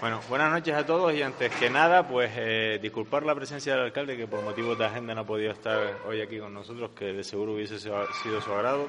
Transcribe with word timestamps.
bueno, 0.00 0.20
buenas 0.28 0.52
noches 0.52 0.74
a 0.74 0.84
todos 0.84 1.14
y 1.14 1.22
antes 1.22 1.50
que 1.54 1.70
nada, 1.70 2.06
pues 2.06 2.30
eh, 2.36 2.78
disculpar 2.82 3.24
la 3.24 3.34
presencia 3.34 3.74
del 3.74 3.84
alcalde 3.84 4.16
que 4.16 4.26
por 4.26 4.42
motivos 4.42 4.76
de 4.78 4.84
agenda 4.84 5.14
no 5.14 5.22
ha 5.22 5.26
podido 5.26 5.52
estar 5.52 6.00
hoy 6.06 6.20
aquí 6.20 6.38
con 6.38 6.52
nosotros, 6.52 6.90
que 6.90 7.06
de 7.06 7.24
seguro 7.24 7.54
hubiese 7.54 7.78
sido 7.78 8.40
su 8.42 8.52
agrado. 8.52 8.88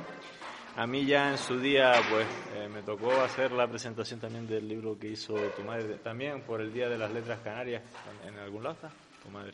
A 0.75 0.85
mí 0.85 1.05
ya 1.05 1.31
en 1.31 1.37
su 1.37 1.59
día, 1.59 1.93
pues 2.09 2.27
eh, 2.55 2.67
me 2.67 2.81
tocó 2.81 3.11
hacer 3.21 3.51
la 3.51 3.67
presentación 3.67 4.19
también 4.19 4.47
del 4.47 4.67
libro 4.67 4.99
que 4.99 5.07
hizo 5.07 5.33
tu 5.33 5.63
madre, 5.63 5.95
también 6.03 6.41
por 6.41 6.59
el 6.59 6.73
Día 6.73 6.89
de 6.89 6.97
las 6.97 7.11
Letras 7.11 7.39
Canarias, 7.39 7.81
en 8.27 8.37
algún 8.37 8.63
lado 8.63 8.75
está, 8.75 8.91
tu 9.23 9.29
madre, 9.29 9.53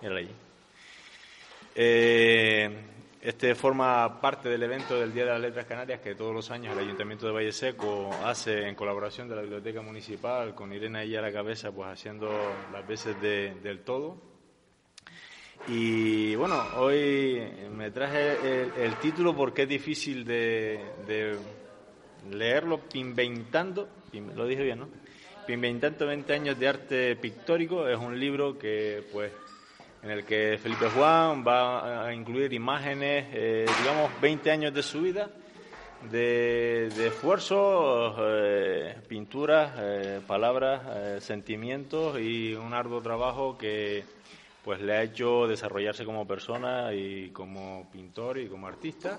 mírala 0.00 0.20
allí. 0.20 0.34
Eh, 1.74 2.89
este 3.22 3.54
forma 3.54 4.18
parte 4.20 4.48
del 4.48 4.62
evento 4.62 4.98
del 4.98 5.12
Día 5.12 5.26
de 5.26 5.32
las 5.32 5.40
Letras 5.40 5.66
Canarias 5.66 6.00
que 6.00 6.14
todos 6.14 6.34
los 6.34 6.50
años 6.50 6.72
el 6.72 6.84
Ayuntamiento 6.84 7.26
de 7.26 7.32
Valle 7.32 7.52
Seco 7.52 8.10
hace 8.24 8.66
en 8.66 8.74
colaboración 8.74 9.28
de 9.28 9.36
la 9.36 9.42
Biblioteca 9.42 9.82
Municipal 9.82 10.54
con 10.54 10.72
Irene 10.72 11.00
ahí 11.00 11.14
a 11.14 11.20
la 11.20 11.30
cabeza, 11.30 11.70
pues 11.70 11.88
haciendo 11.88 12.30
las 12.72 12.86
veces 12.86 13.20
del 13.20 13.80
todo. 13.80 14.16
Y 15.68 16.34
bueno, 16.36 16.58
hoy 16.78 17.42
me 17.76 17.90
traje 17.90 18.82
el, 18.82 18.94
título 18.96 19.36
porque 19.36 19.62
es 19.62 19.68
difícil 19.68 20.24
de, 20.24 20.80
de 21.06 21.36
leerlo, 22.30 22.80
Pinveintando, 22.80 23.86
lo 24.34 24.46
dije 24.46 24.62
bien, 24.62 24.78
¿no? 24.78 24.88
Pinveintando 25.46 26.06
20 26.06 26.32
años 26.32 26.58
de 26.58 26.68
arte 26.68 27.16
pictórico 27.16 27.86
es 27.86 27.98
un 27.98 28.18
libro 28.18 28.58
que 28.58 29.04
pues 29.12 29.32
en 30.02 30.10
el 30.10 30.24
que 30.24 30.58
Felipe 30.58 30.88
Juan 30.88 31.44
va 31.46 32.06
a 32.06 32.14
incluir 32.14 32.52
imágenes, 32.52 33.26
eh, 33.32 33.66
digamos, 33.80 34.10
20 34.20 34.50
años 34.50 34.72
de 34.72 34.82
su 34.82 35.02
vida, 35.02 35.30
de, 36.10 36.86
esfuerzos, 36.86 38.16
eh, 38.18 38.96
pinturas, 39.06 39.72
eh, 39.78 40.20
palabras, 40.26 41.22
sentimientos 41.22 42.18
y 42.18 42.54
un 42.54 42.72
arduo 42.72 43.02
trabajo 43.02 43.58
que 43.58 44.04
pues 44.64 44.80
le 44.80 44.92
ha 44.94 45.02
hecho 45.02 45.46
desarrollarse 45.46 46.04
como 46.04 46.26
persona 46.26 46.92
y 46.94 47.30
como 47.30 47.88
pintor 47.90 48.38
y 48.38 48.48
como 48.48 48.66
artista. 48.66 49.18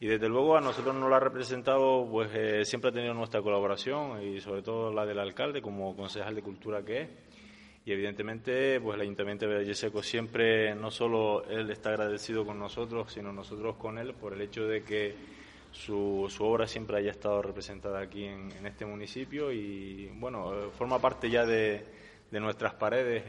Y 0.00 0.06
desde 0.06 0.28
luego 0.28 0.56
a 0.56 0.60
nosotros 0.60 0.94
nos 0.94 1.08
lo 1.08 1.16
ha 1.16 1.20
representado, 1.20 2.06
pues 2.08 2.68
siempre 2.68 2.90
ha 2.90 2.94
tenido 2.94 3.14
nuestra 3.14 3.42
colaboración 3.42 4.22
y 4.22 4.40
sobre 4.40 4.62
todo 4.62 4.92
la 4.92 5.04
del 5.04 5.18
alcalde 5.18 5.60
como 5.60 5.96
concejal 5.96 6.36
de 6.36 6.42
cultura 6.42 6.84
que 6.84 7.02
es 7.02 7.08
y 7.88 7.92
evidentemente 7.92 8.78
pues 8.82 8.96
el 8.96 9.00
Ayuntamiento 9.00 9.48
de 9.48 9.54
Valleseco 9.54 10.02
siempre 10.02 10.74
no 10.74 10.90
solo 10.90 11.42
él 11.48 11.70
está 11.70 11.88
agradecido 11.88 12.44
con 12.44 12.58
nosotros, 12.58 13.10
sino 13.10 13.32
nosotros 13.32 13.76
con 13.76 13.96
él 13.96 14.12
por 14.12 14.34
el 14.34 14.42
hecho 14.42 14.66
de 14.66 14.82
que 14.82 15.14
su, 15.72 16.26
su 16.28 16.44
obra 16.44 16.66
siempre 16.66 16.98
haya 16.98 17.10
estado 17.10 17.40
representada 17.40 18.00
aquí 18.00 18.24
en, 18.24 18.50
este 18.66 18.84
municipio 18.84 19.50
y 19.52 20.10
bueno, 20.16 20.70
forma 20.76 21.00
parte 21.00 21.30
ya 21.30 21.46
de, 21.46 21.82
de 22.30 22.40
nuestras 22.40 22.74
paredes 22.74 23.22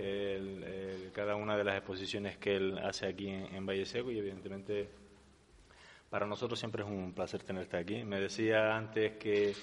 cada 1.13 1.37
una 1.37 1.55
de 1.55 1.63
las 1.63 1.77
exposiciones 1.77 2.35
que 2.35 2.57
él 2.57 2.79
hace 2.79 3.07
aquí 3.07 3.29
en, 3.29 3.55
en 3.55 3.65
Valle 3.65 3.85
Seco 3.85 4.11
y 4.11 4.19
evidentemente 4.19 4.89
para 6.09 6.25
nosotros 6.25 6.59
siempre 6.59 6.83
es 6.83 6.89
un 6.89 7.13
placer 7.13 7.43
tenerte 7.43 7.77
aquí. 7.77 8.03
Me 8.03 8.19
decía 8.19 8.75
antes 8.75 9.13
que 9.13 9.53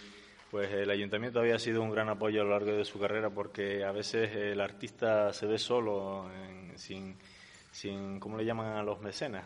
pues 0.50 0.72
el 0.72 0.90
ayuntamiento 0.90 1.40
había 1.40 1.58
sido 1.58 1.82
un 1.82 1.90
gran 1.90 2.08
apoyo 2.08 2.40
a 2.40 2.44
lo 2.44 2.50
largo 2.50 2.72
de 2.72 2.84
su 2.84 2.98
carrera 2.98 3.30
porque 3.30 3.84
a 3.84 3.92
veces 3.92 4.34
el 4.34 4.60
artista 4.60 5.32
se 5.32 5.46
ve 5.46 5.58
solo, 5.58 6.28
sin, 6.76 7.16
sin, 7.72 8.20
¿cómo 8.20 8.36
le 8.36 8.44
llaman 8.44 8.76
a 8.76 8.82
los 8.82 9.00
mecenas? 9.00 9.44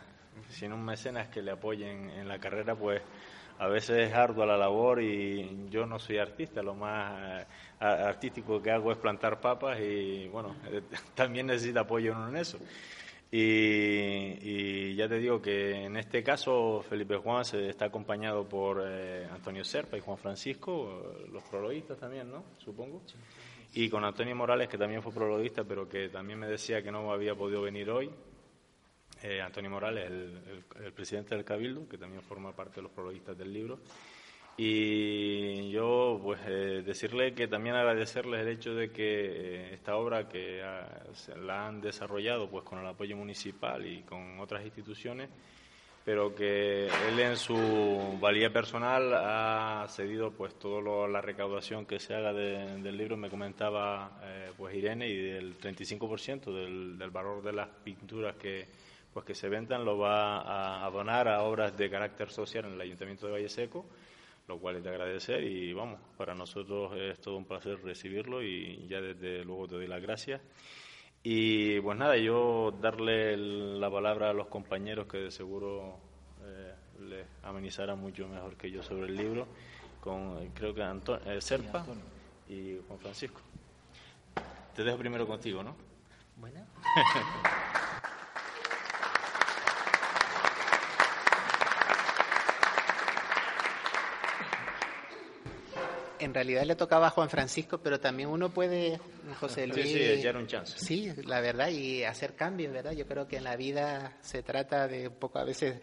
Sin 0.49 0.71
un 0.71 0.83
mecenas 0.85 1.27
que 1.29 1.41
le 1.41 1.51
apoyen 1.51 2.09
en 2.11 2.27
la 2.27 2.39
carrera, 2.39 2.75
pues 2.75 3.01
a 3.59 3.67
veces 3.67 4.09
es 4.09 4.13
ardua 4.13 4.45
la 4.45 4.57
labor 4.57 5.01
y 5.01 5.67
yo 5.69 5.85
no 5.85 5.99
soy 5.99 6.17
artista, 6.17 6.63
lo 6.63 6.73
más 6.73 7.43
eh, 7.43 7.45
artístico 7.79 8.61
que 8.61 8.71
hago 8.71 8.91
es 8.91 8.97
plantar 8.97 9.39
papas 9.39 9.79
y 9.79 10.27
bueno, 10.29 10.55
también 11.15 11.47
necesita 11.47 11.81
apoyo 11.81 12.15
en 12.27 12.37
eso. 12.37 12.57
Y, 13.33 14.93
ya 14.95 15.07
te 15.07 15.17
digo 15.17 15.41
que 15.41 15.85
en 15.85 15.95
este 15.95 16.21
caso 16.21 16.83
Felipe 16.87 17.15
Juan 17.15 17.45
se 17.45 17.69
está 17.69 17.85
acompañado 17.85 18.47
por 18.47 18.83
eh, 18.85 19.25
Antonio 19.31 19.63
Serpa 19.63 19.97
y 19.97 20.01
Juan 20.01 20.17
Francisco, 20.17 21.15
los 21.31 21.41
prologuistas 21.43 21.97
también, 21.97 22.29
¿no? 22.29 22.43
Supongo. 22.57 23.01
Y 23.73 23.89
con 23.89 24.03
Antonio 24.03 24.35
Morales, 24.35 24.67
que 24.67 24.77
también 24.77 25.01
fue 25.01 25.13
prologuista, 25.13 25.63
pero 25.63 25.87
que 25.87 26.09
también 26.09 26.39
me 26.39 26.47
decía 26.47 26.83
que 26.83 26.91
no 26.91 27.09
había 27.11 27.33
podido 27.33 27.61
venir 27.61 27.89
hoy. 27.89 28.11
Eh, 29.23 29.39
Antonio 29.39 29.69
Morales, 29.69 30.11
el, 30.11 30.91
presidente 30.93 31.35
del 31.35 31.45
Cabildo, 31.45 31.87
que 31.87 31.97
también 31.97 32.21
forma 32.21 32.53
parte 32.53 32.77
de 32.77 32.81
los 32.81 32.91
prologuistas 32.91 33.37
del 33.37 33.53
libro. 33.53 33.79
Y 34.63 35.71
yo, 35.71 36.19
pues, 36.23 36.39
eh, 36.45 36.83
decirle 36.85 37.33
que 37.33 37.47
también 37.47 37.75
agradecerles 37.75 38.41
el 38.41 38.47
hecho 38.49 38.75
de 38.75 38.91
que 38.91 39.01
eh, 39.01 39.73
esta 39.73 39.95
obra 39.95 40.29
que 40.29 40.61
la 41.43 41.65
han 41.65 41.81
desarrollado, 41.81 42.47
pues, 42.47 42.63
con 42.63 42.77
el 42.77 42.85
apoyo 42.85 43.17
municipal 43.17 43.83
y 43.87 44.03
con 44.03 44.39
otras 44.39 44.63
instituciones, 44.63 45.31
pero 46.05 46.35
que 46.35 46.85
él 46.85 47.19
en 47.19 47.37
su 47.37 47.57
valía 48.21 48.53
personal 48.53 49.11
ha 49.15 49.87
cedido, 49.89 50.29
pues, 50.29 50.53
toda 50.59 51.07
la 51.07 51.21
recaudación 51.21 51.87
que 51.87 51.99
se 51.99 52.13
haga 52.13 52.31
del 52.31 52.95
libro. 52.95 53.17
Me 53.17 53.31
comentaba, 53.31 54.21
eh, 54.23 54.51
pues, 54.55 54.75
Irene, 54.75 55.09
y 55.09 55.17
del 55.17 55.57
35% 55.57 56.53
del, 56.53 56.99
del 56.99 57.09
valor 57.09 57.41
de 57.41 57.53
las 57.53 57.67
pinturas 57.83 58.35
que, 58.35 58.67
pues, 59.11 59.25
que 59.25 59.33
se 59.33 59.49
vendan 59.49 59.83
lo 59.83 59.97
va 59.97 60.85
a 60.85 60.91
donar 60.91 61.27
a 61.27 61.41
obras 61.41 61.75
de 61.75 61.89
carácter 61.89 62.29
social 62.29 62.65
en 62.65 62.73
el 62.73 62.81
Ayuntamiento 62.81 63.25
de 63.25 63.31
Valle 63.31 63.49
Seco 63.49 63.87
lo 64.47 64.59
cual 64.59 64.77
es 64.77 64.83
de 64.83 64.89
agradecer 64.89 65.43
y 65.43 65.73
vamos, 65.73 65.99
para 66.17 66.35
nosotros 66.35 66.93
es 66.97 67.19
todo 67.19 67.37
un 67.37 67.45
placer 67.45 67.81
recibirlo 67.83 68.43
y 68.43 68.87
ya 68.87 68.99
desde 69.01 69.43
luego 69.43 69.67
te 69.67 69.75
doy 69.75 69.87
las 69.87 70.01
gracias. 70.01 70.41
Y 71.23 71.79
pues 71.81 71.97
nada, 71.97 72.17
yo 72.17 72.71
darle 72.81 73.37
la 73.37 73.89
palabra 73.91 74.31
a 74.31 74.33
los 74.33 74.47
compañeros 74.47 75.07
que 75.07 75.17
de 75.17 75.31
seguro 75.31 75.99
eh, 76.43 76.73
les 77.01 77.27
amenizarán 77.43 77.99
mucho 77.99 78.27
mejor 78.27 78.55
que 78.57 78.71
yo 78.71 78.81
sobre 78.81 79.07
el 79.07 79.15
libro, 79.15 79.47
con 79.99 80.49
creo 80.49 80.73
que 80.73 80.81
Antonio, 80.81 81.31
eh, 81.31 81.39
Serpa 81.39 81.85
y 82.49 82.77
Juan 82.87 82.99
Francisco. 82.99 83.39
Te 84.75 84.83
dejo 84.83 84.97
primero 84.97 85.27
contigo, 85.27 85.61
¿no? 85.63 85.75
Bueno. 86.37 86.65
en 96.21 96.33
realidad 96.33 96.63
le 96.63 96.75
tocaba 96.75 97.07
a 97.07 97.09
Juan 97.09 97.29
Francisco, 97.29 97.79
pero 97.79 97.99
también 97.99 98.29
uno 98.29 98.49
puede, 98.49 98.99
José 99.39 99.65
Luis. 99.65 99.87
Sí, 99.87 99.93
sí, 99.93 100.03
echar 100.03 100.37
un 100.37 100.45
chance. 100.45 100.77
Sí, 100.77 101.11
la 101.25 101.41
verdad, 101.41 101.69
y 101.69 102.03
hacer 102.03 102.35
cambios, 102.35 102.71
¿verdad? 102.71 102.91
Yo 102.91 103.07
creo 103.07 103.27
que 103.27 103.37
en 103.37 103.43
la 103.43 103.55
vida 103.55 104.17
se 104.21 104.43
trata 104.43 104.87
de 104.87 105.07
un 105.07 105.15
poco 105.15 105.39
a 105.39 105.43
veces 105.43 105.81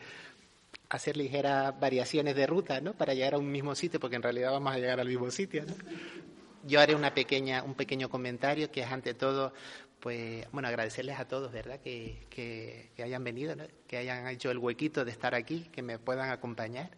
hacer 0.90 1.16
ligeras 1.16 1.78
variaciones 1.78 2.36
de 2.36 2.46
ruta, 2.46 2.80
¿no? 2.80 2.94
Para 2.94 3.14
llegar 3.14 3.34
a 3.34 3.38
un 3.38 3.50
mismo 3.50 3.74
sitio, 3.74 3.98
porque 3.98 4.16
en 4.16 4.22
realidad 4.22 4.52
vamos 4.52 4.72
a 4.72 4.78
llegar 4.78 5.00
al 5.00 5.08
mismo 5.08 5.30
sitio, 5.30 5.64
¿no? 5.66 5.74
Yo 6.64 6.80
haré 6.80 6.94
una 6.94 7.14
pequeña, 7.14 7.62
un 7.64 7.74
pequeño 7.74 8.08
comentario 8.08 8.70
que 8.70 8.82
es 8.82 8.90
ante 8.90 9.14
todo, 9.14 9.52
pues, 10.00 10.46
bueno, 10.52 10.68
agradecerles 10.68 11.18
a 11.18 11.26
todos, 11.26 11.50
¿verdad? 11.50 11.80
Que, 11.80 12.26
que, 12.30 12.90
que 12.94 13.02
hayan 13.02 13.24
venido, 13.24 13.56
¿no? 13.56 13.64
que 13.86 13.96
hayan 13.96 14.26
hecho 14.28 14.50
el 14.50 14.58
huequito 14.58 15.04
de 15.04 15.10
estar 15.10 15.34
aquí, 15.34 15.68
que 15.72 15.82
me 15.82 15.98
puedan 15.98 16.30
acompañar 16.30 16.90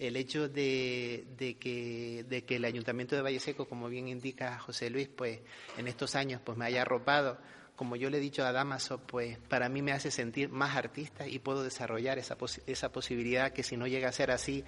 el 0.00 0.16
hecho 0.16 0.48
de, 0.48 1.26
que, 1.60 2.24
de, 2.26 2.44
que, 2.44 2.56
el 2.56 2.64
Ayuntamiento 2.64 3.14
de 3.14 3.22
Valle 3.22 3.38
Seco, 3.38 3.68
como 3.68 3.88
bien 3.90 4.08
indica 4.08 4.58
José 4.58 4.88
Luis, 4.88 5.08
pues 5.08 5.40
en 5.76 5.86
estos 5.88 6.14
años 6.14 6.40
pues 6.42 6.56
me 6.56 6.64
haya 6.64 6.82
arropado, 6.82 7.38
como 7.76 7.96
yo 7.96 8.08
le 8.08 8.16
he 8.16 8.20
dicho 8.20 8.44
a 8.44 8.50
Damaso, 8.50 8.98
pues 8.98 9.38
para 9.38 9.68
mí 9.68 9.82
me 9.82 9.92
hace 9.92 10.10
sentir 10.10 10.48
más 10.48 10.74
artista 10.74 11.28
y 11.28 11.38
puedo 11.38 11.62
desarrollar 11.62 12.18
esa, 12.18 12.38
esa 12.66 12.92
posibilidad 12.92 13.52
que 13.52 13.62
si 13.62 13.76
no 13.76 13.86
llega 13.86 14.08
a 14.08 14.12
ser 14.12 14.30
así, 14.30 14.64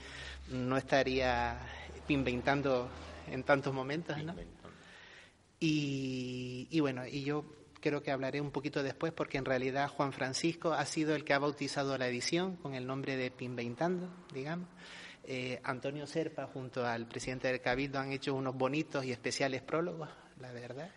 no 0.51 0.77
estaría 0.77 1.59
inventando 2.09 2.91
en 3.31 3.43
tantos 3.43 3.73
momentos, 3.73 4.23
¿no? 4.23 4.35
Y, 5.61 6.69
y 6.71 6.81
bueno, 6.81 7.07
y 7.07 7.23
yo 7.23 7.45
creo 7.81 8.03
que 8.03 8.11
hablaré 8.11 8.41
un 8.41 8.51
poquito 8.51 8.83
después 8.83 9.13
porque 9.13 9.39
en 9.39 9.47
realidad 9.47 9.89
Juan 9.89 10.13
Francisco 10.13 10.73
ha 10.73 10.85
sido 10.85 11.15
el 11.15 11.25
que 11.25 11.33
ha 11.33 11.39
bautizado 11.39 11.97
la 11.97 12.09
edición 12.09 12.57
con 12.57 12.75
el 12.75 12.87
nombre 12.87 13.17
de 13.17 13.31
Pinveintando, 13.31 14.11
digamos. 14.35 14.69
Eh, 15.25 15.61
Antonio 15.65 16.07
Serpa 16.07 16.47
junto 16.47 16.85
al 16.85 17.07
presidente 17.07 17.49
del 17.49 17.61
Cabildo 17.61 17.99
han 17.99 18.13
hecho 18.13 18.35
unos 18.35 18.57
bonitos 18.57 19.05
y 19.05 19.13
especiales 19.13 19.63
prólogos, 19.63 20.09
la 20.41 20.53
verdad, 20.53 20.91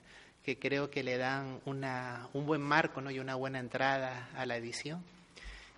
que 0.44 0.58
creo 0.58 0.90
que 0.90 1.04
le 1.04 1.18
dan 1.18 1.60
una, 1.66 2.30
un 2.34 2.46
buen 2.46 2.62
marco 2.62 3.02
¿no? 3.02 3.12
y 3.12 3.20
una 3.20 3.36
buena 3.36 3.60
entrada 3.60 4.30
a 4.36 4.46
la 4.46 4.58
edición. 4.58 5.04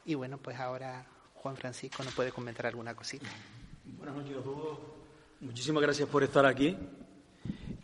Y 0.06 0.16
bueno, 0.16 0.38
pues 0.38 0.58
ahora 0.58 1.06
Juan 1.36 1.58
Francisco 1.58 2.04
nos 2.04 2.14
puede 2.14 2.32
comentar 2.32 2.66
alguna 2.66 2.96
cosita. 2.96 3.28
Buenas 3.98 4.16
noches 4.16 4.38
a 4.38 4.42
todos. 4.42 4.80
Muchísimas 5.40 5.84
gracias 5.84 6.10
por 6.10 6.24
estar 6.24 6.46
aquí. 6.46 6.76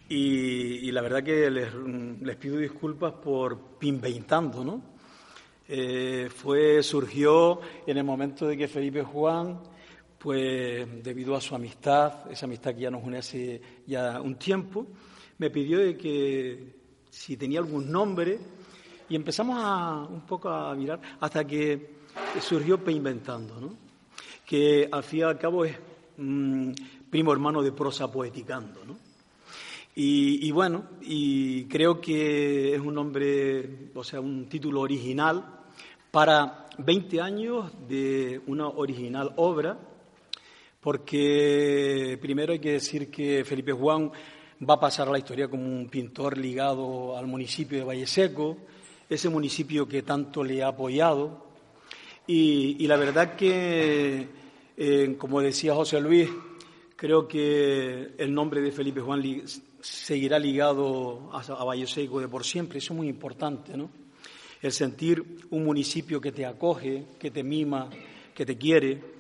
Y, 0.09 0.91
la 0.91 1.01
verdad 1.01 1.23
que 1.23 1.49
les, 1.49 2.35
pido 2.35 2.57
disculpas 2.57 3.13
por 3.13 3.77
pinveintando, 3.79 4.63
¿no? 4.63 4.81
Eh, 5.67 6.29
fue, 6.29 6.83
surgió 6.83 7.61
en 7.87 7.97
el 7.97 8.03
momento 8.03 8.45
de 8.47 8.57
que 8.57 8.67
Felipe 8.67 9.01
Juan, 9.01 9.59
pues 10.23 11.03
debido 11.03 11.35
a 11.35 11.41
su 11.41 11.53
amistad, 11.53 12.31
esa 12.31 12.45
amistad 12.45 12.73
que 12.73 12.79
ya 12.79 12.89
nos 12.89 13.03
une 13.03 13.17
hace 13.17 13.61
ya 13.85 14.21
un 14.21 14.35
tiempo, 14.35 14.87
me 15.37 15.49
pidió 15.49 15.79
de 15.79 15.97
que 15.97 16.75
si 17.09 17.35
tenía 17.35 17.59
algún 17.59 17.91
nombre 17.91 18.39
y 19.09 19.15
empezamos 19.17 19.59
a 19.61 20.07
un 20.09 20.21
poco 20.21 20.47
a 20.47 20.73
mirar 20.75 21.01
hasta 21.19 21.45
que 21.45 21.95
surgió 22.39 22.81
Peinventando, 22.81 23.59
¿no? 23.59 23.75
que 24.45 24.87
al 24.89 25.03
fin 25.03 25.19
y 25.19 25.23
al 25.23 25.37
cabo 25.37 25.65
es 25.65 25.75
mm, 26.15 26.71
primo 27.09 27.33
hermano 27.33 27.61
de 27.61 27.73
prosa 27.73 28.09
poeticando. 28.09 28.85
¿no? 28.85 28.97
Y, 29.93 30.49
bueno, 30.51 30.85
y 31.01 31.65
creo 31.65 31.99
que 31.99 32.73
es 32.73 32.79
un 32.79 32.95
nombre, 32.95 33.89
o 33.93 34.05
sea, 34.05 34.21
un 34.21 34.47
título 34.47 34.79
original 34.79 35.65
para 36.11 36.67
20 36.77 37.19
años 37.19 37.71
de 37.89 38.41
una 38.47 38.69
original 38.69 39.33
obra, 39.35 39.77
porque 40.83 42.17
primero 42.21 42.51
hay 42.51 42.59
que 42.59 42.73
decir 42.73 43.09
que 43.09 43.45
Felipe 43.45 43.71
Juan 43.71 44.11
va 44.69 44.73
a 44.73 44.79
pasar 44.79 45.07
a 45.07 45.11
la 45.11 45.17
historia 45.17 45.47
como 45.47 45.63
un 45.63 45.87
pintor 45.87 46.37
ligado 46.37 47.17
al 47.17 47.25
municipio 47.25 47.77
de 47.77 47.85
Valle 47.85 48.05
Seco, 48.05 48.57
ese 49.09 49.29
municipio 49.29 49.87
que 49.87 50.03
tanto 50.03 50.43
le 50.43 50.61
ha 50.61 50.67
apoyado. 50.67 51.47
Y, 52.27 52.85
la 52.85 52.97
verdad 52.97 53.35
que, 53.35 54.27
eh, 54.77 55.15
como 55.17 55.41
decía 55.41 55.73
José 55.73 56.01
Luis, 56.01 56.29
creo 56.95 57.27
que 57.27 58.13
el 58.17 58.33
nombre 58.33 58.61
de 58.61 58.71
Felipe 58.71 59.01
Juan 59.01 59.21
seguirá 59.79 60.37
ligado 60.37 61.29
a, 61.31 61.41
a 61.41 61.63
Valle 61.63 61.87
Seco 61.87 62.19
de 62.19 62.27
por 62.27 62.43
siempre. 62.43 62.79
Eso 62.79 62.93
es 62.93 62.97
muy 62.97 63.07
importante, 63.07 63.77
¿no? 63.77 63.89
El 64.61 64.71
sentir 64.71 65.45
un 65.49 65.65
municipio 65.65 66.19
que 66.19 66.31
te 66.31 66.45
acoge, 66.45 67.05
que 67.19 67.31
te 67.31 67.43
mima, 67.43 67.89
que 68.33 68.45
te 68.45 68.57
quiere. 68.57 69.12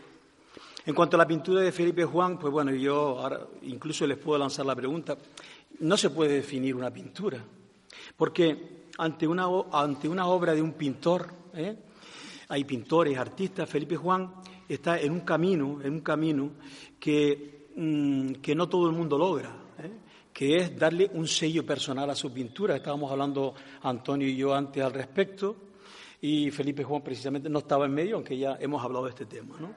En 0.85 0.93
cuanto 0.93 1.15
a 1.15 1.19
la 1.19 1.27
pintura 1.27 1.61
de 1.61 1.71
Felipe 1.71 2.03
Juan, 2.03 2.37
pues 2.37 2.51
bueno, 2.51 2.71
yo 2.73 3.19
ahora 3.19 3.47
incluso 3.61 4.05
les 4.05 4.17
puedo 4.17 4.37
lanzar 4.37 4.65
la 4.65 4.75
pregunta. 4.75 5.17
No 5.79 5.95
se 5.95 6.09
puede 6.09 6.35
definir 6.35 6.75
una 6.75 6.91
pintura, 6.91 7.43
porque 8.17 8.87
ante 8.97 9.25
una, 9.25 9.47
ante 9.71 10.09
una 10.09 10.27
obra 10.27 10.53
de 10.53 10.61
un 10.61 10.73
pintor, 10.73 11.27
¿eh? 11.53 11.75
hay 12.49 12.63
pintores, 12.65 13.17
artistas, 13.17 13.69
Felipe 13.69 13.95
Juan 13.95 14.33
está 14.67 14.99
en 14.99 15.13
un 15.13 15.21
camino, 15.21 15.79
en 15.81 15.93
un 15.93 16.01
camino 16.01 16.51
que, 16.99 17.67
mm, 17.75 18.33
que 18.33 18.53
no 18.53 18.67
todo 18.67 18.87
el 18.87 18.93
mundo 18.93 19.17
logra 19.17 19.63
que 20.33 20.57
es 20.57 20.77
darle 20.77 21.09
un 21.13 21.27
sello 21.27 21.63
personal 21.63 22.09
a 22.09 22.15
su 22.15 22.33
pintura. 22.33 22.75
Estábamos 22.75 23.11
hablando 23.11 23.53
Antonio 23.83 24.27
y 24.27 24.35
yo 24.35 24.53
antes 24.53 24.83
al 24.83 24.91
respecto, 24.91 25.55
y 26.19 26.49
Felipe 26.49 26.83
Juan 26.83 27.03
precisamente 27.03 27.49
no 27.49 27.59
estaba 27.59 27.85
en 27.85 27.93
medio, 27.93 28.15
aunque 28.15 28.37
ya 28.37 28.57
hemos 28.59 28.83
hablado 28.83 29.05
de 29.05 29.11
este 29.11 29.25
tema. 29.27 29.57
¿no? 29.59 29.75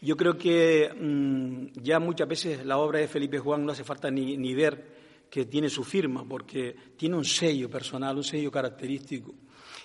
Yo 0.00 0.16
creo 0.16 0.38
que 0.38 0.90
mm, 0.94 1.80
ya 1.82 1.98
muchas 1.98 2.28
veces 2.28 2.64
la 2.64 2.78
obra 2.78 3.00
de 3.00 3.08
Felipe 3.08 3.38
Juan 3.38 3.64
no 3.64 3.72
hace 3.72 3.84
falta 3.84 4.10
ni, 4.10 4.54
ver 4.54 4.98
que 5.28 5.46
tiene 5.46 5.68
su 5.68 5.84
firma, 5.84 6.24
porque 6.26 6.74
tiene 6.96 7.16
un 7.16 7.24
sello 7.24 7.68
personal, 7.68 8.16
un 8.16 8.24
sello 8.24 8.50
característico. 8.50 9.34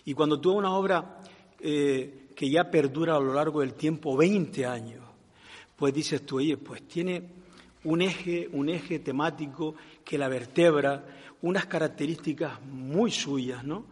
Y 0.06 0.14
cuando 0.14 0.40
tú 0.40 0.52
una 0.52 0.74
obra 0.74 1.22
eh, 1.60 2.28
que 2.36 2.50
ya 2.50 2.70
perdura 2.70 3.16
a 3.16 3.20
lo 3.20 3.34
largo 3.34 3.62
del 3.62 3.74
tiempo, 3.74 4.16
20 4.16 4.66
años, 4.66 5.04
pues 5.76 5.94
dices 5.94 6.26
tú, 6.26 6.38
oye, 6.38 6.58
pues 6.58 6.88
tiene 6.88 7.24
un 7.84 8.02
eje, 8.02 8.48
un 8.54 8.70
eje 8.70 9.00
temático 9.00 9.76
que 10.06 10.18
la 10.18 10.30
vertebra, 10.30 11.04
unas 11.42 11.66
características 11.66 12.62
muy 12.66 13.12
suyas, 13.12 13.64
¿no? 13.64 13.86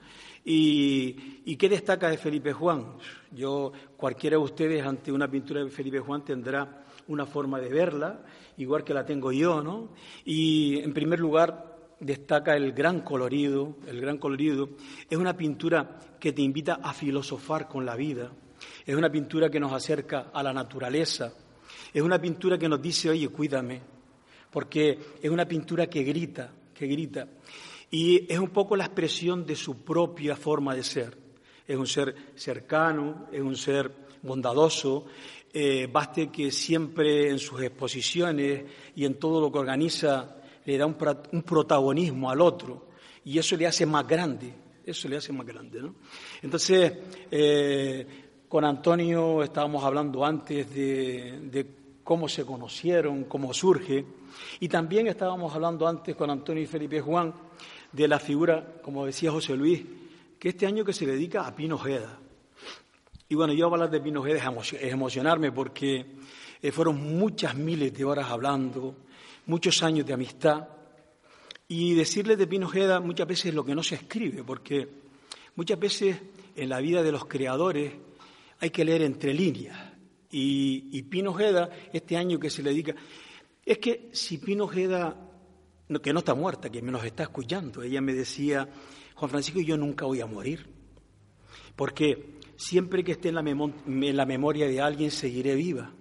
¿Y, 0.44 1.56
qué 1.56 1.70
destaca 1.70 2.10
de 2.10 2.18
Felipe 2.18 2.54
Juan? 2.54 2.98
Yo, 3.32 3.72
cualquiera 3.96 4.38
de 4.38 4.44
ustedes 4.44 4.86
ante 4.86 5.12
una 5.12 5.30
pintura 5.30 5.64
de 5.64 5.70
Felipe 5.70 6.00
Juan 6.00 6.26
tendrá 6.26 6.86
una 7.08 7.26
forma 7.26 7.60
de 7.60 7.70
verla, 7.70 8.24
igual 8.58 8.84
que 8.84 8.94
la 8.94 9.06
tengo 9.06 9.32
yo, 9.32 9.62
¿no? 9.62 9.90
Y 10.26 10.80
en 10.80 10.94
primer 10.94 11.20
lugar 11.20 11.96
destaca 12.00 12.56
el 12.56 12.74
gran 12.74 13.02
colorido, 13.02 13.78
el 13.88 14.02
gran 14.02 14.18
colorido. 14.18 14.70
Es 15.10 15.18
una 15.18 15.38
pintura 15.38 16.00
que 16.20 16.34
te 16.34 16.42
invita 16.42 16.80
a 16.82 16.94
filosofar 16.94 17.68
con 17.68 17.86
la 17.86 17.96
vida, 17.96 18.32
es 18.86 18.96
una 18.96 19.12
pintura 19.12 19.50
que 19.50 19.60
nos 19.60 19.74
acerca 19.74 20.32
a 20.34 20.42
la 20.42 20.54
naturaleza, 20.54 21.34
es 21.94 22.02
una 22.02 22.20
pintura 22.20 22.58
que 22.58 22.70
nos 22.70 22.82
dice, 22.82 23.10
oye, 23.10 23.30
cuídame, 23.30 23.82
porque 24.50 24.98
es 25.22 25.30
una 25.30 25.46
pintura 25.46 25.88
que 25.88 26.04
grita, 26.04 26.52
que 26.74 26.88
grita. 26.88 27.28
Y 27.92 28.32
es 28.32 28.40
un 28.40 28.50
poco 28.50 28.78
la 28.78 28.86
expresión 28.86 29.46
de 29.46 29.56
su 29.56 29.84
propia 29.84 30.38
forma 30.38 30.74
de 30.74 30.84
ser. 30.84 31.18
Es 31.68 31.76
un 31.76 31.86
ser 31.86 32.16
cercano, 32.36 33.28
es 33.32 33.42
un 33.42 33.56
ser 33.56 33.92
bondadoso. 34.24 35.06
Eh, 35.54 35.90
baste 35.92 36.30
que 36.30 36.52
siempre 36.52 37.30
en 37.30 37.38
sus 37.38 37.62
exposiciones 37.62 38.64
y 38.96 39.04
en 39.04 39.16
todo 39.16 39.42
lo 39.42 39.52
que 39.52 39.60
organiza 39.60 40.38
le 40.64 40.78
da 40.78 40.86
un, 40.86 40.96
protagonismo 40.96 42.32
al 42.32 42.40
otro. 42.40 42.88
Y 43.26 43.38
eso 43.38 43.58
le 43.58 43.68
hace 43.68 43.86
más 43.86 44.08
grande, 44.08 44.54
eso 44.86 45.10
le 45.10 45.18
hace 45.18 45.34
más 45.34 45.46
grande. 45.46 45.82
¿no? 45.82 45.96
Entonces, 46.42 46.94
eh, 47.30 48.08
con 48.48 48.64
Antonio 48.64 49.44
estábamos 49.44 49.84
hablando 49.84 50.24
antes 50.24 50.74
de 50.74 51.82
cómo 52.04 52.28
se 52.28 52.46
conocieron, 52.46 53.26
cómo 53.26 53.54
surge. 53.54 54.06
Y 54.60 54.68
también 54.68 55.08
estábamos 55.08 55.54
hablando 55.54 55.88
antes 55.88 56.16
con 56.16 56.30
Antonio 56.30 56.64
y 56.64 56.68
Felipe 56.68 57.02
Juan 57.02 57.34
de 57.92 58.08
la 58.08 58.20
figura, 58.20 58.80
como 58.82 59.06
decía 59.06 59.32
José 59.32 59.56
Luis, 59.56 59.82
que 60.40 60.50
este 60.50 60.66
año 60.66 60.84
que 60.84 60.94
se 60.94 61.06
dedica 61.06 61.46
a 61.46 61.56
Pino 61.56 61.76
Ojeda. 61.76 62.18
Y 63.30 63.36
bueno, 63.36 63.54
yo 63.54 63.68
hablar 63.68 63.90
de 63.90 64.02
Pino 64.02 64.22
Ojeda 64.22 64.38
es 64.38 64.92
emocionarme 64.92 65.52
porque 65.52 66.06
eh, 66.62 66.72
fueron 66.72 67.18
muchas 67.18 67.56
miles 67.56 67.94
de 67.94 68.04
horas 68.04 68.30
hablando, 68.30 68.96
muchos 69.46 69.82
años 69.84 70.06
de 70.06 70.14
amistad. 70.14 70.68
Y 71.68 71.94
decirles 71.94 72.38
de 72.38 72.48
Pino 72.48 72.68
Ojeda 72.68 73.00
muchas 73.00 73.28
veces 73.28 73.48
es 73.48 73.54
lo 73.54 73.64
que 73.64 73.76
no 73.76 73.83
se 73.83 73.95
escribe, 73.95 74.44
porque 74.44 74.88
muchas 75.56 75.80
veces 75.80 76.18
en 76.56 76.69
la 76.69 76.80
vida 76.80 77.02
de 77.02 77.12
los 77.12 77.26
creadores 77.26 77.94
hay 78.60 78.69
que 78.69 78.86
leer 78.86 79.02
entre 79.04 79.33
líneas. 79.33 79.78
Y, 80.33 81.02
Pino 81.04 81.31
Ojeda, 81.31 81.69
este 81.92 82.16
año 82.16 82.40
que 82.40 82.50
se 82.50 82.64
le 82.64 82.69
dedica, 82.69 82.95
es 83.66 83.78
que 83.80 84.10
si 84.14 84.38
Pino 84.38 84.66
Ojeda, 84.66 85.16
que 86.00 86.14
no 86.14 86.19
está 86.19 86.36
muerta, 86.36 86.69
que 86.69 86.81
me 86.83 86.92
nos 86.92 87.04
está 87.04 87.24
escuchando, 87.24 87.81
ella 87.81 88.02
me 88.02 88.14
decía, 88.14 88.69
Juan 89.16 89.31
Francisco, 89.31 89.60
yo 89.62 89.78
nunca 89.78 90.06
voy 90.06 90.21
a 90.21 90.28
morir, 90.28 90.68
porque 91.76 92.38
siempre 92.56 93.04
que 93.04 93.14
esté 93.14 93.30
en 93.30 93.36
la, 93.36 93.42
en 93.42 94.16
la 94.18 94.26
memoria 94.28 94.68
de 94.68 94.80
alguien 94.80 95.10
seguiré 95.10 95.56
viva. 95.56 95.92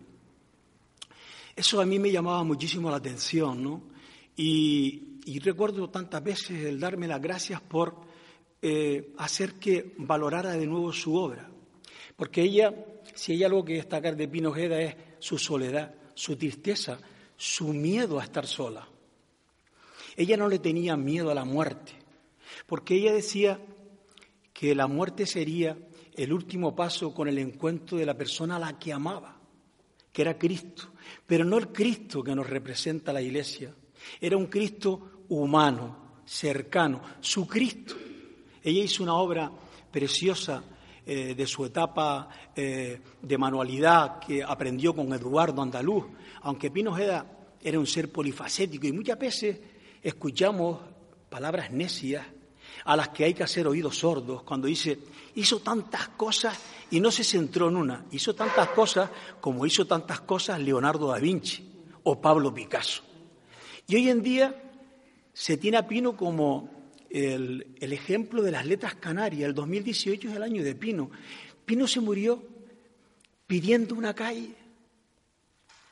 Eso 1.57 1.81
a 1.81 1.87
mí 1.87 1.99
me 1.99 2.13
llamaba 2.13 2.45
muchísimo 2.45 2.91
la 2.91 2.99
atención, 2.99 3.63
¿no? 3.63 3.83
Y, 4.37 5.07
recuerdo 5.41 5.89
tantas 5.89 6.23
veces 6.23 6.65
el 6.65 6.79
darme 6.79 7.07
las 7.07 7.23
gracias 7.23 7.61
por 7.61 7.95
eh, 8.61 9.15
hacer 9.19 9.55
que 9.55 9.95
valorara 9.97 10.53
de 10.53 10.67
nuevo 10.67 10.93
su 10.93 11.15
obra, 11.15 11.49
porque 12.17 12.43
ella 12.43 12.75
si 13.15 13.33
hay 13.33 13.45
algo 13.45 13.65
que 13.65 13.75
destacar 13.75 14.17
de 14.17 14.29
Pino 14.29 14.51
Ojeda 14.51 14.81
es 14.81 14.97
su 15.19 15.39
soledad, 15.39 15.95
su 16.15 16.37
tristeza, 16.37 16.99
su 17.37 17.73
miedo 17.73 18.19
a 18.21 18.25
estar 18.25 18.47
sola. 18.47 18.89
Ella 20.21 20.37
no 20.37 20.49
le 20.49 20.59
tenía 20.59 20.99
miedo 20.99 21.31
a 21.31 21.35
la 21.35 21.47
muerte, 21.47 21.93
porque 22.67 22.95
ella 22.95 23.11
decía 23.11 23.59
que 24.53 24.75
la 24.75 24.87
muerte 24.87 25.25
sería 25.25 25.79
el 26.15 26.35
último 26.35 26.77
paso 26.77 27.15
con 27.15 27.27
el 27.27 27.39
encuentro 27.39 27.97
de 27.97 28.05
la 28.05 28.13
persona 28.13 28.57
a 28.57 28.59
la 28.59 28.79
que 28.79 28.93
amaba, 28.93 29.41
que 30.13 30.21
era 30.21 30.37
Cristo, 30.37 30.91
pero 31.27 31.43
no 31.43 31.57
el 31.57 31.69
Cristo 31.69 32.23
que 32.23 32.35
nos 32.35 32.51
representa 32.51 33.15
la 33.15 33.23
Iglesia, 33.23 33.75
era 34.21 34.37
un 34.37 34.49
Cristo 34.49 35.25
humano, 35.31 36.21
cercano, 36.27 37.01
su 37.21 37.49
Cristo. 37.49 37.95
Ella 38.63 38.83
hizo 38.83 39.03
una 39.03 39.15
obra 39.15 39.51
preciosa 39.91 40.63
eh, 41.07 41.35
de 41.35 41.47
su 41.47 41.65
etapa 41.65 42.29
eh, 42.55 43.01
de 43.23 43.39
manualidad 43.39 44.19
que 44.19 44.45
aprendió 44.45 44.95
con 44.95 45.15
Eduardo 45.15 45.63
Andaluz, 45.63 46.05
aunque 46.43 46.71
Pino 46.71 46.91
Ojeda 46.91 47.25
era 47.63 47.79
un 47.79 47.87
ser 47.87 48.13
polifacético 48.13 48.87
y 48.87 48.93
muchas 48.93 49.19
veces 49.19 49.80
escuchamos 50.03 50.81
palabras 51.29 51.71
necias, 51.71 52.27
a 52.85 52.97
las 52.97 53.09
que 53.11 53.25
hay 53.25 53.35
que 53.35 53.43
hacer 53.43 53.67
oídos 53.67 53.99
sordos, 53.99 54.43
cuando 54.43 54.67
dice, 54.67 54.99
hizo 55.35 55.61
tantas 55.61 56.09
cosas 56.09 56.59
y 56.91 57.01
no 57.01 57.11
se 57.11 57.25
centró 57.25 57.69
en 57.69 57.77
una, 57.77 58.07
hizo 58.11 58.35
tantas 58.35 58.69
cosas 58.71 59.11
como 59.41 59.67
hizo 59.67 59.87
tantas 59.87 60.21
cosas 60.21 60.61
Leonardo 60.61 61.09
da 61.09 61.19
Vinci 61.19 61.69
o 62.05 62.21
Pablo 62.21 62.55
Picasso. 62.55 63.03
Y 63.87 63.97
hoy 63.97 64.09
en 64.09 64.23
día 64.23 64.55
se 65.33 65.57
tiene 65.57 65.77
a 65.77 65.87
Pino 65.87 66.17
como 66.17 66.71
el, 67.11 67.75
el 67.81 67.93
ejemplo 67.93 68.43
de 68.43 68.53
las 68.53 68.65
letras 68.67 68.95
canarias. 68.95 69.49
El 69.49 69.55
2018 69.55 70.29
es 70.29 70.37
el 70.37 70.43
año 70.43 70.63
de 70.63 70.75
Pino. 70.75 71.11
Pino 71.65 71.87
se 71.87 72.01
murió 72.01 72.43
pidiendo 73.47 73.95
una 73.95 74.15
calle 74.15 74.55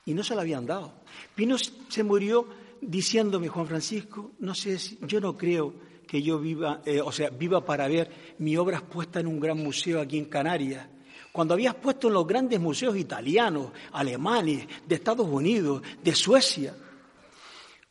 y 0.05 0.15
no 0.15 0.23
se 0.23 0.35
la 0.35 0.43
habían 0.43 0.65
dado. 0.65 0.95
Pino 1.35 1.57
se 1.59 2.03
murió 2.03 2.49
diciéndome, 2.80 3.49
Juan 3.49 3.66
Francisco, 3.66 4.32
no 4.40 4.54
sé, 4.54 4.78
si, 4.78 4.99
yo 5.02 5.20
no 5.20 5.37
creo 5.37 5.75
que 6.06 6.23
yo 6.23 6.38
viva, 6.38 6.80
eh, 6.85 7.00
o 7.00 7.12
sea, 7.12 7.30
viva 7.30 7.64
para 7.64 7.87
ver 7.87 8.35
mi 8.38 8.56
obra 8.56 8.78
expuesta 8.78 9.20
en 9.20 9.26
un 9.26 9.38
gran 9.38 9.58
museo 9.58 10.00
aquí 10.00 10.18
en 10.18 10.25
Canarias. 10.25 10.87
Cuando 11.30 11.54
habías 11.54 11.75
puesto 11.75 12.08
en 12.08 12.14
los 12.14 12.26
grandes 12.26 12.58
museos 12.58 12.97
italianos, 12.97 13.70
alemanes, 13.92 14.66
de 14.87 14.94
Estados 14.94 15.28
Unidos, 15.28 15.82
de 16.02 16.14
Suecia, 16.14 16.75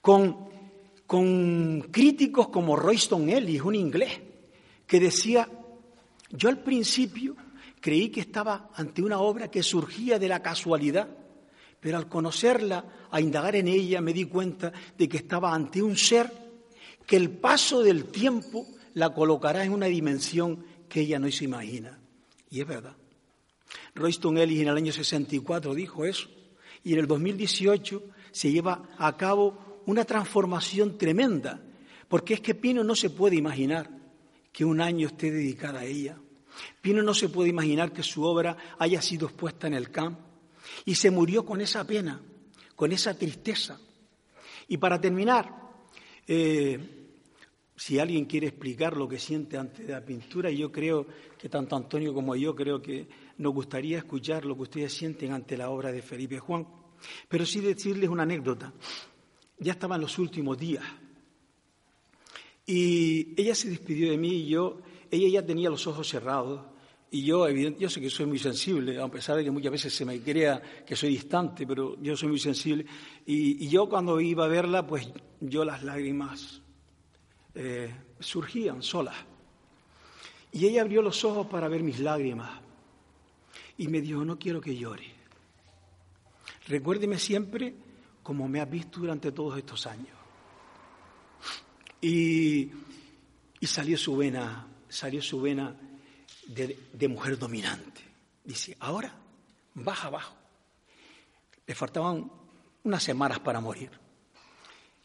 con, 0.02 0.50
con 1.06 1.82
críticos 1.92 2.50
como 2.50 2.76
Royston 2.76 3.30
Ellis, 3.30 3.62
un 3.62 3.76
inglés, 3.76 4.20
que 4.86 5.00
decía, 5.00 5.48
yo 6.32 6.50
al 6.50 6.60
principio 6.60 7.36
creí 7.80 8.10
que 8.10 8.22
estaba 8.22 8.72
ante 8.74 9.04
una 9.04 9.20
obra 9.20 9.50
que 9.50 9.62
surgía 9.62 10.18
de 10.18 10.28
la 10.28 10.42
casualidad, 10.42 11.08
pero 11.88 12.00
al 12.00 12.10
conocerla, 12.10 12.84
a 13.10 13.22
indagar 13.22 13.56
en 13.56 13.70
ella, 13.70 14.02
me 14.02 14.12
di 14.12 14.26
cuenta 14.26 14.74
de 14.98 15.08
que 15.08 15.16
estaba 15.16 15.56
ante 15.56 15.82
un 15.82 15.96
ser 15.96 16.30
que 17.06 17.16
el 17.16 17.30
paso 17.30 17.82
del 17.82 18.12
tiempo 18.12 18.68
la 18.96 19.14
colocará 19.14 19.64
en 19.64 19.72
una 19.72 19.86
dimensión 19.86 20.66
que 20.90 21.00
ella 21.00 21.18
no 21.18 21.32
se 21.32 21.46
imagina. 21.46 21.98
Y 22.50 22.60
es 22.60 22.68
verdad. 22.68 22.98
Royston 23.96 24.38
Ellis 24.38 24.64
en 24.64 24.68
el 24.68 24.76
año 24.76 24.92
64 24.92 25.74
dijo 25.74 26.04
eso. 26.04 26.28
Y 26.84 26.92
en 26.92 27.00
el 27.00 27.08
2018 27.08 28.04
se 28.34 28.52
lleva 28.52 28.90
a 28.98 29.16
cabo 29.16 29.82
una 29.86 30.04
transformación 30.04 30.98
tremenda, 30.98 31.62
porque 32.10 32.34
es 32.34 32.42
que 32.42 32.54
Pino 32.54 32.84
no 32.84 32.96
se 32.96 33.12
puede 33.12 33.38
imaginar 33.38 33.90
que 34.52 34.66
un 34.66 34.82
año 34.82 35.08
esté 35.08 35.32
dedicada 35.32 35.80
a 35.80 35.86
ella. 35.86 36.18
Pino 36.82 37.02
no 37.02 37.14
se 37.14 37.30
puede 37.30 37.48
imaginar 37.48 37.94
que 37.94 38.04
su 38.04 38.24
obra 38.24 38.58
haya 38.78 39.02
sido 39.02 39.28
expuesta 39.28 39.68
en 39.68 39.74
el 39.74 39.90
campo 39.90 40.27
y 40.86 40.96
se 40.96 41.12
murió 41.12 41.46
con 41.46 41.62
esa 41.62 41.86
pena, 41.86 42.22
con 42.76 42.92
esa 42.92 43.18
tristeza. 43.18 43.80
Y 44.68 44.78
para 44.78 45.00
terminar, 45.00 45.54
eh, 46.28 46.80
si 47.76 48.00
alguien 48.00 48.26
quiere 48.26 48.48
explicar 48.48 48.98
lo 48.98 49.08
que 49.08 49.20
siente 49.20 49.58
antes 49.58 49.86
de 49.86 49.94
la 49.94 50.04
pintura, 50.04 50.50
yo 50.50 50.72
creo 50.72 51.06
que 51.38 51.48
tanto 51.50 51.76
Antonio 51.76 52.14
como 52.14 52.36
yo 52.36 52.56
creo 52.56 52.82
que 52.82 53.08
nos 53.38 53.54
gustaría 53.54 54.00
escuchar 54.00 54.46
lo 54.46 54.56
que 54.56 54.64
ustedes 54.64 54.94
sienten 54.94 55.32
ante 55.32 55.56
la 55.56 55.70
obra 55.70 55.92
de 55.92 56.02
Felipe 56.02 56.40
Juan. 56.40 56.68
Pero 57.28 57.46
sí 57.46 57.60
decirles 57.62 58.10
una 58.10 58.24
anécdota. 58.24 58.74
Ya 59.60 59.74
estaba 59.74 59.96
en 59.96 60.02
los 60.02 60.18
últimos 60.18 60.58
días. 60.58 60.84
Y 62.66 63.40
ella 63.40 63.56
se 63.56 63.70
despidió 63.70 64.12
de 64.12 64.18
mí 64.18 64.30
y 64.30 64.48
yo, 64.48 64.82
ella 65.10 65.30
ya 65.30 65.46
tenía 65.46 65.70
los 65.70 65.88
ojos 65.88 66.10
cerrados 66.10 66.62
y 67.10 67.24
yo, 67.24 67.48
evidente, 67.48 67.80
yo 67.80 67.90
sé 67.90 68.02
que 68.02 68.10
soy 68.10 68.26
muy 68.26 68.38
sensible, 68.38 69.02
a 69.02 69.08
pesar 69.08 69.38
de 69.38 69.44
que 69.44 69.52
muchas 69.52 69.72
veces 69.72 69.96
se 69.96 70.04
me 70.04 70.20
crea 70.20 70.62
que 70.86 70.96
soy 70.96 71.10
distante, 71.10 71.66
pero 71.66 71.98
yo 72.02 72.18
soy 72.18 72.30
muy 72.30 72.40
sensible. 72.40 72.86
Y, 73.26 73.68
yo 73.70 73.88
cuando 73.88 74.20
iba 74.20 74.44
a 74.44 74.50
verla, 74.50 74.86
pues 74.86 75.10
yo 75.40 75.64
las 75.64 75.84
lágrimas 75.84 76.62
eh, 77.56 77.96
surgían 78.20 78.84
solas. 78.84 79.16
Y 80.52 80.66
ella 80.66 80.82
abrió 80.82 81.02
los 81.02 81.24
ojos 81.24 81.48
para 81.48 81.70
ver 81.70 81.82
mis 81.82 82.00
lágrimas 82.00 82.60
y 83.78 83.88
me 83.88 84.02
dijo, 84.02 84.26
no 84.26 84.38
quiero 84.38 84.60
que 84.60 84.76
llore. 84.76 85.06
Recuérdeme 86.68 87.18
siempre 87.20 87.74
como 88.22 88.50
me 88.50 88.60
has 88.60 88.70
visto 88.70 89.00
durante 89.00 89.32
todos 89.32 89.58
estos 89.58 89.88
años. 89.88 90.18
Y, 92.02 92.70
y 93.62 93.66
salió 93.66 93.98
su 93.98 94.18
vena, 94.18 94.68
salió 94.90 95.22
su 95.22 95.40
vena 95.40 95.74
de, 96.48 97.08
mujer 97.08 97.38
dominante. 97.38 98.02
Dice, 98.44 98.76
ahora 98.80 99.14
baja 99.74 100.08
abajo. 100.08 100.36
Le 101.66 101.76
faltaban 101.76 102.32
unas 102.84 103.04
semanas 103.04 103.40
para 103.40 103.60
morir. 103.60 103.92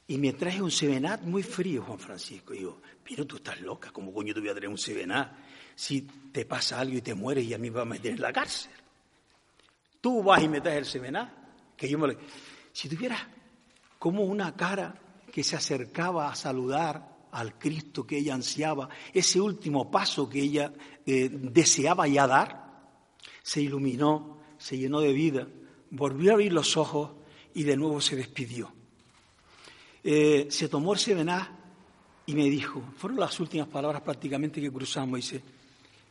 Y 0.07 0.19
me 0.19 0.33
traje 0.33 0.63
un 0.63 0.71
sevenat 0.71 1.23
muy 1.23 1.43
frío, 1.43 1.83
Juan 1.83 1.99
Francisco. 1.99 2.55
Y 2.55 2.59
digo, 2.59 2.81
pero 3.05 3.27
tú 3.27 3.37
estás 3.37 3.61
loca, 3.61 3.91
¿cómo 3.91 4.13
coño 4.13 4.35
te 4.35 4.41
voy 4.41 4.49
a 4.49 4.55
traer 4.55 4.69
un 4.69 4.79
sevenat 4.79 5.33
si 5.75 6.03
te 6.03 6.45
pasa 6.45 6.81
algo 6.81 6.97
y 6.97 7.03
te 7.03 7.15
mueres 7.15 7.45
y 7.45 7.55
a 7.55 7.59
mí 7.59 7.71
me 7.71 7.77
va 7.77 7.83
a 7.83 7.87
meter 7.87 8.13
en 8.13 8.21
la 8.21 8.33
cárcel? 8.33 8.73
Tú 10.01 10.23
vas 10.23 10.43
y 10.43 10.49
me 10.49 10.61
traes 10.61 10.79
el 10.79 10.87
sevenat, 10.87 11.31
que 11.77 11.89
yo 11.89 11.99
me 11.99 12.17
Si 12.73 12.89
tuvieras 12.89 13.21
como 13.99 14.25
una 14.25 14.55
cara 14.55 14.95
que 15.33 15.43
se 15.43 15.57
acercaba 15.57 16.31
a 16.31 16.35
saludar 16.35 17.12
al 17.33 17.59
Cristo 17.59 18.07
que 18.07 18.19
ella 18.19 18.35
ansiaba, 18.35 18.89
ese 19.13 19.41
último 19.41 19.91
paso 19.91 20.29
que 20.29 20.41
ella 20.41 20.73
eh, 21.05 21.29
deseaba 21.31 22.07
ya 22.07 22.27
dar, 22.27 22.83
se 23.43 23.61
iluminó, 23.61 24.39
se 24.59 24.79
llenó 24.79 25.01
de 25.01 25.13
vida, 25.13 25.49
volvió 25.91 26.31
a 26.31 26.35
abrir 26.35 26.53
los 26.53 26.77
ojos 26.77 27.11
y 27.55 27.65
de 27.65 27.77
nuevo 27.77 28.01
se 28.01 28.17
despidió. 28.17 28.73
Eh, 30.05 30.47
se 30.51 30.69
tomó 30.69 30.93
el 30.93 30.99
serená 30.99 31.59
y 32.27 32.35
me 32.35 32.45
dijo, 32.45 32.83
fueron 32.97 33.21
las 33.21 33.39
últimas 33.41 33.69
palabras 33.69 34.03
prácticamente 34.03 34.61
que 34.61 34.71
cruzamos, 34.71 35.17
dice, 35.17 35.43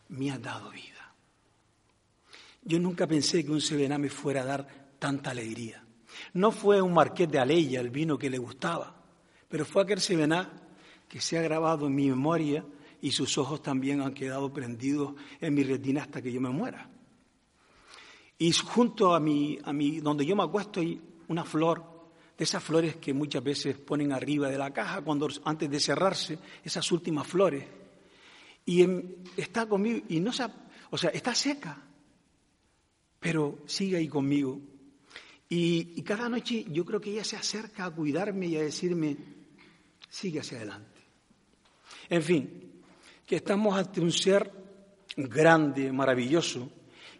me 0.09 0.31
ha 0.31 0.39
dado 0.39 0.71
vida. 0.71 1.13
Yo 2.63 2.79
nunca 2.79 3.07
pensé 3.07 3.45
que 3.45 3.51
un 3.51 3.61
serená 3.61 3.97
me 3.97 4.09
fuera 4.09 4.41
a 4.41 4.45
dar 4.45 4.67
tanta 4.97 5.31
alegría. 5.31 5.83
No 6.33 6.51
fue 6.51 6.81
un 6.81 6.93
marqués 6.93 7.29
de 7.29 7.39
Aleya 7.39 7.79
el 7.79 7.89
vino 7.89 8.17
que 8.17 8.29
le 8.29 8.37
gustaba, 8.37 8.95
pero 9.47 9.65
fue 9.65 9.83
aquel 9.83 10.01
serená 10.01 10.51
que 11.11 11.19
se 11.19 11.37
ha 11.37 11.41
grabado 11.41 11.87
en 11.87 11.95
mi 11.95 12.07
memoria 12.07 12.63
y 13.01 13.11
sus 13.11 13.37
ojos 13.37 13.61
también 13.61 13.99
han 13.99 14.13
quedado 14.13 14.53
prendidos 14.53 15.13
en 15.41 15.53
mi 15.53 15.61
retina 15.61 16.03
hasta 16.03 16.21
que 16.21 16.31
yo 16.31 16.39
me 16.39 16.49
muera. 16.49 16.89
Y 18.37 18.53
junto 18.53 19.13
a 19.13 19.19
mi, 19.19 19.59
a 19.61 19.73
mi, 19.73 19.99
donde 19.99 20.25
yo 20.25 20.37
me 20.37 20.43
acuesto 20.43 20.79
hay 20.79 21.01
una 21.27 21.43
flor, 21.43 21.83
de 22.37 22.45
esas 22.45 22.63
flores 22.63 22.95
que 22.95 23.13
muchas 23.13 23.43
veces 23.43 23.77
ponen 23.77 24.13
arriba 24.13 24.47
de 24.47 24.57
la 24.57 24.71
caja 24.71 25.01
cuando 25.01 25.27
antes 25.43 25.69
de 25.69 25.81
cerrarse, 25.81 26.39
esas 26.63 26.89
últimas 26.93 27.27
flores. 27.27 27.65
Y 28.65 28.87
está 29.35 29.65
conmigo 29.65 30.05
y 30.07 30.21
no 30.21 30.31
se, 30.31 30.45
o 30.91 30.97
sea, 30.97 31.09
está 31.09 31.35
seca, 31.35 31.77
pero 33.19 33.59
sigue 33.65 33.97
ahí 33.97 34.07
conmigo. 34.07 34.61
Y, 35.49 35.91
y 35.93 36.01
cada 36.03 36.29
noche 36.29 36.65
yo 36.69 36.85
creo 36.85 37.01
que 37.01 37.11
ella 37.11 37.25
se 37.25 37.35
acerca 37.35 37.83
a 37.83 37.91
cuidarme 37.91 38.47
y 38.47 38.55
a 38.55 38.61
decirme, 38.61 39.17
sigue 40.09 40.39
hacia 40.39 40.59
adelante. 40.59 40.90
En 42.09 42.21
fin, 42.21 42.81
que 43.25 43.37
estamos 43.37 43.77
ante 43.77 44.01
un 44.01 44.11
ser 44.11 44.51
grande, 45.15 45.91
maravilloso, 45.91 46.69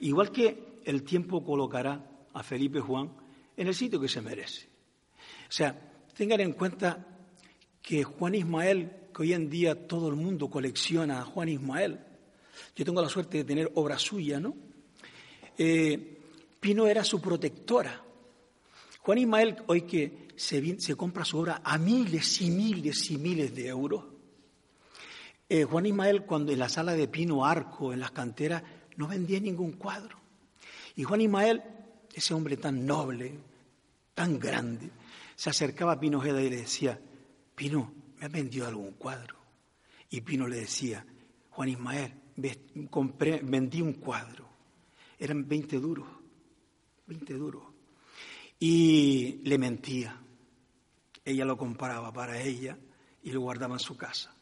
igual 0.02 0.32
que 0.32 0.82
el 0.84 1.04
tiempo 1.04 1.44
colocará 1.44 2.06
a 2.34 2.44
Felipe 2.44 2.80
Juan 2.80 3.12
en 3.58 3.68
el 3.68 3.76
sitio 3.76 4.00
que 4.00 4.08
se 4.08 4.22
merece. 4.22 4.68
O 5.50 5.52
sea, 5.52 5.80
tengan 6.16 6.40
en 6.40 6.54
cuenta 6.54 7.06
que 7.82 8.04
Juan 8.04 8.36
Ismael, 8.36 8.92
que 9.14 9.22
hoy 9.24 9.34
en 9.34 9.50
día 9.50 9.88
todo 9.88 10.10
el 10.10 10.16
mundo 10.16 10.50
colecciona 10.50 11.20
a 11.20 11.26
Juan 11.26 11.50
Ismael, 11.50 12.00
yo 12.76 12.86
tengo 12.86 13.02
la 13.02 13.10
suerte 13.10 13.40
de 13.40 13.44
tener 13.44 13.72
obra 13.76 13.98
suya, 13.98 14.40
¿no? 14.40 14.56
Eh, 15.58 16.20
Pino 16.60 16.88
era 16.88 17.04
su 17.04 17.20
protectora. 17.20 18.04
Juan 19.00 19.18
Ismael, 19.18 19.58
hoy 19.68 19.82
que 19.82 20.28
se, 20.36 20.80
se 20.80 20.96
compra 20.96 21.26
su 21.26 21.40
obra 21.40 21.62
a 21.64 21.78
miles 21.78 22.42
y 22.42 22.52
miles 22.52 23.10
y 23.10 23.18
miles 23.18 23.56
de 23.56 23.68
euros, 23.68 24.06
eh, 25.54 25.66
Juan 25.66 25.86
Ismael, 25.86 26.24
cuando 26.24 26.54
en 26.54 26.60
la 26.60 26.70
sala 26.70 26.94
de 26.94 27.10
Pino 27.10 27.46
Arco, 27.46 27.92
en 27.92 28.00
las 28.00 28.12
canteras, 28.12 28.64
no 28.96 29.06
vendía 29.06 29.38
ningún 29.42 29.74
cuadro. 29.74 30.18
Y 30.96 31.04
Juan 31.04 31.20
Ismael, 31.20 31.62
ese 32.14 32.34
hombre 32.34 32.56
tan 32.56 32.86
noble, 32.86 33.38
tan 34.14 34.40
grande, 34.40 34.90
se 35.36 35.50
acercaba 35.50 35.92
a 35.92 36.00
Pino 36.00 36.20
Ojeda 36.20 36.42
y 36.42 36.50
le 36.50 36.56
decía, 36.56 36.98
Pino, 37.54 37.94
¿me 38.18 38.28
has 38.28 38.32
vendido 38.32 38.66
algún 38.66 38.92
cuadro? 38.92 39.36
Y 40.10 40.22
Pino 40.22 40.48
le 40.48 40.56
decía, 40.56 41.06
Juan 41.50 41.68
Ismael, 41.68 42.14
compré, 42.90 43.42
vendí 43.44 43.82
un 43.82 43.96
cuadro. 43.96 44.48
Eran 45.20 45.50
20 45.50 45.80
duros, 45.82 46.08
20 47.08 47.34
duros. 47.34 47.64
Y 48.58 49.42
le 49.44 49.58
mentía. 49.58 50.18
Ella 51.26 51.44
lo 51.44 51.58
compraba 51.58 52.14
para 52.14 52.42
ella 52.42 52.78
y 53.22 53.32
lo 53.32 53.42
guardaba 53.42 53.76
en 53.76 53.80
su 53.80 53.98
casa. 53.98 54.34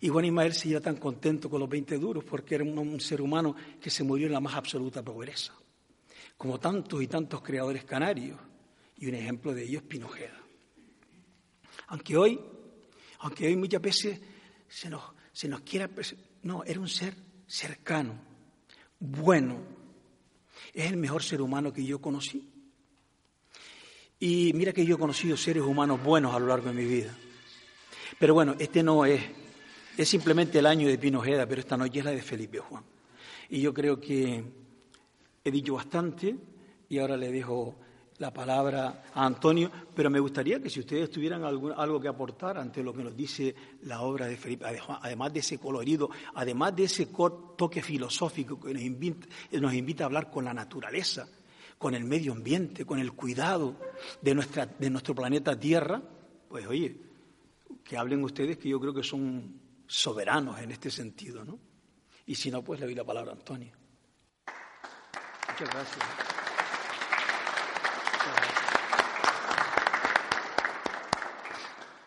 Y 0.00 0.08
Juan 0.08 0.26
Ismael 0.26 0.54
iba 0.64 0.80
tan 0.80 0.96
contento 0.96 1.50
con 1.50 1.60
los 1.60 1.68
20 1.68 1.98
duros 1.98 2.24
porque 2.24 2.54
era 2.54 2.64
un, 2.64 3.00
ser 3.00 3.20
humano 3.20 3.54
que 3.80 3.90
se 3.90 4.04
murió 4.04 4.26
en 4.26 4.32
la 4.32 4.40
más 4.40 4.54
absoluta 4.54 5.02
pobreza, 5.02 5.52
como 6.36 6.58
tantos 6.60 7.02
y 7.02 7.08
tantos 7.08 7.42
creadores 7.42 7.84
canarios, 7.84 8.38
y 8.96 9.06
un 9.06 9.14
ejemplo 9.14 9.54
de 9.54 9.64
ellos 9.64 9.82
Pinojeda. 9.82 10.40
Aunque 11.88 12.16
hoy, 12.16 12.40
aunque 13.20 13.46
hoy 13.46 13.56
muchas 13.56 13.80
veces 13.80 14.20
se 14.68 14.90
nos, 14.90 15.02
se 15.32 15.48
nos 15.48 15.60
quiera... 15.62 15.90
No, 16.42 16.62
era 16.64 16.78
un 16.78 16.88
ser 16.88 17.14
cercano, 17.46 18.20
bueno. 19.00 19.78
Es 20.72 20.86
el 20.90 20.96
mejor 20.96 21.22
ser 21.22 21.40
humano 21.40 21.72
que 21.72 21.84
yo 21.84 22.00
conocí. 22.00 22.48
Y 24.20 24.52
mira 24.54 24.72
que 24.72 24.84
yo 24.84 24.96
he 24.96 24.98
conocido 24.98 25.36
seres 25.36 25.62
humanos 25.62 26.02
buenos 26.02 26.34
a 26.34 26.38
lo 26.38 26.46
largo 26.46 26.68
de 26.68 26.74
mi 26.74 26.84
vida. 26.84 27.16
Pero 28.18 28.34
bueno, 28.34 28.56
este 28.58 28.82
no 28.82 29.04
es, 29.04 29.22
es 29.98 30.08
simplemente 30.08 30.60
el 30.60 30.66
año 30.66 30.86
de 30.86 30.96
Pinojeda, 30.96 31.44
pero 31.44 31.60
esta 31.60 31.76
noche 31.76 31.98
es 31.98 32.04
la 32.04 32.12
de 32.12 32.22
Felipe 32.22 32.60
Juan. 32.60 32.84
Y 33.50 33.60
yo 33.60 33.74
creo 33.74 34.00
que 34.00 34.44
he 35.42 35.50
dicho 35.50 35.74
bastante 35.74 36.36
y 36.88 36.98
ahora 36.98 37.16
le 37.16 37.32
dejo 37.32 37.74
la 38.18 38.32
palabra 38.32 39.06
a 39.12 39.26
Antonio, 39.26 39.68
pero 39.96 40.08
me 40.08 40.20
gustaría 40.20 40.62
que 40.62 40.70
si 40.70 40.78
ustedes 40.78 41.10
tuvieran 41.10 41.42
algo 41.42 42.00
que 42.00 42.06
aportar 42.06 42.58
ante 42.58 42.80
lo 42.80 42.94
que 42.94 43.02
nos 43.02 43.16
dice 43.16 43.52
la 43.82 44.02
obra 44.02 44.26
de 44.26 44.36
Felipe, 44.36 44.66
además 45.00 45.32
de 45.32 45.40
ese 45.40 45.58
colorido, 45.58 46.08
además 46.34 46.76
de 46.76 46.84
ese 46.84 47.06
toque 47.56 47.82
filosófico 47.82 48.60
que 48.60 48.74
nos 48.74 49.74
invita, 49.74 50.04
a 50.04 50.06
hablar 50.06 50.30
con 50.30 50.44
la 50.44 50.54
naturaleza, 50.54 51.28
con 51.76 51.96
el 51.96 52.04
medio 52.04 52.32
ambiente, 52.32 52.84
con 52.84 53.00
el 53.00 53.14
cuidado 53.14 53.74
de, 54.22 54.46
de 54.78 54.90
nuestro 54.90 55.14
planeta 55.16 55.58
Tierra, 55.58 56.00
pues 56.48 56.66
oye, 56.68 56.96
que 57.82 57.96
hablen 57.96 58.22
ustedes 58.22 58.58
que 58.58 58.68
yo 58.68 58.78
creo 58.78 58.94
que 58.94 59.02
son 59.02 59.57
soberanos 59.88 60.60
en 60.60 60.70
este 60.70 60.90
sentido, 60.90 61.44
¿no? 61.44 61.58
Y 62.26 62.34
si 62.34 62.50
no, 62.50 62.62
pues 62.62 62.78
le 62.78 62.86
doy 62.86 62.94
la 62.94 63.04
palabra 63.04 63.32
a 63.32 63.34
Antonio. 63.34 63.72
Muchas 65.48 65.70
gracias. 65.70 66.06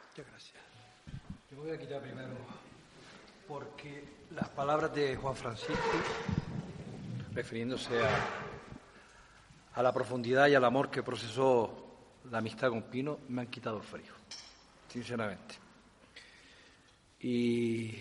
Muchas 0.09 0.27
gracias. 0.29 0.63
Yo 1.49 1.57
voy 1.57 1.71
a 1.71 1.79
quitar 1.79 2.01
primero, 2.01 2.29
porque 3.47 4.27
las 4.29 4.47
palabras 4.49 4.93
de 4.93 5.15
Juan 5.15 5.35
Francisco, 5.35 5.75
refiriéndose 7.33 7.99
a, 7.99 8.09
a 9.73 9.81
la 9.81 9.91
profundidad 9.91 10.47
y 10.47 10.55
al 10.55 10.63
amor 10.63 10.91
que 10.91 11.01
procesó 11.01 11.87
la 12.29 12.37
amistad 12.37 12.69
con 12.69 12.83
Pino, 12.83 13.19
me 13.29 13.41
han 13.41 13.47
quitado 13.47 13.77
el 13.77 13.83
frío, 13.83 14.13
sinceramente. 14.87 15.70
Y 17.23 17.91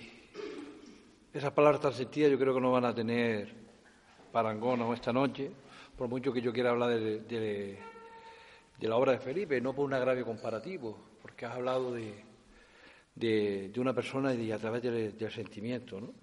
esas 1.32 1.52
palabras 1.52 1.80
tan 1.80 1.92
sentidas 1.92 2.30
yo 2.30 2.38
creo 2.38 2.54
que 2.54 2.60
no 2.60 2.72
van 2.72 2.86
a 2.86 2.94
tener 2.94 3.52
parangón 4.32 4.80
esta 4.94 5.12
noche, 5.12 5.50
por 5.96 6.08
mucho 6.08 6.32
que 6.32 6.40
yo 6.40 6.52
quiera 6.52 6.70
hablar 6.70 6.98
de, 6.98 7.78
la 8.80 8.96
obra 8.96 9.12
de 9.12 9.18
Felipe, 9.18 9.60
no 9.60 9.74
por 9.74 9.84
un 9.84 9.92
agravio 9.92 10.24
comparativo, 10.24 10.96
porque 11.20 11.44
has 11.44 11.54
hablado 11.54 11.92
de, 11.92 13.70
una 13.76 13.92
persona 13.92 14.32
y 14.32 14.50
a 14.52 14.58
través 14.58 14.82
del, 14.82 15.30
sentimiento. 15.30 16.00
¿no? 16.00 16.14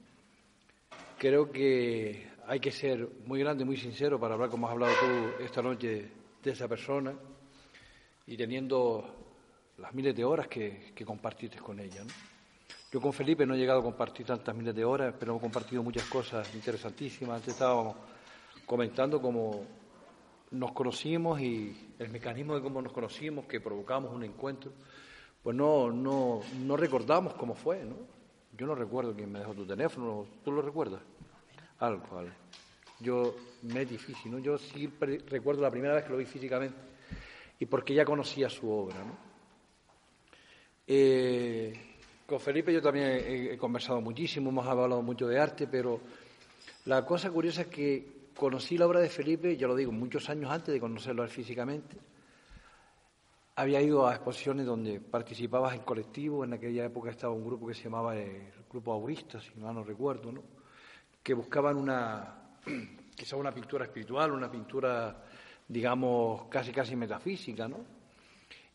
Creo 1.20 1.52
que 1.52 2.28
hay 2.48 2.60
que 2.60 2.72
ser 2.72 3.08
muy 3.26 3.42
grande, 3.42 3.64
muy 3.64 3.78
sincero 3.78 4.20
para 4.20 4.34
hablar 4.34 4.50
como 4.50 4.68
has 4.68 4.74
hablado 4.74 4.94
tú 5.00 5.44
esta 5.44 5.62
noche 5.62 6.10
de 6.42 6.52
esa 6.52 6.68
persona 6.68 7.14
y 8.26 8.36
teniendo 8.36 9.06
las 9.78 9.94
miles 9.94 10.16
de 10.16 10.26
horas 10.26 10.48
que, 10.48 10.92
que 10.96 11.06
compartiste 11.06 11.60
con 11.60 11.80
ella. 11.80 12.04
¿no? 12.04 12.37
Yo 12.90 13.02
con 13.02 13.12
Felipe 13.12 13.46
no 13.46 13.54
he 13.54 13.58
llegado 13.58 13.82
a 13.82 13.84
compartir 13.84 14.26
tantas 14.26 14.56
miles 14.56 14.74
de 14.74 14.86
horas, 14.86 15.14
pero 15.20 15.34
hemos 15.34 15.42
compartido 15.42 15.84
muchas 15.84 16.06
cosas 16.06 16.54
interesantísimas. 16.56 17.36
Antes 17.36 17.54
estábamos 17.54 17.98
comentando 18.66 19.22
cómo 19.22 19.66
nos 20.52 20.72
conocimos 20.72 21.42
y 21.42 21.94
el 22.00 22.10
mecanismo 22.10 22.56
de 22.56 22.62
cómo 22.62 22.82
nos 22.82 22.94
conocimos, 22.94 23.46
que 23.46 23.60
provocamos 23.60 24.14
un 24.14 24.24
encuentro, 24.24 24.72
pues 25.44 25.54
no, 25.54 25.92
no, 25.92 26.40
no 26.60 26.78
recordamos 26.78 27.34
cómo 27.34 27.56
fue, 27.56 27.84
¿no? 27.84 27.96
Yo 28.58 28.66
no 28.66 28.74
recuerdo 28.74 29.14
quién 29.14 29.34
me 29.34 29.40
dejó 29.40 29.54
tu 29.54 29.66
teléfono, 29.66 30.26
¿tú 30.46 30.54
lo 30.54 30.62
recuerdas? 30.62 31.02
Algo, 31.80 32.04
vale. 32.10 32.32
Yo, 33.02 33.36
me 33.64 33.82
es 33.82 33.90
difícil, 33.90 34.32
¿no? 34.32 34.40
Yo 34.40 34.58
sí 34.58 34.90
recuerdo 35.28 35.62
la 35.62 35.70
primera 35.70 35.94
vez 35.94 36.06
que 36.06 36.12
lo 36.12 36.18
vi 36.18 36.26
físicamente 36.26 36.78
y 37.60 37.66
porque 37.66 37.94
ya 37.94 38.06
conocía 38.06 38.50
su 38.50 38.72
obra, 38.72 39.04
¿no? 39.04 39.18
Eh, 40.88 41.97
con 42.28 42.42
Felipe 42.42 42.74
yo 42.74 42.82
también 42.82 43.24
he, 43.26 43.58
conversado 43.58 44.02
muchísimo, 44.02 44.50
hemos 44.50 44.68
hablado 44.68 45.02
mucho 45.02 45.28
de 45.28 45.40
arte, 45.40 45.66
pero 45.66 46.02
la 46.86 47.06
cosa 47.06 47.32
curiosa 47.32 47.62
es 47.62 47.68
que 47.68 48.28
conocí 48.36 48.78
la 48.78 48.86
obra 48.86 49.00
de 49.00 49.08
Felipe, 49.08 49.56
ya 49.56 49.66
lo 49.66 49.76
digo, 49.76 49.94
muchos 49.94 50.30
años 50.30 50.52
antes 50.52 50.74
de 50.74 50.80
conocerlo 50.80 51.26
físicamente. 51.30 51.96
Había 53.56 53.82
ido 53.82 54.06
a 54.06 54.14
exposiciones 54.14 54.66
donde 54.66 55.00
participabas 55.00 55.74
en 55.76 55.82
colectivo, 55.82 56.44
en 56.44 56.54
aquella 56.54 56.86
época 56.86 57.12
estaba 57.12 57.34
un 57.34 57.46
grupo 57.46 57.66
que 57.66 57.74
se 57.74 57.86
llamaba 57.86 58.16
el 58.18 58.52
Grupo 58.70 58.92
Aurista, 58.92 59.40
si 59.40 59.58
no, 59.58 59.72
no 59.72 59.84
recuerdo, 59.84 60.32
¿no? 60.34 60.44
que 61.24 61.34
buscaban 61.34 61.78
una, 61.78 62.58
quizá 63.16 63.38
una 63.38 63.54
pintura 63.54 63.86
espiritual, 63.86 64.34
una 64.34 64.52
pintura, 64.52 65.24
digamos, 65.66 66.44
casi 66.50 66.74
casi 66.74 66.96
metafísica, 66.96 67.70
¿no? 67.70 67.78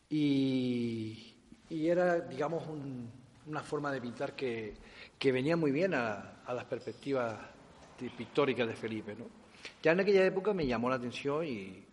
Y 0.09 1.37
era, 1.71 2.21
digamos, 2.21 2.67
un, 2.67 3.22
una 3.47 3.63
forma 3.63 3.91
de 3.93 4.01
pintar 4.01 4.35
que, 4.35 4.75
venía 5.21 5.57
muy 5.57 5.71
bien 5.71 5.95
a, 5.95 6.43
las 6.49 6.65
perspectivas 6.65 7.39
pictóricas 8.17 8.67
de 8.67 8.75
Felipe. 8.75 9.15
¿no? 9.15 9.27
Ya 9.83 9.93
en 9.93 10.01
aquella 10.01 10.25
época 10.25 10.53
me 10.53 10.67
llamó 10.67 10.89
la 10.89 10.97
atención 10.97 11.45
y, 11.47 11.85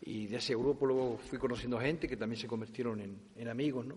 de 0.00 0.36
ese 0.36 0.54
grupo 0.54 0.86
luego 0.86 1.18
fui 1.18 1.38
conociendo 1.38 1.78
gente 1.78 2.08
que 2.08 2.16
también 2.16 2.40
se 2.40 2.46
convirtieron 2.46 3.20
en, 3.36 3.48
amigos, 3.48 3.84
¿no? 3.84 3.96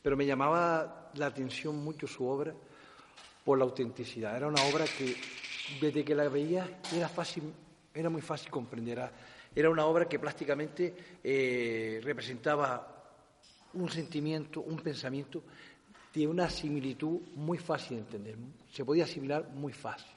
Pero 0.00 0.16
me 0.16 0.24
llamaba 0.24 1.10
la 1.14 1.26
atención 1.26 1.76
mucho 1.84 2.06
su 2.06 2.26
obra 2.26 2.54
por 3.44 3.58
la 3.58 3.64
autenticidad. 3.64 4.36
Era 4.36 4.48
una 4.48 4.62
obra 4.64 4.84
que 4.84 5.14
desde 5.80 6.04
que 6.04 6.14
la 6.14 6.28
veía 6.28 6.80
era 6.94 7.08
fácil, 7.08 7.52
era 7.92 8.08
muy 8.08 8.22
fácil 8.22 8.50
comprender. 8.50 9.10
Era 9.54 9.68
una 9.68 9.84
obra 9.84 10.08
que 10.08 10.18
plásticamente 10.18 10.94
eh, 11.22 12.00
representaba 12.02 12.92
un 13.74 13.90
sentimiento, 13.90 14.60
un 14.60 14.76
pensamiento 14.78 15.42
tiene 16.12 16.30
una 16.30 16.50
similitud 16.50 17.20
muy 17.34 17.58
fácil 17.58 17.96
de 17.96 18.02
entender, 18.02 18.36
se 18.70 18.84
podía 18.84 19.04
asimilar 19.04 19.48
muy 19.48 19.72
fácil. 19.72 20.12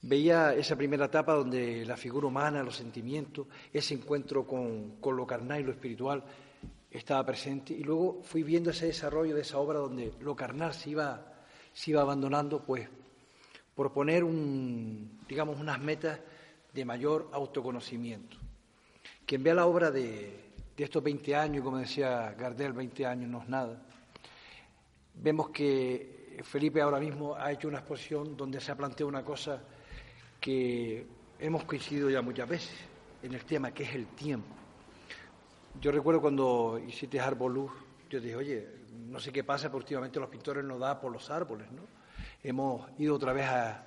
Veía 0.00 0.54
esa 0.54 0.76
primera 0.76 1.06
etapa 1.06 1.34
donde 1.34 1.84
la 1.84 1.96
figura 1.96 2.28
humana, 2.28 2.62
los 2.62 2.76
sentimientos, 2.76 3.48
ese 3.72 3.94
encuentro 3.94 4.46
con, 4.46 4.98
lo 5.02 5.26
carnal 5.26 5.60
y 5.60 5.64
lo 5.64 5.72
espiritual 5.72 6.22
estaba 6.90 7.26
presente 7.26 7.74
y 7.74 7.82
luego 7.82 8.22
fui 8.22 8.44
viendo 8.44 8.70
ese 8.70 8.86
desarrollo 8.86 9.34
de 9.34 9.42
esa 9.42 9.58
obra 9.58 9.80
donde 9.80 10.12
lo 10.20 10.36
carnal 10.36 10.72
se 10.72 10.90
iba, 10.90 11.34
se 11.72 11.90
iba 11.90 12.00
abandonando, 12.00 12.62
pues 12.64 12.88
por 13.74 13.92
poner 13.92 14.22
un, 14.22 15.20
digamos, 15.28 15.58
unas 15.58 15.80
metas 15.80 16.20
de 16.72 16.84
mayor 16.84 17.28
autoconocimiento. 17.32 18.36
Quien 19.26 19.42
vea 19.42 19.54
la 19.54 19.66
obra 19.66 19.90
de, 19.90 20.48
de 20.76 20.84
estos 20.84 21.02
20 21.02 21.34
años, 21.34 21.64
como 21.64 21.78
decía 21.78 22.34
Gardel, 22.38 22.72
20 22.72 23.04
años 23.04 23.28
no 23.28 23.42
es 23.42 23.48
nada, 23.48 23.87
Vemos 25.20 25.50
que 25.50 26.38
Felipe 26.44 26.80
ahora 26.80 27.00
mismo 27.00 27.34
ha 27.34 27.50
hecho 27.50 27.66
una 27.66 27.78
exposición 27.78 28.36
donde 28.36 28.60
se 28.60 28.70
ha 28.70 28.76
planteado 28.76 29.08
una 29.08 29.24
cosa 29.24 29.60
que 30.40 31.06
hemos 31.40 31.64
coincidido 31.64 32.08
ya 32.08 32.22
muchas 32.22 32.48
veces 32.48 32.74
en 33.22 33.34
el 33.34 33.44
tema, 33.44 33.72
que 33.72 33.82
es 33.82 33.94
el 33.96 34.06
tiempo. 34.08 34.54
Yo 35.80 35.90
recuerdo 35.90 36.20
cuando 36.20 36.80
hiciste 36.86 37.18
Arboluz, 37.18 37.72
yo 38.08 38.20
dije, 38.20 38.36
oye, 38.36 38.68
no 39.08 39.18
sé 39.18 39.32
qué 39.32 39.42
pasa, 39.42 39.68
pero 39.68 39.78
últimamente 39.78 40.20
los 40.20 40.28
pintores 40.28 40.64
nos 40.64 40.78
da 40.78 41.00
por 41.00 41.10
los 41.10 41.28
árboles, 41.30 41.70
¿no? 41.72 41.82
Hemos 42.44 42.88
ido 43.00 43.16
otra 43.16 43.32
vez 43.32 43.46
a, 43.46 43.84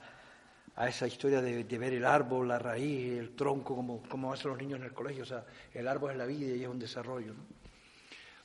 esa 0.86 1.08
historia 1.08 1.42
de, 1.42 1.64
ver 1.64 1.94
el 1.94 2.06
árbol, 2.06 2.50
la 2.50 2.60
raíz, 2.60 3.18
el 3.18 3.36
tronco, 3.36 3.76
como, 3.76 4.04
como 4.04 4.34
hacen 4.34 4.52
los 4.52 4.60
niños 4.60 4.80
en 4.80 4.86
el 4.86 4.94
colegio, 4.94 5.24
o 5.24 5.26
sea, 5.26 5.46
el 5.74 5.88
árbol 5.88 6.12
es 6.12 6.18
la 6.18 6.26
vida 6.26 6.56
y 6.56 6.64
es 6.64 6.68
un 6.68 6.80
desarrollo, 6.80 7.34
¿no? 7.34 7.62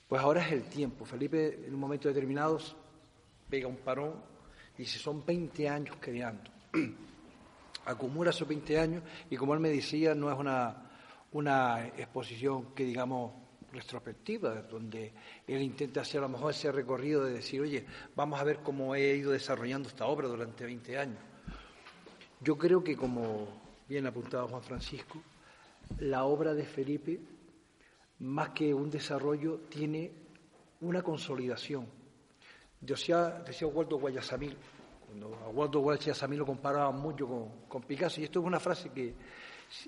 Pues 0.08 0.22
ahora 0.22 0.46
es 0.46 0.52
el 0.52 0.64
tiempo. 0.64 1.04
Felipe, 1.04 1.66
en 1.66 1.74
un 1.74 1.80
momento 1.80 2.08
determinado, 2.08 2.58
pega 3.48 3.66
un 3.66 3.76
parón 3.76 4.14
y 4.78 4.82
dice, 4.82 4.98
son 4.98 5.24
20 5.24 5.68
años 5.68 5.96
creando. 6.00 6.50
Acumula 7.86 8.30
esos 8.30 8.46
20 8.46 8.78
años 8.78 9.02
y 9.30 9.36
como 9.36 9.54
él 9.54 9.60
me 9.60 9.70
decía, 9.70 10.14
no 10.14 10.30
es 10.30 10.38
una, 10.38 10.90
una 11.32 11.86
exposición 11.88 12.74
que 12.74 12.84
digamos 12.84 13.32
retrospectiva, 13.72 14.62
donde 14.62 15.12
él 15.46 15.62
intenta 15.62 16.00
hacer 16.00 16.18
a 16.18 16.22
lo 16.22 16.30
mejor 16.30 16.52
ese 16.52 16.72
recorrido 16.72 17.24
de 17.24 17.34
decir, 17.34 17.60
oye, 17.60 17.84
vamos 18.14 18.40
a 18.40 18.44
ver 18.44 18.60
cómo 18.62 18.94
he 18.94 19.16
ido 19.16 19.32
desarrollando 19.32 19.88
esta 19.88 20.06
obra 20.06 20.28
durante 20.28 20.64
20 20.64 20.98
años. 20.98 21.18
Yo 22.40 22.56
creo 22.56 22.82
que, 22.82 22.96
como 22.96 23.48
bien 23.88 24.06
apuntado 24.06 24.48
Juan 24.48 24.62
Francisco, 24.62 25.20
la 25.98 26.24
obra 26.24 26.54
de 26.54 26.64
Felipe 26.64 27.20
más 28.20 28.50
que 28.50 28.72
un 28.72 28.90
desarrollo, 28.90 29.60
tiene 29.68 30.12
una 30.80 31.02
consolidación. 31.02 31.86
Decía, 32.80 33.42
decía 33.46 33.66
Waldo 33.68 33.98
Guayasamil, 33.98 34.56
cuando 35.06 35.34
a 35.36 35.48
Waldo 35.48 35.80
Guayasamil 35.80 36.38
lo 36.38 36.46
comparaban 36.46 36.98
mucho 36.98 37.26
con, 37.68 37.82
Picasso, 37.82 38.20
y 38.20 38.24
esto 38.24 38.40
es 38.40 38.46
una 38.46 38.60
frase 38.60 38.90
que 38.90 39.14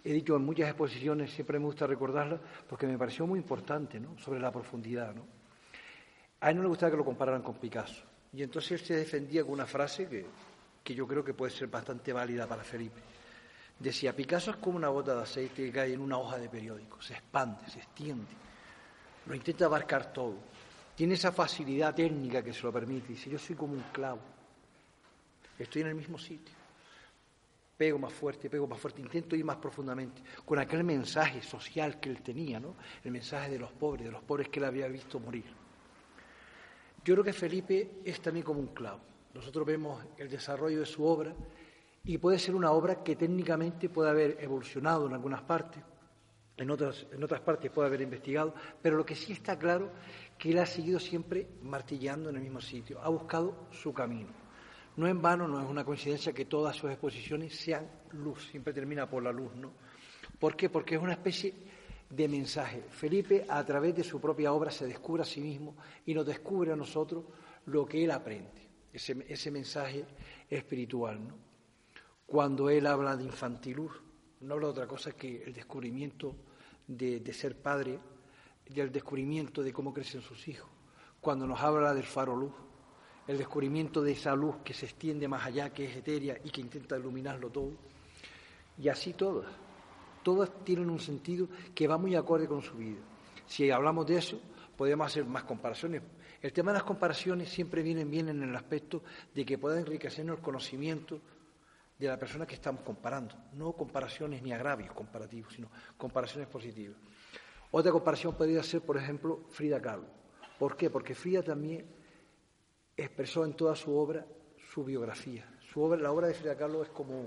he 0.04 0.12
dicho 0.12 0.36
en 0.36 0.44
muchas 0.44 0.68
exposiciones, 0.68 1.30
siempre 1.32 1.58
me 1.58 1.66
gusta 1.66 1.86
recordarla, 1.86 2.40
porque 2.68 2.86
me 2.86 2.98
pareció 2.98 3.26
muy 3.26 3.38
importante, 3.38 4.00
¿no? 4.00 4.18
sobre 4.18 4.40
la 4.40 4.50
profundidad. 4.50 5.14
¿no? 5.14 5.26
A 6.40 6.50
él 6.50 6.56
no 6.56 6.62
le 6.62 6.68
gustaba 6.68 6.90
que 6.90 6.98
lo 6.98 7.04
compararan 7.04 7.42
con 7.42 7.56
Picasso, 7.56 8.04
Y 8.32 8.42
entonces 8.42 8.80
él 8.80 8.86
se 8.86 8.96
defendía 8.96 9.42
con 9.42 9.52
una 9.52 9.66
frase 9.66 10.08
que, 10.08 10.26
que 10.82 10.94
yo 10.94 11.06
creo 11.06 11.24
que 11.24 11.34
puede 11.34 11.52
ser 11.52 11.68
bastante 11.68 12.12
válida 12.12 12.46
para 12.46 12.64
Felipe. 12.64 13.00
Decía, 13.78 14.14
Picasso 14.14 14.50
es 14.50 14.56
como 14.56 14.76
una 14.76 14.88
gota 14.88 15.14
de 15.14 15.22
aceite 15.22 15.66
que 15.66 15.72
cae 15.72 15.92
en 15.92 16.00
una 16.00 16.18
hoja 16.18 16.36
de 16.38 16.48
periódico, 16.48 17.00
se 17.00 17.14
expande, 17.14 17.68
se 17.70 17.78
extiende, 17.78 18.32
lo 19.26 19.34
intenta 19.34 19.66
abarcar 19.66 20.12
todo. 20.12 20.34
Tiene 20.96 21.14
esa 21.14 21.30
facilidad 21.30 21.94
técnica 21.94 22.42
que 22.42 22.52
se 22.52 22.62
lo 22.64 22.72
permite. 22.72 23.12
Dice, 23.12 23.30
yo 23.30 23.38
soy 23.38 23.54
como 23.54 23.74
un 23.74 23.84
clavo, 23.92 24.18
estoy 25.56 25.82
en 25.82 25.88
el 25.88 25.94
mismo 25.94 26.18
sitio. 26.18 26.56
Pego 27.76 28.00
más 28.00 28.12
fuerte, 28.12 28.50
pego 28.50 28.66
más 28.66 28.80
fuerte, 28.80 29.00
intento 29.00 29.36
ir 29.36 29.44
más 29.44 29.58
profundamente, 29.58 30.20
con 30.44 30.58
aquel 30.58 30.82
mensaje 30.82 31.40
social 31.40 32.00
que 32.00 32.10
él 32.10 32.20
tenía, 32.20 32.58
¿no? 32.58 32.74
El 33.04 33.12
mensaje 33.12 33.50
de 33.50 33.60
los 33.60 33.70
pobres, 33.70 34.06
de 34.06 34.10
los 34.10 34.24
pobres 34.24 34.48
que 34.48 34.58
él 34.58 34.64
había 34.64 34.88
visto 34.88 35.20
morir. 35.20 35.44
Yo 37.04 37.14
creo 37.14 37.24
que 37.24 37.32
Felipe 37.32 38.00
es 38.04 38.20
también 38.20 38.44
como 38.44 38.58
un 38.58 38.74
clavo. 38.74 38.98
Nosotros 39.32 39.64
vemos 39.64 40.04
el 40.16 40.28
desarrollo 40.28 40.80
de 40.80 40.86
su 40.86 41.04
obra 41.04 41.32
y 42.08 42.16
puede 42.16 42.38
ser 42.38 42.54
una 42.54 42.70
obra 42.70 43.04
que 43.04 43.16
técnicamente 43.16 43.90
puede 43.90 44.08
haber 44.08 44.38
evolucionado 44.40 45.06
en 45.06 45.12
algunas 45.12 45.42
partes, 45.42 45.82
en 46.56 46.70
otras, 46.70 47.06
en 47.12 47.22
otras 47.22 47.42
partes 47.42 47.70
puede 47.70 47.88
haber 47.88 48.00
investigado, 48.00 48.54
pero 48.80 48.96
lo 48.96 49.04
que 49.04 49.14
sí 49.14 49.34
está 49.34 49.58
claro 49.58 49.90
que 50.38 50.50
él 50.50 50.58
ha 50.58 50.64
seguido 50.64 50.98
siempre 50.98 51.46
martillando 51.60 52.30
en 52.30 52.36
el 52.36 52.42
mismo 52.42 52.62
sitio, 52.62 52.98
ha 53.02 53.10
buscado 53.10 53.66
su 53.72 53.92
camino. 53.92 54.30
No 54.96 55.06
en 55.06 55.20
vano, 55.20 55.46
no 55.46 55.60
es 55.60 55.68
una 55.68 55.84
coincidencia 55.84 56.32
que 56.32 56.46
todas 56.46 56.74
sus 56.74 56.90
exposiciones 56.90 57.54
sean 57.54 57.86
luz, 58.12 58.48
siempre 58.50 58.72
termina 58.72 59.06
por 59.06 59.22
la 59.22 59.30
luz, 59.30 59.54
¿no? 59.56 59.72
¿Por 60.38 60.56
qué? 60.56 60.70
Porque 60.70 60.94
es 60.94 61.02
una 61.02 61.12
especie 61.12 61.52
de 62.08 62.26
mensaje. 62.26 62.84
Felipe, 62.88 63.44
a 63.46 63.62
través 63.66 63.94
de 63.94 64.02
su 64.02 64.18
propia 64.18 64.54
obra, 64.54 64.70
se 64.70 64.86
descubre 64.86 65.24
a 65.24 65.26
sí 65.26 65.42
mismo 65.42 65.76
y 66.06 66.14
nos 66.14 66.24
descubre 66.24 66.72
a 66.72 66.76
nosotros 66.76 67.26
lo 67.66 67.84
que 67.84 68.02
él 68.02 68.10
aprende, 68.12 68.66
ese, 68.94 69.26
ese 69.28 69.50
mensaje 69.50 70.06
espiritual, 70.48 71.28
¿no? 71.28 71.47
Cuando 72.28 72.68
él 72.68 72.86
habla 72.86 73.16
de 73.16 73.24
infantiluz, 73.24 73.90
no 74.42 74.52
habla 74.52 74.66
de 74.66 74.72
otra 74.72 74.86
cosa 74.86 75.12
que 75.12 75.44
el 75.44 75.54
descubrimiento 75.54 76.36
de, 76.86 77.32
ser 77.32 77.56
padre 77.56 77.98
y 78.66 78.78
el 78.78 78.92
descubrimiento 78.92 79.62
de 79.62 79.72
cómo 79.72 79.94
crecen 79.94 80.20
sus 80.20 80.46
hijos. 80.46 80.68
Cuando 81.22 81.46
nos 81.46 81.58
habla 81.62 81.94
del 81.94 82.04
faro 82.04 82.36
luz, 82.36 82.52
el 83.26 83.38
descubrimiento 83.38 84.02
de 84.02 84.12
esa 84.12 84.34
luz 84.34 84.56
que 84.62 84.74
se 84.74 84.84
extiende 84.84 85.26
más 85.26 85.46
allá, 85.46 85.72
que 85.72 85.86
es 85.86 85.96
etérea 85.96 86.36
y 86.44 86.50
que 86.50 86.60
intenta 86.60 86.98
iluminarlo 86.98 87.48
todo. 87.48 87.72
Y 88.76 88.90
así 88.90 89.14
todas. 89.14 89.50
Todas 90.22 90.50
tienen 90.66 90.90
un 90.90 91.00
sentido 91.00 91.48
que 91.74 91.88
va 91.88 91.96
muy 91.96 92.14
acorde 92.14 92.46
con 92.46 92.60
su 92.60 92.74
vida. 92.74 93.00
Si 93.46 93.70
hablamos 93.70 94.06
de 94.06 94.18
eso, 94.18 94.38
podemos 94.76 95.06
hacer 95.06 95.24
más 95.24 95.44
comparaciones. 95.44 96.02
El 96.42 96.52
tema 96.52 96.72
de 96.72 96.78
las 96.78 96.84
comparaciones 96.84 97.48
siempre 97.48 97.82
vienen 97.82 98.10
bien 98.10 98.28
en 98.28 98.42
el 98.42 98.54
aspecto 98.54 99.02
de 99.34 99.46
que 99.46 99.56
pueda 99.56 99.80
enriquecernos 99.80 100.36
el 100.36 100.42
conocimiento 100.42 101.22
de 101.98 102.06
la 102.06 102.18
persona 102.18 102.46
que 102.46 102.54
estamos 102.54 102.82
comparando. 102.82 103.34
No 103.54 103.72
comparaciones 103.72 104.42
ni 104.42 104.52
agravios 104.52 104.92
comparativos, 104.92 105.52
sino 105.52 105.68
comparaciones 105.96 106.48
positivas. 106.48 106.96
Otra 107.70 107.90
comparación 107.92 108.34
podría 108.34 108.62
ser, 108.62 108.82
por 108.82 108.96
ejemplo, 108.96 109.44
Frida 109.50 109.80
Kahlo. 109.80 110.06
¿Por 110.58 110.76
qué? 110.76 110.90
Porque 110.90 111.14
Frida 111.14 111.42
también 111.42 111.86
expresó 112.96 113.44
en 113.44 113.54
toda 113.54 113.74
su 113.74 113.94
obra 113.94 114.24
su 114.72 114.84
biografía. 114.84 115.44
Su 115.72 115.82
obra, 115.82 116.00
la 116.00 116.12
obra 116.12 116.28
de 116.28 116.34
Frida 116.34 116.56
Kahlo 116.56 116.82
es 116.82 116.88
como, 116.90 117.26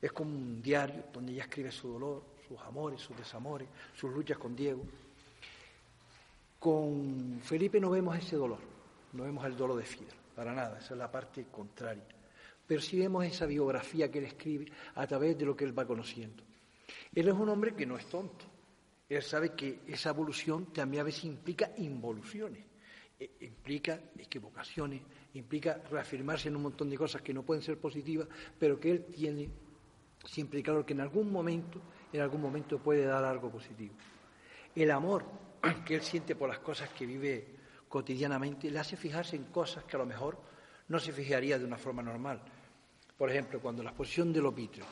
es 0.00 0.12
como 0.12 0.30
un 0.30 0.62
diario 0.62 1.04
donde 1.12 1.32
ella 1.32 1.44
escribe 1.44 1.72
su 1.72 1.92
dolor, 1.92 2.22
sus 2.46 2.60
amores, 2.60 3.00
sus 3.00 3.16
desamores, 3.16 3.68
sus 3.94 4.12
luchas 4.12 4.38
con 4.38 4.54
Diego. 4.54 4.82
Con 6.58 7.40
Felipe 7.42 7.80
no 7.80 7.90
vemos 7.90 8.16
ese 8.16 8.36
dolor, 8.36 8.60
no 9.12 9.24
vemos 9.24 9.44
el 9.44 9.56
dolor 9.56 9.76
de 9.76 9.84
Frida, 9.84 10.12
para 10.34 10.54
nada, 10.54 10.78
esa 10.78 10.94
es 10.94 10.98
la 10.98 11.10
parte 11.10 11.46
contraria 11.50 12.13
pero 12.66 12.80
sí 12.80 12.98
vemos 12.98 13.24
esa 13.24 13.46
biografía 13.46 14.10
que 14.10 14.18
él 14.18 14.26
escribe 14.26 14.66
a 14.94 15.06
través 15.06 15.36
de 15.36 15.44
lo 15.44 15.56
que 15.56 15.64
él 15.64 15.78
va 15.78 15.86
conociendo. 15.86 16.42
Él 17.14 17.28
es 17.28 17.34
un 17.34 17.48
hombre 17.48 17.74
que 17.74 17.86
no 17.86 17.96
es 17.96 18.06
tonto. 18.06 18.44
Él 19.08 19.22
sabe 19.22 19.54
que 19.54 19.80
esa 19.86 20.10
evolución 20.10 20.72
también 20.72 21.02
a 21.02 21.04
veces 21.04 21.24
implica 21.24 21.70
involuciones, 21.76 22.64
e, 23.20 23.30
implica 23.40 24.00
equivocaciones, 24.18 25.02
implica 25.34 25.82
reafirmarse 25.90 26.48
en 26.48 26.56
un 26.56 26.62
montón 26.62 26.88
de 26.88 26.96
cosas 26.96 27.22
que 27.22 27.34
no 27.34 27.42
pueden 27.42 27.62
ser 27.62 27.78
positivas, 27.78 28.28
pero 28.58 28.80
que 28.80 28.90
él 28.90 29.04
tiene 29.04 29.50
siempre 30.24 30.62
claro 30.62 30.86
que 30.86 30.94
en 30.94 31.00
algún 31.00 31.30
momento, 31.30 31.80
en 32.12 32.20
algún 32.20 32.40
momento 32.40 32.78
puede 32.78 33.04
dar 33.04 33.24
algo 33.24 33.50
positivo. 33.50 33.94
El 34.74 34.90
amor 34.90 35.24
que 35.84 35.96
él 35.96 36.02
siente 36.02 36.34
por 36.34 36.48
las 36.48 36.58
cosas 36.58 36.88
que 36.90 37.06
vive 37.06 37.46
cotidianamente 37.88 38.70
le 38.70 38.78
hace 38.78 38.96
fijarse 38.96 39.36
en 39.36 39.44
cosas 39.44 39.84
que 39.84 39.96
a 39.96 40.00
lo 40.00 40.06
mejor 40.06 40.38
no 40.88 40.98
se 40.98 41.12
fijaría 41.12 41.58
de 41.58 41.64
una 41.64 41.76
forma 41.76 42.02
normal. 42.02 42.42
Por 43.16 43.30
ejemplo, 43.30 43.60
cuando 43.60 43.82
la 43.82 43.90
exposición 43.90 44.32
de 44.32 44.40
Lopiter. 44.40 44.84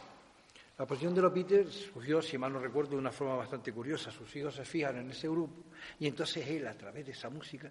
La 0.78 0.84
exposición 0.84 1.14
de 1.14 1.22
Lopiter 1.22 1.70
surgió, 1.70 2.22
si 2.22 2.38
mal 2.38 2.52
no 2.52 2.58
recuerdo, 2.58 2.90
de 2.90 2.96
una 2.96 3.12
forma 3.12 3.36
bastante 3.36 3.72
curiosa. 3.72 4.10
Sus 4.10 4.34
hijos 4.36 4.54
se 4.54 4.64
fijan 4.64 4.98
en 4.98 5.10
ese 5.10 5.28
grupo 5.28 5.64
y 5.98 6.06
entonces 6.06 6.46
él, 6.46 6.66
a 6.66 6.74
través 6.74 7.06
de 7.06 7.12
esa 7.12 7.28
música, 7.28 7.70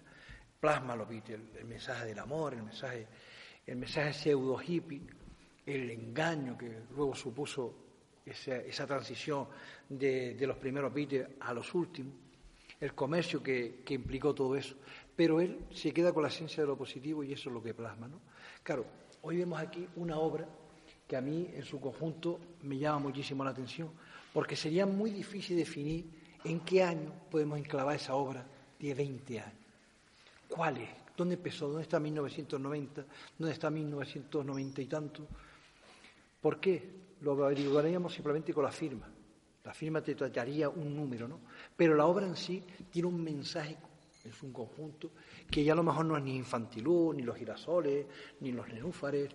plasma 0.60 0.94
Lopiter, 0.94 1.40
el 1.58 1.64
mensaje 1.64 2.06
del 2.06 2.18
amor, 2.18 2.54
el 2.54 2.62
mensaje, 2.62 3.06
el 3.66 3.76
mensaje 3.76 4.12
pseudo 4.12 4.60
hippie, 4.60 5.02
el 5.66 5.90
engaño 5.90 6.56
que 6.56 6.82
luego 6.94 7.14
supuso 7.14 7.74
esa, 8.24 8.86
transición 8.86 9.48
de, 9.88 10.36
los 10.46 10.56
primeros 10.58 10.92
Beatles 10.92 11.28
a 11.40 11.52
los 11.52 11.74
últimos, 11.74 12.14
el 12.78 12.94
comercio 12.94 13.42
que, 13.42 13.82
que 13.84 13.94
implicó 13.94 14.34
todo 14.34 14.54
eso 14.56 14.76
pero 15.14 15.40
él 15.40 15.66
se 15.72 15.92
queda 15.92 16.12
con 16.12 16.22
la 16.22 16.28
esencia 16.28 16.62
de 16.62 16.66
lo 16.66 16.76
positivo 16.76 17.22
y 17.22 17.32
eso 17.32 17.48
es 17.48 17.54
lo 17.54 17.62
que 17.62 17.74
plasma. 17.74 18.08
¿no? 18.08 18.20
Claro, 18.62 18.86
hoy 19.22 19.38
vemos 19.38 19.60
aquí 19.60 19.88
una 19.96 20.18
obra 20.18 20.46
que 21.06 21.16
a 21.16 21.20
mí 21.20 21.48
en 21.54 21.64
su 21.64 21.80
conjunto 21.80 22.38
me 22.62 22.78
llama 22.78 23.00
muchísimo 23.00 23.44
la 23.44 23.50
atención, 23.50 23.90
porque 24.32 24.56
sería 24.56 24.86
muy 24.86 25.10
difícil 25.10 25.56
definir 25.56 26.06
en 26.44 26.60
qué 26.60 26.82
año 26.82 27.12
podemos 27.30 27.58
enclavar 27.58 27.96
esa 27.96 28.14
obra 28.14 28.44
de 28.78 28.94
20 28.94 29.40
años. 29.40 29.58
¿Cuál 30.48 30.78
es? 30.78 30.88
¿Dónde 31.16 31.34
empezó? 31.34 31.68
¿Dónde 31.68 31.82
está 31.82 32.00
1990? 32.00 33.04
¿Dónde 33.38 33.52
está 33.52 33.70
1990 33.70 34.82
y 34.82 34.86
tanto? 34.86 35.26
¿Por 36.40 36.58
qué? 36.58 37.02
Lo 37.20 37.32
averiguaríamos 37.44 38.12
simplemente 38.12 38.52
con 38.52 38.64
la 38.64 38.72
firma. 38.72 39.08
La 39.64 39.72
firma 39.72 40.00
te 40.00 40.14
trataría 40.14 40.68
un 40.68 40.96
número, 40.96 41.28
¿no? 41.28 41.38
Pero 41.76 41.94
la 41.94 42.06
obra 42.06 42.26
en 42.26 42.36
sí 42.36 42.64
tiene 42.90 43.06
un 43.06 43.22
mensaje 43.22 43.76
es 44.24 44.42
un 44.42 44.52
conjunto 44.52 45.10
que 45.50 45.64
ya 45.64 45.72
a 45.72 45.76
lo 45.76 45.82
mejor 45.82 46.06
no 46.06 46.16
es 46.16 46.22
ni 46.22 46.36
infantilú, 46.36 47.12
ni 47.12 47.22
los 47.22 47.36
girasoles, 47.36 48.06
ni 48.40 48.52
los 48.52 48.68
nenúfares, 48.68 49.30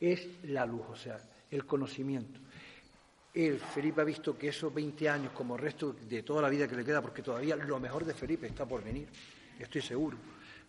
es 0.00 0.28
la 0.44 0.66
luz, 0.66 0.82
o 0.90 0.96
sea, 0.96 1.20
el 1.50 1.64
conocimiento. 1.66 2.40
Felipe, 3.72 4.00
ha 4.00 4.04
visto 4.04 4.38
que 4.38 4.48
esos 4.48 4.72
20 4.72 5.08
años, 5.08 5.32
como 5.32 5.56
resto 5.56 5.92
de 5.92 6.22
toda 6.22 6.40
la 6.40 6.48
vida 6.48 6.68
que 6.68 6.76
le 6.76 6.84
queda, 6.84 7.02
porque 7.02 7.20
todavía 7.20 7.56
lo 7.56 7.80
mejor 7.80 8.04
de 8.04 8.14
Felipe 8.14 8.46
está 8.46 8.64
por 8.64 8.84
venir, 8.84 9.08
estoy 9.58 9.82
seguro. 9.82 10.16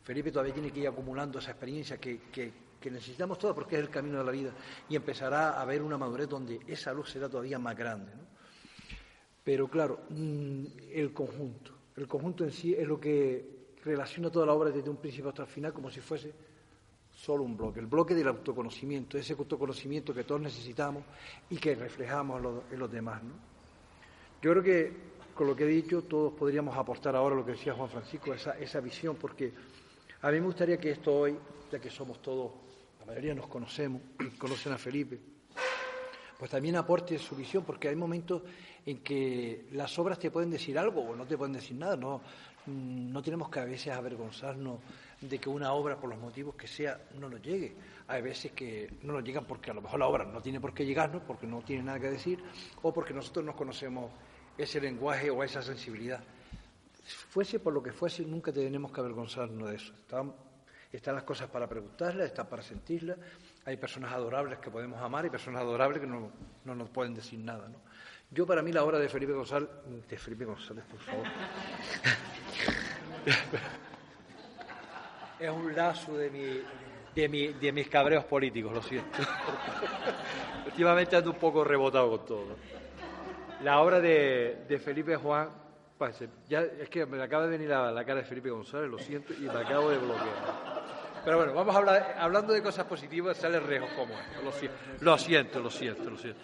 Felipe 0.04 0.32
todavía 0.32 0.54
tiene 0.54 0.72
que 0.72 0.80
ir 0.80 0.88
acumulando 0.88 1.38
esa 1.38 1.52
experiencia 1.52 1.98
que, 1.98 2.66
necesitamos 2.86 3.40
todos 3.40 3.56
porque 3.56 3.78
es 3.78 3.82
el 3.82 3.90
camino 3.90 4.20
de 4.20 4.24
la 4.24 4.32
vida 4.32 4.52
y 4.88 4.96
empezará 4.96 5.60
a 5.60 5.66
ver 5.66 5.82
una 5.82 5.98
madurez 5.98 6.30
donde 6.30 6.60
esa 6.68 6.94
luz 6.94 7.10
será 7.10 7.28
todavía 7.28 7.58
más 7.58 7.76
grande. 7.76 8.12
Pero 9.44 9.68
claro, 9.68 10.02
mm, 10.10 10.66
el 10.92 11.12
conjunto. 11.12 11.75
El 11.96 12.08
conjunto 12.08 12.44
en 12.44 12.52
sí 12.52 12.74
es 12.74 12.88
lo 12.88 13.00
que 13.00 13.56
relaciona 13.84 14.30
toda 14.30 14.46
la 14.46 14.54
obra 14.54 14.72
desde 14.72 14.90
un 14.90 14.98
principio 14.98 15.30
hasta 15.30 15.44
el 15.44 15.48
final 15.48 15.72
como 15.72 15.90
si 15.90 16.02
fuese 16.02 16.34
solo 17.12 17.44
un 17.44 17.56
bloque, 17.56 17.80
el 17.80 17.86
bloque 17.86 18.14
del 18.14 18.28
autoconocimiento, 18.28 19.18
ese 19.18 19.34
autoconocimiento 19.34 20.14
que 20.14 20.26
todos 20.26 20.42
necesitamos 20.42 21.04
y 21.50 21.58
que 21.58 21.76
reflejamos 21.76 22.42
en 22.72 22.80
los, 22.80 22.92
demás. 22.92 23.22
Yo 24.42 24.52
creo 24.52 24.64
que 24.64 24.94
con 25.34 25.48
lo 25.48 25.56
que 25.56 25.64
he 25.64 25.68
dicho 25.68 26.02
todos 26.04 26.34
podríamos 26.34 26.76
aportar 26.76 27.16
ahora 27.16 27.36
lo 27.36 27.46
que 27.46 27.52
decía 27.52 27.74
Juan 27.74 27.90
Francisco, 27.90 28.34
esa, 28.34 28.58
esa 28.60 28.82
visión, 28.82 29.16
porque 29.16 29.54
a 30.22 30.30
mí 30.32 30.40
me 30.40 30.46
gustaría 30.48 30.78
que 30.78 30.92
esto 30.92 31.14
hoy, 31.14 31.38
ya 31.72 31.80
que 31.80 31.90
somos 31.90 32.22
todos, 32.22 32.52
la 33.00 33.06
mayoría 33.06 33.34
nos 33.34 33.48
conocemos, 33.48 34.02
conocen 34.38 34.74
a 34.74 34.78
Felipe, 34.78 35.20
pues 36.38 36.52
también 36.52 36.76
aporte 36.76 37.18
su 37.18 37.36
visión, 37.36 37.64
porque 37.64 37.88
hay 37.88 37.96
momentos 37.96 38.42
en 38.86 39.00
que 39.00 39.68
las 39.72 39.98
obras 39.98 40.20
te 40.20 40.30
pueden 40.30 40.52
decir 40.52 40.78
algo 40.78 41.02
o 41.02 41.16
no 41.16 41.26
te 41.26 41.38
pueden 41.38 41.54
decir 41.54 41.76
nada. 41.76 41.96
No, 41.96 42.22
no 42.68 43.22
tenemos 43.22 43.50
que 43.50 43.60
a 43.60 43.66
veces 43.66 43.94
avergonzarnos 43.94 44.80
de 45.22 45.40
que 45.40 45.50
una 45.50 45.74
obra, 45.74 45.98
por 46.00 46.10
los 46.10 46.20
motivos 46.20 46.56
que 46.56 46.68
sea, 46.68 47.00
no 47.20 47.30
nos 47.30 47.42
llegue. 47.42 47.76
Hay 48.08 48.22
veces 48.22 48.52
que 48.52 48.90
no 49.04 49.14
nos 49.14 49.24
llegan 49.24 49.46
porque 49.46 49.72
a 49.72 49.74
lo 49.74 49.82
mejor 49.82 50.00
la 50.00 50.08
obra 50.08 50.26
no 50.26 50.42
tiene 50.42 50.60
por 50.60 50.74
qué 50.74 50.86
llegarnos, 50.86 51.24
porque 51.24 51.48
no 51.48 51.62
tiene 51.62 51.84
nada 51.84 52.00
que 52.00 52.12
decir, 52.12 52.44
o 52.82 52.94
porque 52.94 53.14
nosotros 53.14 53.46
no 53.46 53.56
conocemos 53.56 54.12
ese 54.58 54.80
lenguaje 54.80 55.30
o 55.30 55.44
esa 55.44 55.62
sensibilidad. 55.62 56.24
Fuese 57.30 57.60
por 57.60 57.74
lo 57.74 57.82
que 57.84 57.92
fuese, 57.92 58.24
nunca 58.24 58.52
tenemos 58.52 58.92
que 58.92 59.00
avergonzarnos 59.00 59.70
de 59.70 59.76
eso. 59.76 59.94
Están, 59.94 60.34
están 60.92 61.16
las 61.16 61.24
cosas 61.24 61.50
para 61.50 61.68
preguntarlas, 61.68 62.28
están 62.28 62.48
para 62.48 62.62
sentirlas 62.62 63.18
hay 63.66 63.78
personas 63.78 64.14
adorables 64.14 64.60
que 64.60 64.70
podemos 64.70 65.02
amar 65.02 65.26
y 65.26 65.30
personas 65.30 65.62
adorables 65.62 66.00
que 66.00 66.08
no, 66.08 66.32
nos 66.64 66.90
pueden 66.90 67.16
decir 67.16 67.40
nada. 67.40 67.68
¿no? 67.68 67.80
Yo, 68.32 68.46
para 68.46 68.62
mí, 68.62 68.72
la 68.72 68.84
obra 68.84 69.00
de 69.00 69.08
Felipe 69.08 69.34
González, 69.34 69.70
de 70.10 70.18
Felipe 70.18 70.46
González, 70.46 70.84
por 70.86 71.00
favor. 71.00 71.26
es 75.40 75.50
un 75.50 75.76
lazo 75.76 76.18
de, 76.18 76.30
mi, 76.30 76.62
de, 77.16 77.30
mi, 77.30 77.48
de 77.48 77.72
mis 77.72 77.88
cabreos 77.88 78.26
políticos, 78.26 78.74
lo 78.74 78.82
siento. 78.82 79.20
Últimamente 80.66 81.16
ando 81.16 81.32
un 81.32 81.38
poco 81.38 81.64
rebotado 81.64 82.10
con 82.10 82.26
todo. 82.26 82.58
La 83.64 83.80
obra 83.80 84.00
de, 84.02 84.82
Felipe 84.84 85.16
Juan, 85.16 85.50
pues, 85.98 86.22
es 86.22 86.90
que 86.90 87.06
me 87.06 87.22
acaba 87.22 87.44
de 87.46 87.50
venir 87.50 87.70
la, 87.70 88.04
cara 88.06 88.20
de 88.20 88.26
Felipe 88.26 88.50
González, 88.50 88.90
lo 88.90 89.00
siento, 89.00 89.34
y 89.34 89.42
me 89.42 89.60
acabo 89.60 89.90
de 89.90 89.98
bloquear. 89.98 90.84
Pero 91.24 91.38
bueno, 91.38 91.54
vamos 91.54 91.74
a 91.74 91.80
hablar, 91.80 92.16
hablando 92.20 92.54
de 92.54 92.62
cosas 92.62 92.86
positivas, 92.86 93.38
sale 93.38 93.60
Rejo 93.60 93.88
como 93.96 94.14
Lo 94.44 94.52
siento, 94.52 94.78
lo 95.02 95.18
siento, 95.18 95.60
lo 95.60 95.72
siento, 95.72 96.10
lo 96.10 96.18
siento. 96.18 96.40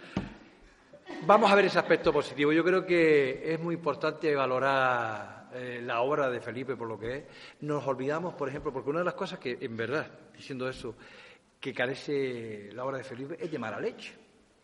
Vamos 1.24 1.52
a 1.52 1.56
ver 1.56 1.66
ese 1.66 1.78
aspecto 1.78 2.12
positivo. 2.12 2.52
Yo 2.52 2.64
creo 2.64 2.84
que 2.84 3.54
es 3.54 3.60
muy 3.60 3.76
importante 3.76 4.34
valorar 4.34 5.50
eh, 5.54 5.80
la 5.84 6.02
obra 6.02 6.32
de 6.32 6.42
Felipe 6.42 6.76
por 6.76 6.88
lo 6.88 6.98
que 6.98 7.16
es. 7.16 7.24
Nos 7.62 7.86
olvidamos, 7.86 8.34
por 8.34 8.50
ejemplo, 8.50 8.74
porque 8.74 8.90
una 8.90 9.00
de 9.00 9.06
las 9.06 9.14
cosas 9.14 9.38
que, 9.38 9.56
en 9.62 9.78
verdad, 9.78 10.08
diciendo 10.36 10.68
eso, 10.68 10.96
que 11.60 11.76
carece 11.76 12.72
la 12.74 12.86
obra 12.86 12.98
de 12.98 13.04
Felipe 13.04 13.38
es 13.40 13.52
de 13.52 13.60
mala 13.60 13.80
leche. 13.80 14.14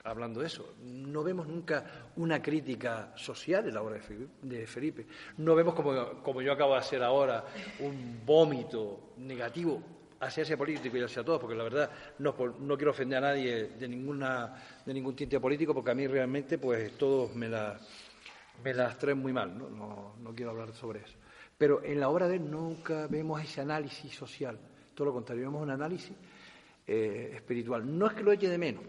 Hablando 0.04 0.40
de 0.40 0.48
eso, 0.48 0.74
no 0.82 1.22
vemos 1.22 1.48
nunca 1.48 2.10
una 2.16 2.42
crítica 2.42 3.14
social 3.16 3.68
en 3.68 3.76
la 3.76 3.84
obra 3.84 4.00
de 4.42 4.66
Felipe. 4.66 5.06
No 5.38 5.54
vemos, 5.54 5.76
como, 5.76 6.24
como 6.24 6.42
yo 6.42 6.54
acabo 6.54 6.74
de 6.74 6.80
hacer 6.80 7.04
ahora, 7.04 7.46
un 7.82 8.22
vómito 8.26 9.14
negativo 9.18 9.97
hacia 10.20 10.44
ese 10.44 10.58
político 10.58 10.98
y 10.98 11.04
hacia 11.04 11.24
todos, 11.24 11.40
porque 11.40 11.56
la 11.56 11.64
verdad 11.64 11.92
no, 12.20 12.36
no 12.60 12.78
quiero 12.78 12.92
ofender 12.92 13.18
a 13.20 13.22
nadie 13.22 13.70
de, 13.70 13.88
ninguna, 13.88 14.54
de 14.86 14.94
ningún 14.94 15.16
tinte 15.16 15.40
político, 15.40 15.74
porque 15.74 15.92
a 15.92 15.96
mí 15.96 16.08
realmente 16.08 16.58
pues 16.58 16.98
todos 16.98 17.36
me, 17.36 17.48
la, 17.48 17.80
me 18.64 18.74
las 18.74 18.98
traen 18.98 19.20
muy 19.20 19.34
mal, 19.34 19.58
¿no? 19.58 19.70
¿no? 19.70 20.16
No, 20.20 20.36
quiero 20.36 20.52
hablar 20.52 20.74
sobre 20.74 21.00
eso. 21.00 21.18
Pero 21.58 21.84
en 21.84 22.00
la 22.00 22.10
obra 22.10 22.28
de 22.28 22.36
él 22.36 22.50
nunca 22.50 23.08
vemos 23.08 23.42
ese 23.42 23.62
análisis 23.62 24.14
social, 24.14 24.60
todo 24.94 25.06
lo 25.06 25.14
contrario, 25.14 25.46
vemos 25.46 25.62
un 25.62 25.72
análisis 25.72 26.14
eh, 26.86 27.32
espiritual. 27.36 27.98
No 27.98 28.08
es 28.08 28.14
que 28.14 28.24
lo 28.24 28.32
eche 28.32 28.50
de 28.50 28.58
menos, 28.58 28.84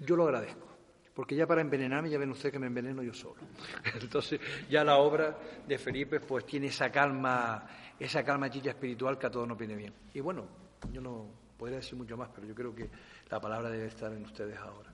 yo 0.00 0.16
lo 0.16 0.24
agradezco. 0.24 0.70
Porque 1.14 1.34
ya 1.34 1.46
para 1.46 1.60
envenenarme, 1.60 2.08
ya 2.08 2.18
ven 2.18 2.30
ustedes 2.30 2.52
que 2.52 2.58
me 2.58 2.68
enveneno 2.68 3.02
yo 3.02 3.12
solo. 3.12 3.40
Entonces, 4.00 4.40
ya 4.70 4.84
la 4.84 4.96
obra 4.98 5.36
de 5.66 5.76
Felipe 5.76 6.20
pues 6.20 6.46
tiene 6.46 6.68
esa 6.68 6.90
calma 6.90 7.66
esa 8.00 8.24
calma 8.24 8.50
chicha 8.50 8.70
espiritual 8.70 9.18
que 9.18 9.26
a 9.26 9.30
todos 9.30 9.46
nos 9.46 9.58
viene 9.58 9.76
bien. 9.76 9.94
Y 10.14 10.20
bueno, 10.20 10.46
yo 10.90 11.02
no 11.02 11.26
podría 11.58 11.76
decir 11.76 11.96
mucho 11.96 12.16
más, 12.16 12.30
pero 12.34 12.46
yo 12.46 12.54
creo 12.54 12.74
que 12.74 12.90
la 13.28 13.38
palabra 13.38 13.68
debe 13.68 13.86
estar 13.86 14.10
en 14.12 14.24
ustedes 14.24 14.58
ahora. 14.58 14.90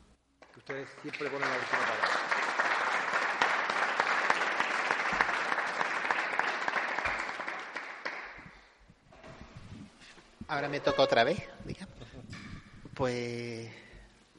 Que 0.53 0.59
ustedes 0.59 0.88
siempre 1.01 1.29
ponen 1.31 1.49
la 1.49 1.57
última 1.57 1.79
palabra. 1.79 2.37
Ahora 10.49 10.69
me 10.69 10.81
toca 10.81 11.03
otra 11.03 11.25
vez, 11.25 11.42
digamos. 11.64 11.95
Pues 12.95 13.71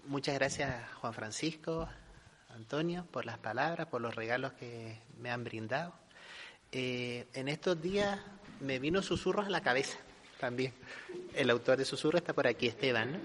muchas 0.06 0.36
gracias 0.36 0.92
Juan 0.96 1.14
Francisco, 1.14 1.88
Antonio, 2.50 3.06
por 3.12 3.26
las 3.26 3.38
palabras, 3.38 3.88
por 3.88 4.02
los 4.02 4.16
regalos 4.16 4.54
que 4.54 5.00
me 5.20 5.32
han 5.32 5.44
brindado. 5.44 5.94
Eh, 6.72 7.28
en 7.34 7.48
estos 7.48 7.82
días 7.82 8.20
me 8.60 8.80
vino 8.80 9.02
susurros 9.02 9.46
a 9.46 9.50
la 9.50 9.62
cabeza 9.62 9.98
también. 10.40 10.74
El 11.34 11.50
autor 11.50 11.78
de 11.78 11.86
susurros 11.86 12.22
está 12.22 12.34
por 12.34 12.48
aquí, 12.48 12.68
Esteban. 12.68 13.20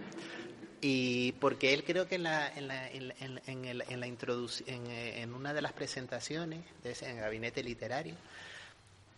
Y 0.81 1.33
porque 1.33 1.75
él 1.75 1.85
creo 1.85 2.09
que 2.09 2.17
en 2.17 2.25
la, 2.25 2.49
en 2.49 2.67
la, 2.67 2.89
la 2.91 4.07
en, 4.07 5.35
una 5.35 5.55
de 5.55 5.63
las 5.63 5.73
presentaciones 5.73 6.65
ese, 6.83 7.09
en 7.09 7.19
el 7.19 7.23
gabinete 7.23 7.63
literario, 7.63 8.17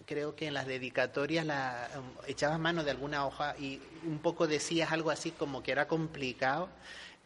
creo 0.04 0.36
que 0.36 0.48
en 0.48 0.54
las 0.54 0.66
dedicatorias 0.66 1.46
um, 1.46 2.04
echabas 2.26 2.58
mano 2.58 2.84
de 2.84 2.90
alguna 2.90 3.26
hoja 3.26 3.56
y 3.58 3.80
un 4.04 4.18
poco 4.18 4.46
decías 4.46 4.92
algo 4.92 5.10
así 5.10 5.30
como 5.30 5.62
que 5.62 5.72
era 5.72 5.88
complicado 5.88 6.68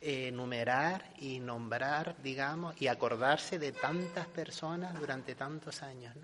eh, 0.01 0.29
enumerar 0.29 1.11
y 1.19 1.41
nombrar, 1.41 2.15
digamos, 2.23 2.81
y 2.81 2.87
acordarse 2.87 3.59
de 3.59 3.73
tantas 3.73 4.29
personas 4.29 4.99
durante 5.01 5.35
tantos 5.35 5.83
años. 5.83 6.15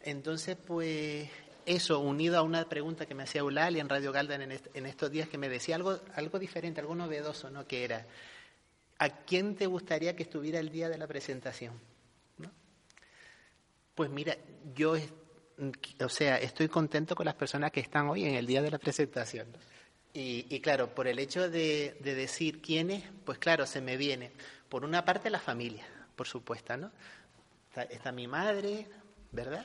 Entonces, 0.00 0.56
pues 0.56 1.30
eso 1.66 2.00
unido 2.00 2.38
a 2.38 2.42
una 2.42 2.68
pregunta 2.68 3.06
que 3.06 3.14
me 3.14 3.22
hacía 3.22 3.40
Eulalia 3.40 3.80
en 3.80 3.88
Radio 3.88 4.12
Galdan 4.12 4.42
en, 4.42 4.86
estos 4.86 5.10
días 5.10 5.28
que 5.28 5.38
me 5.38 5.48
decía 5.48 5.76
algo, 5.76 6.00
algo 6.14 6.38
diferente, 6.38 6.80
algo 6.80 6.94
novedoso, 6.94 7.50
¿no? 7.50 7.66
Que 7.66 7.84
era, 7.84 8.06
¿a 8.98 9.08
quién 9.08 9.56
te 9.56 9.66
gustaría 9.66 10.16
que 10.16 10.22
estuviera 10.22 10.58
el 10.58 10.70
día 10.70 10.88
de 10.88 10.98
la 10.98 11.06
presentación? 11.06 11.74
Pues 13.94 14.10
mira, 14.10 14.36
yo, 14.74 14.96
o 16.00 16.08
sea, 16.08 16.38
estoy 16.38 16.68
contento 16.68 17.14
con 17.14 17.26
las 17.26 17.36
personas 17.36 17.70
que 17.70 17.80
están 17.80 18.08
hoy 18.08 18.24
en 18.24 18.34
el 18.34 18.44
día 18.44 18.60
de 18.60 18.70
la 18.70 18.78
presentación. 18.78 19.46
Y, 20.12 20.60
claro, 20.60 20.94
por 20.94 21.08
el 21.08 21.18
hecho 21.18 21.50
de, 21.50 21.96
decir 22.00 22.60
quiénes, 22.60 23.02
pues 23.24 23.38
claro, 23.38 23.66
se 23.66 23.80
me 23.80 23.96
viene, 23.96 24.30
por 24.68 24.84
una 24.84 25.04
parte 25.04 25.28
la 25.28 25.40
familia, 25.40 25.84
por 26.14 26.28
supuesto, 26.28 26.76
¿no? 26.76 26.92
está 27.90 28.12
mi 28.12 28.28
madre, 28.28 28.86
¿verdad? 29.32 29.64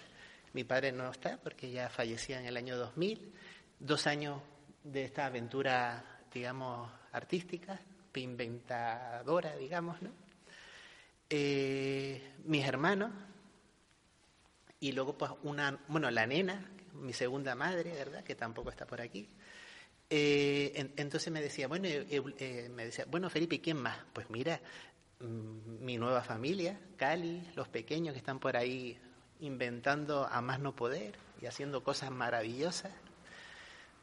Mi 0.54 0.64
padre 0.64 0.92
no 0.92 1.12
está 1.12 1.38
porque 1.38 1.72
ya 1.72 1.90
fallecía 1.90 2.40
en 2.40 2.46
el 2.46 2.58
año 2.58 2.78
2000. 2.78 3.34
Dos 3.80 4.08
años 4.08 4.42
de 4.84 5.06
esta 5.06 5.26
aventura, 5.28 6.22
digamos, 6.34 6.92
artística, 7.12 7.80
inventadora, 8.20 9.56
digamos, 9.56 10.02
¿no? 10.02 10.12
Eh, 11.30 12.34
mis 12.46 12.66
hermanos 12.66 13.12
y 14.80 14.94
luego 14.94 15.18
pues 15.18 15.32
una, 15.44 15.78
bueno, 15.88 16.10
la 16.10 16.26
nena, 16.26 16.72
mi 16.94 17.14
segunda 17.14 17.54
madre, 17.56 17.92
¿verdad? 17.92 18.24
Que 18.24 18.36
tampoco 18.36 18.70
está 18.70 18.86
por 18.86 19.02
aquí. 19.02 19.28
Eh, 20.10 20.92
entonces 20.98 21.32
me 21.32 21.42
decía, 21.42 21.68
bueno, 21.68 21.88
eh, 21.88 22.70
me 22.74 22.86
decía, 22.86 23.06
bueno, 23.08 23.30
Felipe, 23.30 23.62
¿quién 23.62 23.78
más? 23.78 23.98
Pues 24.12 24.30
mira, 24.30 24.60
mm, 25.20 25.84
mi 25.84 25.98
nueva 25.98 26.24
familia, 26.24 26.80
Cali, 26.98 27.44
los 27.56 27.68
pequeños 27.68 28.14
que 28.14 28.20
están 28.20 28.40
por 28.40 28.58
ahí 28.58 28.98
inventando 29.40 30.26
a 30.26 30.42
más 30.42 30.60
no 30.60 30.76
poder 30.76 31.16
y 31.42 31.46
haciendo 31.46 31.84
cosas 31.84 32.12
maravillosas. 32.12 32.92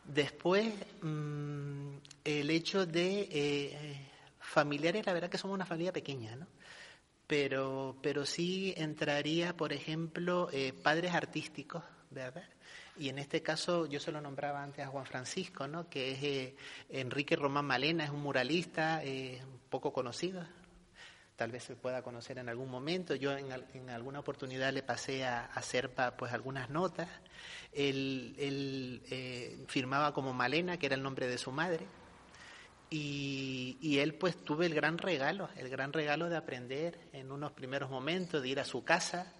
Después, 0.05 0.72
mm, 1.03 1.96
el 2.25 2.51
hecho 2.51 2.87
de 2.87 3.29
eh, 3.31 4.09
familiares, 4.38 5.05
la 5.07 5.12
verdad 5.12 5.29
que 5.29 5.38
somos 5.38 5.55
una 5.55 5.66
familia 5.66 5.92
pequeña, 5.92 6.37
¿no? 6.37 6.46
Pero, 7.27 7.96
pero 8.03 8.25
sí 8.25 8.72
entraría, 8.77 9.57
por 9.57 9.72
ejemplo, 9.72 10.49
eh, 10.53 10.72
padres 10.72 11.12
artísticos, 11.12 11.83
¿verdad? 12.11 12.44
Y 12.96 13.09
en 13.09 13.18
este 13.18 13.42
caso 13.42 13.87
yo 13.87 13.99
se 13.99 14.12
lo 14.12 14.20
nombraba 14.20 14.62
antes 14.62 14.85
a 14.87 14.88
Juan 14.88 15.07
Francisco, 15.07 15.66
¿no? 15.66 15.90
que 15.90 16.12
es 16.12 16.22
eh, 16.22 16.57
Enrique 16.88 17.37
Román 17.37 17.66
Malena, 17.66 18.05
es 18.05 18.11
un 18.11 18.22
muralista 18.22 19.03
poco 19.68 19.92
conocido, 19.92 20.46
tal 21.37 21.53
vez 21.53 21.64
se 21.64 21.77
pueda 21.77 22.03
conocer 22.03 22.38
en 22.38 22.49
algún 22.49 22.70
momento. 22.70 23.14
Yo 23.14 23.37
en, 23.37 23.90
alguna 23.90 24.20
oportunidad 24.20 24.72
le 24.72 24.83
pasé 24.83 25.25
a, 25.25 25.44
a 25.44 25.62
Serpa 25.62 26.16
pues 26.16 26.33
algunas 26.33 26.70
notas. 26.70 27.09
Él, 27.72 28.35
él 28.38 29.03
eh, 29.11 29.64
firmaba 29.68 30.14
como 30.14 30.33
Malena, 30.33 30.79
que 30.79 30.87
era 30.87 30.94
el 30.94 31.03
nombre 31.03 31.29
de 31.29 31.38
su 31.38 31.53
madre. 31.53 31.87
Y, 32.88 33.79
y, 33.81 33.99
él 33.99 34.14
pues 34.14 34.37
tuve 34.44 34.66
el 34.66 34.75
gran 34.75 34.96
regalo, 34.96 35.49
el 35.57 35.68
gran 35.68 35.92
regalo 35.92 36.29
de 36.29 36.37
aprender 36.37 36.99
en 37.12 37.33
unos 37.33 37.53
primeros 37.53 37.90
momentos, 37.90 38.40
de 38.42 38.49
ir 38.49 38.61
a 38.61 38.64
su 38.64 38.85
casa 38.85 39.33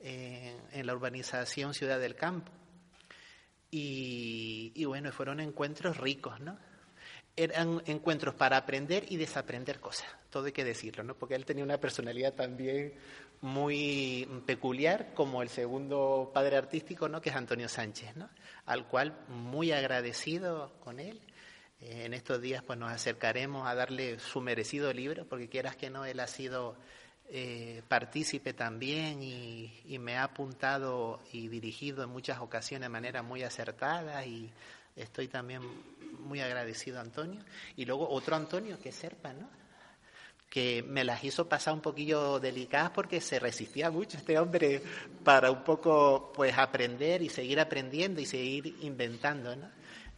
eh, 0.00 0.56
en 0.72 0.86
la 0.86 0.94
urbanización 0.94 1.74
Ciudad 1.74 2.00
del 2.00 2.16
Campo. 2.16 2.50
Y, 3.70 4.72
y 4.74 4.84
bueno, 4.86 5.12
fueron 5.12 5.40
encuentros 5.40 5.98
ricos, 5.98 6.40
¿no? 6.40 6.58
Eran 7.36 7.82
encuentros 7.86 8.34
para 8.34 8.56
aprender 8.56 9.04
y 9.08 9.16
desaprender 9.16 9.80
cosas, 9.80 10.08
todo 10.30 10.46
hay 10.46 10.52
que 10.52 10.64
decirlo, 10.64 11.02
¿no? 11.02 11.14
Porque 11.14 11.34
él 11.34 11.44
tenía 11.44 11.64
una 11.64 11.78
personalidad 11.78 12.34
también 12.34 12.94
muy 13.40 14.28
peculiar, 14.46 15.12
como 15.14 15.42
el 15.42 15.48
segundo 15.48 16.30
padre 16.32 16.56
artístico, 16.56 17.08
¿no? 17.08 17.20
Que 17.20 17.30
es 17.30 17.36
Antonio 17.36 17.68
Sánchez, 17.68 18.16
¿no? 18.16 18.30
Al 18.66 18.86
cual 18.86 19.18
muy 19.28 19.72
agradecido 19.72 20.72
con 20.80 21.00
él. 21.00 21.20
Eh, 21.80 22.04
en 22.06 22.14
estos 22.14 22.40
días, 22.40 22.62
pues 22.62 22.78
nos 22.78 22.90
acercaremos 22.90 23.66
a 23.66 23.74
darle 23.74 24.18
su 24.18 24.40
merecido 24.40 24.92
libro, 24.92 25.26
porque 25.26 25.48
quieras 25.48 25.76
que 25.76 25.90
no, 25.90 26.04
él 26.04 26.20
ha 26.20 26.26
sido 26.26 26.76
eh, 27.28 27.82
partícipe 27.88 28.54
también 28.54 29.22
y, 29.22 29.80
y 29.84 29.98
me 29.98 30.16
ha 30.16 30.24
apuntado 30.24 31.20
y 31.32 31.48
dirigido 31.48 32.04
en 32.04 32.10
muchas 32.10 32.38
ocasiones 32.38 32.86
de 32.86 32.92
manera 32.92 33.22
muy 33.22 33.42
acertada 33.42 34.24
y 34.24 34.52
estoy 34.96 35.28
también 35.28 35.62
muy 36.20 36.40
agradecido 36.40 36.98
a 36.98 37.02
Antonio. 37.02 37.40
Y 37.76 37.84
luego 37.84 38.08
otro 38.08 38.36
Antonio, 38.36 38.78
que 38.80 38.90
es 38.90 38.94
Serpa, 38.94 39.32
¿no? 39.32 39.48
que 40.54 40.84
me 40.86 41.02
las 41.02 41.24
hizo 41.24 41.48
pasar 41.48 41.74
un 41.74 41.80
poquillo 41.80 42.38
delicadas 42.38 42.90
porque 42.90 43.20
se 43.20 43.40
resistía 43.40 43.90
mucho 43.90 44.18
este 44.18 44.38
hombre 44.38 44.80
para 45.24 45.50
un 45.50 45.64
poco 45.64 46.32
pues 46.32 46.56
aprender 46.56 47.22
y 47.22 47.28
seguir 47.28 47.58
aprendiendo 47.58 48.20
y 48.20 48.24
seguir 48.24 48.76
inventando, 48.82 49.56
¿no? 49.56 49.68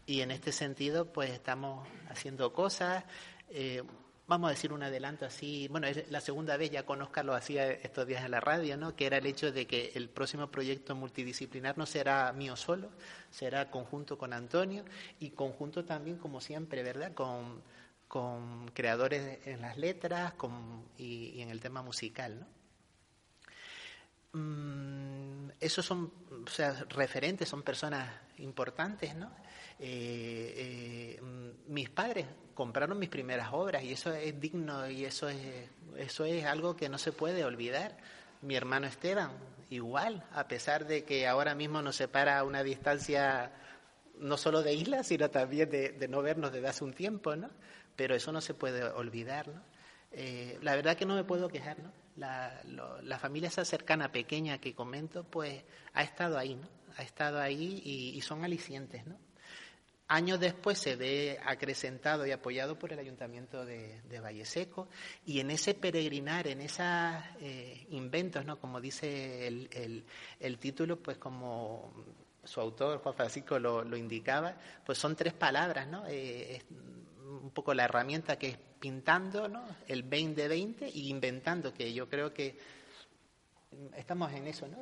Y 0.04 0.20
en 0.20 0.30
este 0.30 0.52
sentido 0.52 1.10
pues 1.10 1.30
estamos 1.30 1.88
haciendo 2.10 2.52
cosas. 2.52 3.02
Eh, 3.48 3.82
vamos 4.26 4.48
a 4.48 4.50
decir 4.50 4.72
un 4.72 4.82
adelanto 4.82 5.24
así, 5.24 5.68
bueno, 5.68 5.86
es 5.86 6.10
la 6.10 6.20
segunda 6.20 6.56
vez, 6.56 6.70
ya 6.70 6.84
conozca 6.84 7.22
lo 7.22 7.34
hacía 7.34 7.70
estos 7.70 8.06
días 8.06 8.24
en 8.24 8.32
la 8.32 8.40
radio, 8.40 8.76
¿no? 8.76 8.96
que 8.96 9.06
era 9.06 9.18
el 9.18 9.26
hecho 9.26 9.52
de 9.52 9.66
que 9.66 9.92
el 9.94 10.08
próximo 10.08 10.48
proyecto 10.48 10.94
multidisciplinar 10.94 11.78
no 11.78 11.86
será 11.86 12.32
mío 12.32 12.56
solo, 12.56 12.90
será 13.30 13.70
conjunto 13.70 14.18
con 14.18 14.32
Antonio 14.32 14.84
y 15.20 15.30
conjunto 15.30 15.84
también, 15.84 16.18
como 16.18 16.40
siempre, 16.40 16.82
¿verdad?, 16.82 17.14
con, 17.14 17.62
con 18.08 18.68
creadores 18.72 19.46
en 19.46 19.62
las 19.62 19.76
letras 19.78 20.34
con, 20.34 20.84
y, 20.98 21.40
en 21.40 21.50
el 21.50 21.60
tema 21.60 21.82
musical, 21.82 22.40
¿no? 22.40 22.46
Mm, 24.32 25.15
esos 25.60 25.84
son 25.84 26.12
o 26.46 26.50
sea, 26.50 26.84
referentes, 26.90 27.48
son 27.48 27.62
personas 27.62 28.08
importantes, 28.38 29.14
¿no? 29.14 29.30
Eh, 29.78 31.18
eh, 31.18 31.20
mis 31.68 31.90
padres 31.90 32.26
compraron 32.54 32.98
mis 32.98 33.10
primeras 33.10 33.50
obras 33.52 33.82
y 33.84 33.92
eso 33.92 34.14
es 34.14 34.40
digno 34.40 34.88
y 34.88 35.04
eso 35.04 35.28
es, 35.28 35.68
eso 35.98 36.24
es 36.24 36.44
algo 36.46 36.76
que 36.76 36.88
no 36.88 36.98
se 36.98 37.12
puede 37.12 37.44
olvidar. 37.44 37.96
Mi 38.42 38.54
hermano 38.54 38.86
Esteban, 38.86 39.32
igual, 39.70 40.24
a 40.32 40.48
pesar 40.48 40.86
de 40.86 41.04
que 41.04 41.26
ahora 41.26 41.54
mismo 41.54 41.82
nos 41.82 41.96
separa 41.96 42.42
una 42.44 42.62
distancia 42.62 43.52
no 44.18 44.36
solo 44.38 44.62
de 44.62 44.74
islas, 44.74 45.08
sino 45.08 45.30
también 45.30 45.68
de, 45.70 46.06
no 46.08 46.22
vernos 46.22 46.52
desde 46.52 46.68
hace 46.68 46.84
un 46.84 46.94
tiempo, 46.94 47.36
¿no? 47.36 47.50
Pero 47.96 48.14
eso 48.14 48.32
no 48.32 48.40
se 48.40 48.54
puede 48.54 48.82
olvidar, 48.84 49.48
¿no? 49.48 49.62
Eh, 50.12 50.58
la 50.62 50.74
verdad 50.74 50.96
que 50.96 51.04
no 51.04 51.14
me 51.14 51.24
puedo 51.24 51.48
quejar, 51.48 51.78
¿no? 51.80 51.92
La, 52.16 52.62
la, 53.02 53.18
familia 53.18 53.48
esa 53.48 53.64
cercana, 53.64 54.10
pequeña 54.10 54.58
que 54.58 54.74
comento, 54.74 55.24
pues 55.24 55.62
ha 55.92 56.02
estado 56.02 56.38
ahí, 56.38 56.54
¿no? 56.54 56.68
Ha 56.96 57.02
estado 57.02 57.38
ahí 57.38 57.82
y, 57.84 58.20
son 58.22 58.42
alicientes, 58.42 59.06
¿no? 59.06 59.18
Años 60.08 60.38
después 60.38 60.78
se 60.78 60.94
ve 60.94 61.38
acrecentado 61.44 62.24
y 62.26 62.30
apoyado 62.30 62.78
por 62.78 62.92
el 62.92 62.98
Ayuntamiento 63.00 63.66
de, 63.66 64.00
de 64.02 64.20
Valle 64.20 64.44
Seco 64.44 64.88
y 65.24 65.40
en 65.40 65.50
ese 65.50 65.74
peregrinar, 65.74 66.46
en 66.46 66.60
esos 66.60 66.86
eh, 67.40 67.86
inventos, 67.90 68.44
¿no? 68.44 68.60
como 68.60 68.80
dice 68.80 69.48
el, 69.48 70.04
el, 70.38 70.58
título, 70.58 71.02
pues 71.02 71.18
como 71.18 71.92
su 72.44 72.60
autor, 72.60 73.00
Juan 73.00 73.16
Francisco, 73.16 73.58
lo, 73.58 73.82
lo 73.82 73.96
indicaba, 73.96 74.54
pues 74.84 74.96
son 74.96 75.16
tres 75.16 75.32
palabras, 75.32 75.88
¿no? 75.88 76.04
Eh, 76.06 76.62
un 77.26 77.50
poco 77.50 77.74
la 77.74 77.84
herramienta 77.84 78.38
que 78.38 78.48
es 78.48 78.58
pintando, 78.86 79.48
¿no? 79.48 79.64
El 79.88 80.02
2020 80.02 80.88
y 80.88 81.08
inventando, 81.08 81.74
que 81.74 81.92
yo 81.92 82.08
creo 82.08 82.32
que 82.32 82.56
estamos 83.96 84.32
en 84.32 84.46
eso, 84.46 84.68
¿no? 84.68 84.78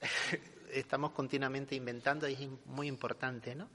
estamos 0.70 1.12
continuamente 1.12 1.74
inventando 1.74 2.28
y 2.28 2.34
es 2.34 2.66
muy 2.66 2.88
importante, 2.88 3.54
¿no? 3.54 3.70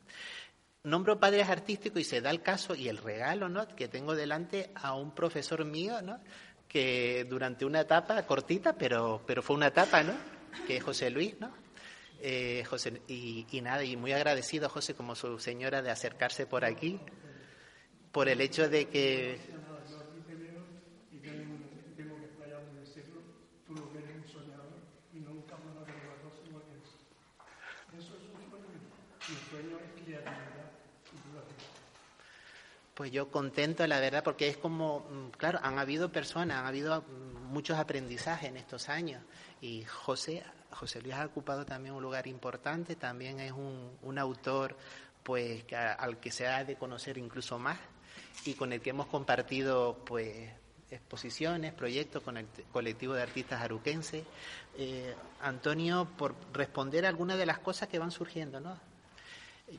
nombro 0.83 1.19
padres 1.19 1.49
artísticos 1.49 2.01
y 2.01 2.03
se 2.03 2.21
da 2.21 2.29
el 2.29 2.41
caso 2.41 2.75
y 2.75 2.87
el 2.89 2.97
regalo 2.97 3.47
¿no? 3.47 3.67
que 3.69 3.87
tengo 3.87 4.15
delante 4.15 4.69
a 4.75 4.93
un 4.95 5.15
profesor 5.15 5.63
mío 5.63 6.01
¿no? 6.01 6.19
que 6.67 7.25
durante 7.27 7.65
una 7.65 7.81
etapa 7.81 8.21
cortita, 8.27 8.73
pero, 8.73 9.23
pero 9.25 9.41
fue 9.41 9.55
una 9.55 9.67
etapa, 9.67 10.03
¿no? 10.03 10.13
que 10.67 10.77
es 10.77 10.83
José 10.83 11.09
Luis, 11.09 11.39
¿no? 11.39 11.51
Eh, 12.21 12.63
José, 12.69 13.01
y, 13.07 13.47
y, 13.49 13.61
nada, 13.61 13.83
y 13.83 13.97
muy 13.97 14.13
agradecido, 14.13 14.69
José, 14.69 14.93
como 14.93 15.15
su 15.15 15.39
señora, 15.39 15.81
de 15.81 15.89
acercarse 15.89 16.45
por 16.45 16.63
aquí, 16.63 16.99
por 18.13 18.29
el 18.29 18.39
hecho 18.41 18.69
de 18.69 18.87
que 18.87 19.39
Pues 32.93 33.11
yo 33.11 33.31
contento, 33.31 33.87
la 33.87 33.99
verdad, 33.99 34.23
porque 34.23 34.47
es 34.47 34.57
como, 34.57 34.99
mm, 35.09 35.29
claro, 35.31 35.59
han 35.63 35.79
habido 35.79 36.11
personas, 36.11 36.59
han 36.59 36.67
habido 36.67 37.01
mm, 37.01 37.51
muchos 37.51 37.79
aprendizajes 37.79 38.47
en 38.47 38.57
estos 38.57 38.89
años. 38.89 39.23
Y 39.59 39.83
José, 39.85 40.43
José 40.69 41.01
Luis 41.01 41.15
ha 41.15 41.25
ocupado 41.25 41.65
también 41.65 41.95
un 41.95 42.03
lugar 42.03 42.27
importante, 42.27 42.95
también 42.95 43.39
es 43.39 43.51
un, 43.51 43.97
un 44.03 44.19
autor 44.19 44.77
pues 45.23 45.65
al 45.73 46.19
que 46.19 46.31
se 46.31 46.47
ha 46.47 46.63
de 46.63 46.75
conocer 46.75 47.17
incluso 47.17 47.57
más 47.57 47.79
y 48.45 48.53
con 48.53 48.73
el 48.73 48.81
que 48.81 48.91
hemos 48.91 49.07
compartido 49.07 49.97
pues 50.05 50.49
exposiciones, 50.91 51.73
proyectos 51.73 52.21
con 52.21 52.37
el 52.37 52.45
colectivo 52.71 53.13
de 53.13 53.23
artistas 53.23 53.61
aruquenses. 53.61 54.23
Eh, 54.77 55.15
Antonio, 55.41 56.07
por 56.17 56.35
responder 56.53 57.05
a 57.05 57.09
algunas 57.09 57.37
de 57.37 57.45
las 57.45 57.59
cosas 57.59 57.89
que 57.89 57.99
van 57.99 58.11
surgiendo, 58.11 58.59
¿no? 58.59 58.77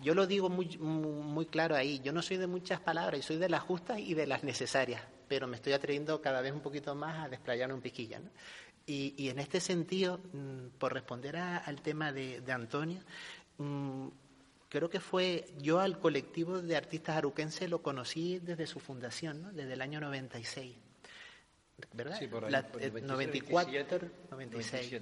yo 0.02 0.14
lo 0.14 0.26
digo 0.26 0.48
muy, 0.48 0.76
muy 0.78 1.46
claro 1.46 1.76
ahí, 1.76 2.00
yo 2.00 2.12
no 2.12 2.22
soy 2.22 2.36
de 2.36 2.46
muchas 2.46 2.80
palabras, 2.80 3.24
soy 3.24 3.36
de 3.36 3.48
las 3.48 3.62
justas 3.62 3.98
y 3.98 4.14
de 4.14 4.26
las 4.26 4.42
necesarias, 4.42 5.02
pero 5.28 5.46
me 5.46 5.56
estoy 5.56 5.72
atreviendo 5.72 6.20
cada 6.20 6.40
vez 6.40 6.52
un 6.52 6.60
poquito 6.60 6.94
más 6.94 7.24
a 7.24 7.28
desplayarme 7.28 7.74
un 7.74 7.80
piquilla. 7.80 8.20
Y, 8.86 9.14
y, 9.16 9.30
en 9.30 9.38
este 9.38 9.60
sentido, 9.60 10.18
mm, 10.18 10.78
por 10.78 10.92
responder 10.92 11.36
al 11.36 11.80
tema 11.80 12.12
de, 12.12 12.42
Antonio, 12.52 13.00
mm, 13.56 14.08
creo 14.74 14.90
que 14.90 14.98
fue, 14.98 15.44
yo 15.58 15.78
al 15.78 16.00
colectivo 16.00 16.60
de 16.60 16.76
artistas 16.76 17.16
aruquenses 17.16 17.70
lo 17.70 17.80
conocí 17.80 18.40
desde 18.40 18.66
su 18.66 18.80
fundación, 18.80 19.40
¿no? 19.40 19.52
desde 19.52 19.74
el 19.74 19.80
año 19.80 20.00
96. 20.00 20.74
¿Verdad? 21.92 22.18
Sí, 22.18 22.26
por 22.26 22.44
ahí, 22.44 22.50
La, 22.50 22.62
94, 23.00 24.08
96. 24.32 25.00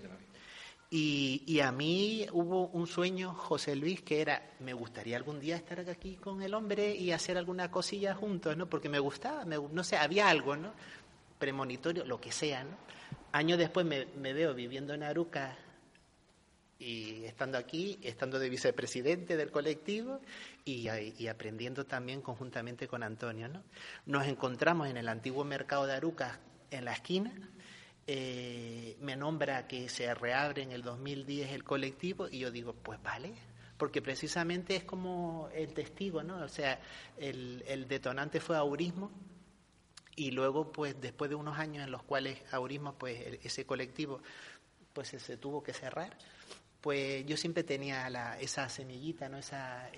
Y, 0.91 1.61
a 1.61 1.73
mí 1.73 2.27
hubo 2.33 2.67
un 2.67 2.87
sueño, 2.87 3.33
José 3.33 3.75
Luis, 3.75 4.03
que 4.03 4.21
era, 4.21 4.43
me 4.61 4.75
gustaría 4.75 5.17
algún 5.17 5.41
día 5.41 5.57
estar 5.57 5.81
aquí 5.89 6.17
con 6.17 6.43
el 6.43 6.53
hombre 6.53 6.95
y 6.95 7.13
hacer 7.13 7.39
alguna 7.39 7.71
cosilla 7.71 8.15
juntos, 8.15 8.55
¿no? 8.59 8.69
Porque 8.69 8.91
me 8.91 8.99
gustaba, 8.99 9.47
no 9.47 9.85
sé, 9.85 9.97
había 9.97 10.29
algo, 10.29 10.55
¿no? 10.55 10.75
Premonitorio, 11.39 12.05
lo 12.05 12.21
que 12.21 12.31
sea, 12.31 12.63
¿no? 12.63 12.77
Años 13.33 13.59
después 13.59 13.87
me, 13.87 14.05
veo 14.35 14.53
viviendo 14.53 14.93
en 14.93 15.03
Aruca 15.03 15.57
y 16.83 17.25
estando 17.25 17.59
aquí, 17.59 17.99
estando 18.03 18.39
de 18.39 18.49
vicepresidente 18.49 19.37
del 19.37 19.51
colectivo 19.51 20.21
y, 20.65 20.89
aprendiendo 21.29 21.87
también 21.87 22.21
conjuntamente 22.21 22.89
con 22.89 23.03
Antonio, 23.03 23.49
¿no? 23.49 23.63
Nos 24.07 24.27
encontramos 24.27 24.89
en 24.89 24.97
el 24.97 25.09
antiguo 25.09 25.45
mercado 25.45 25.87
de 25.87 25.95
Aruca, 25.95 26.41
en 26.71 26.85
la 26.85 26.93
esquina, 26.93 27.33
eh, 28.07 28.97
me 29.01 29.15
nombra 29.15 29.69
que 29.69 29.89
se 29.89 30.13
reabre 30.15 30.63
en 30.63 30.73
el 30.73 30.83
2010 30.83 31.53
el 31.53 31.63
colectivo 31.63 32.29
y 32.29 32.41
yo 32.41 32.51
digo, 32.51 32.75
pues 32.75 33.01
vale, 33.01 33.33
porque 33.77 34.03
precisamente 34.03 34.75
es 34.75 34.85
como 34.85 35.49
el 35.55 35.73
testigo, 35.73 36.23
¿no? 36.23 36.39
O 36.43 36.49
sea, 36.49 36.81
el, 37.17 37.87
detonante 37.89 38.41
fue 38.41 38.57
Aurismo 38.57 39.11
y 40.17 40.33
luego, 40.33 40.73
pues 40.73 41.01
después 41.01 41.31
de 41.31 41.37
unos 41.37 41.59
años 41.59 41.85
en 41.85 41.91
los 41.91 42.03
cuales 42.03 42.43
Aurismo, 42.53 42.95
pues 42.99 43.21
ese 43.43 43.65
colectivo, 43.67 44.21
pues 44.93 45.09
se, 45.09 45.37
tuvo 45.37 45.63
que 45.63 45.73
cerrar, 45.73 46.17
pues 46.83 47.25
yo 47.25 47.39
siempre 47.39 47.65
tenía 47.65 48.11
la, 48.11 48.39
esa 48.39 48.69
semillita, 48.69 49.31
¿no? 49.31 49.39
Esa, 49.39 49.89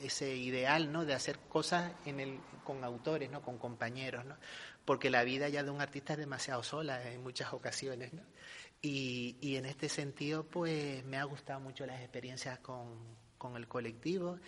ese 0.00 0.36
ideal, 0.36 0.90
¿no? 0.90 1.04
De 1.04 1.12
hacer 1.12 1.38
cosas 1.48 1.92
con 2.64 2.82
autores, 2.84 3.30
¿no? 3.30 3.42
Con 3.42 3.58
compañeros, 3.58 4.24
¿no? 4.24 4.36
porque 4.90 5.08
la 5.08 5.22
vida 5.22 5.48
ya 5.48 5.62
de 5.62 5.70
un 5.70 5.80
artista 5.80 6.14
es 6.14 6.18
demasiado 6.18 6.64
sola 6.64 7.12
en 7.12 7.22
muchas 7.22 7.52
ocasiones. 7.52 8.10
Y, 8.82 9.36
y, 9.40 9.54
en 9.54 9.66
este 9.66 9.88
sentido, 9.88 10.42
pues 10.42 11.04
me 11.04 11.16
ha 11.16 11.22
gustado 11.22 11.60
mucho 11.60 11.86
las 11.86 12.00
experiencias 12.00 12.58
con, 12.58 12.98
con 13.36 13.56
el 13.56 13.68
colectivo. 13.68 14.40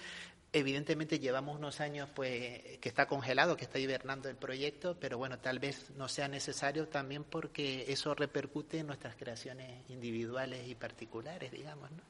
Evidentemente 0.54 1.18
llevamos 1.18 1.56
unos 1.56 1.80
años 1.80 2.10
pues 2.14 2.78
que 2.78 2.88
está 2.88 3.06
congelado, 3.06 3.56
que 3.56 3.64
está 3.64 3.78
hibernando 3.78 4.28
el 4.28 4.36
proyecto, 4.36 4.98
pero 5.00 5.16
bueno, 5.16 5.38
tal 5.38 5.58
vez 5.58 5.90
no 5.96 6.08
sea 6.08 6.28
necesario 6.28 6.88
también 6.88 7.24
porque 7.24 7.86
eso 7.88 8.14
repercute 8.14 8.80
en 8.80 8.88
nuestras 8.88 9.16
creaciones 9.16 9.88
individuales 9.88 10.68
y 10.68 10.74
particulares, 10.74 11.50
digamos, 11.52 11.90
¿no? 11.92 12.02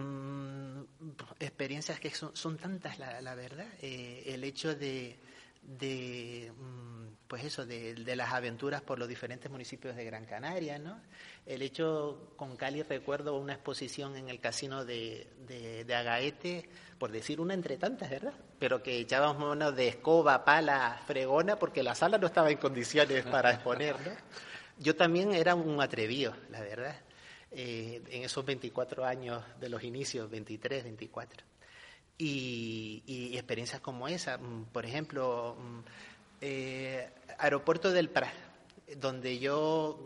Mm, 0.00 0.84
experiencias 1.40 1.98
que 1.98 2.10
son, 2.10 2.58
tantas, 2.58 2.98
la, 2.98 3.20
la 3.22 3.34
verdad. 3.34 3.66
Eh, 3.80 4.24
el 4.26 4.44
hecho 4.44 4.74
de, 4.74 5.18
de 5.66 6.52
mm, 6.56 7.06
pues 7.26 7.44
eso 7.44 7.66
de, 7.66 7.94
las 8.14 8.32
aventuras 8.32 8.82
por 8.82 8.98
los 8.98 9.08
diferentes 9.08 9.50
municipios 9.50 9.96
de 9.96 10.04
Gran 10.04 10.26
Canaria 10.26 10.78
no 10.78 11.00
el 11.44 11.62
hecho 11.62 12.32
con 12.36 12.56
Cali 12.56 12.82
recuerdo 12.82 13.36
una 13.36 13.54
exposición 13.54 14.16
en 14.16 14.28
el 14.28 14.40
casino 14.40 14.84
de, 14.84 15.26
de, 15.46 15.94
Agaete 15.94 16.68
por 16.98 17.10
decir 17.10 17.40
una 17.40 17.54
entre 17.54 17.76
tantas 17.76 18.10
verdad 18.10 18.34
pero 18.58 18.82
que 18.82 18.98
echábamos 18.98 19.38
manos 19.38 19.74
de 19.74 19.88
escoba 19.88 20.44
pala 20.44 21.02
fregona 21.06 21.58
porque 21.58 21.82
la 21.82 21.94
sala 21.94 22.16
no 22.18 22.28
estaba 22.28 22.50
en 22.50 22.58
condiciones 22.58 23.24
para 23.24 23.50
exponer 23.50 23.96
¿no? 24.00 24.12
yo 24.78 24.94
también 24.94 25.32
era 25.34 25.54
un 25.54 25.80
atrevido 25.80 26.34
la 26.50 26.60
verdad. 26.60 26.96
Eh, 27.52 28.02
en 28.10 28.24
esos 28.24 28.44
24 28.44 29.04
años 29.04 29.42
de 29.60 29.68
los 29.68 29.82
inicios 29.82 30.28
23 30.28 30.82
24 30.82 31.46
y, 32.18 33.32
experiencias 33.34 33.80
como 33.80 34.08
esa. 34.08 34.38
Mm, 34.38 34.66
por 34.72 34.86
ejemplo, 34.86 35.56
mm, 35.58 35.78
eh, 36.40 37.10
Aeropuerto 37.38 37.92
del 37.92 38.08
Prat, 38.10 38.32
donde 38.96 39.38
yo 39.38 39.98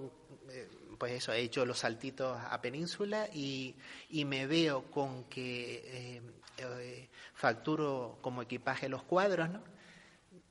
eh, 0.50 0.68
pues 0.98 1.12
eso, 1.12 1.32
he 1.32 1.40
hecho 1.40 1.64
los 1.64 1.78
saltitos 1.78 2.38
a 2.38 2.60
península 2.60 3.28
y, 3.32 3.74
y 4.10 4.24
me 4.24 4.46
veo 4.46 4.90
con 4.90 5.24
que 5.24 6.20
eh, 6.58 7.08
facturo 7.34 8.18
como 8.20 8.42
equipaje 8.42 8.88
los 8.88 9.02
cuadros, 9.02 9.48
¿no? 9.48 9.62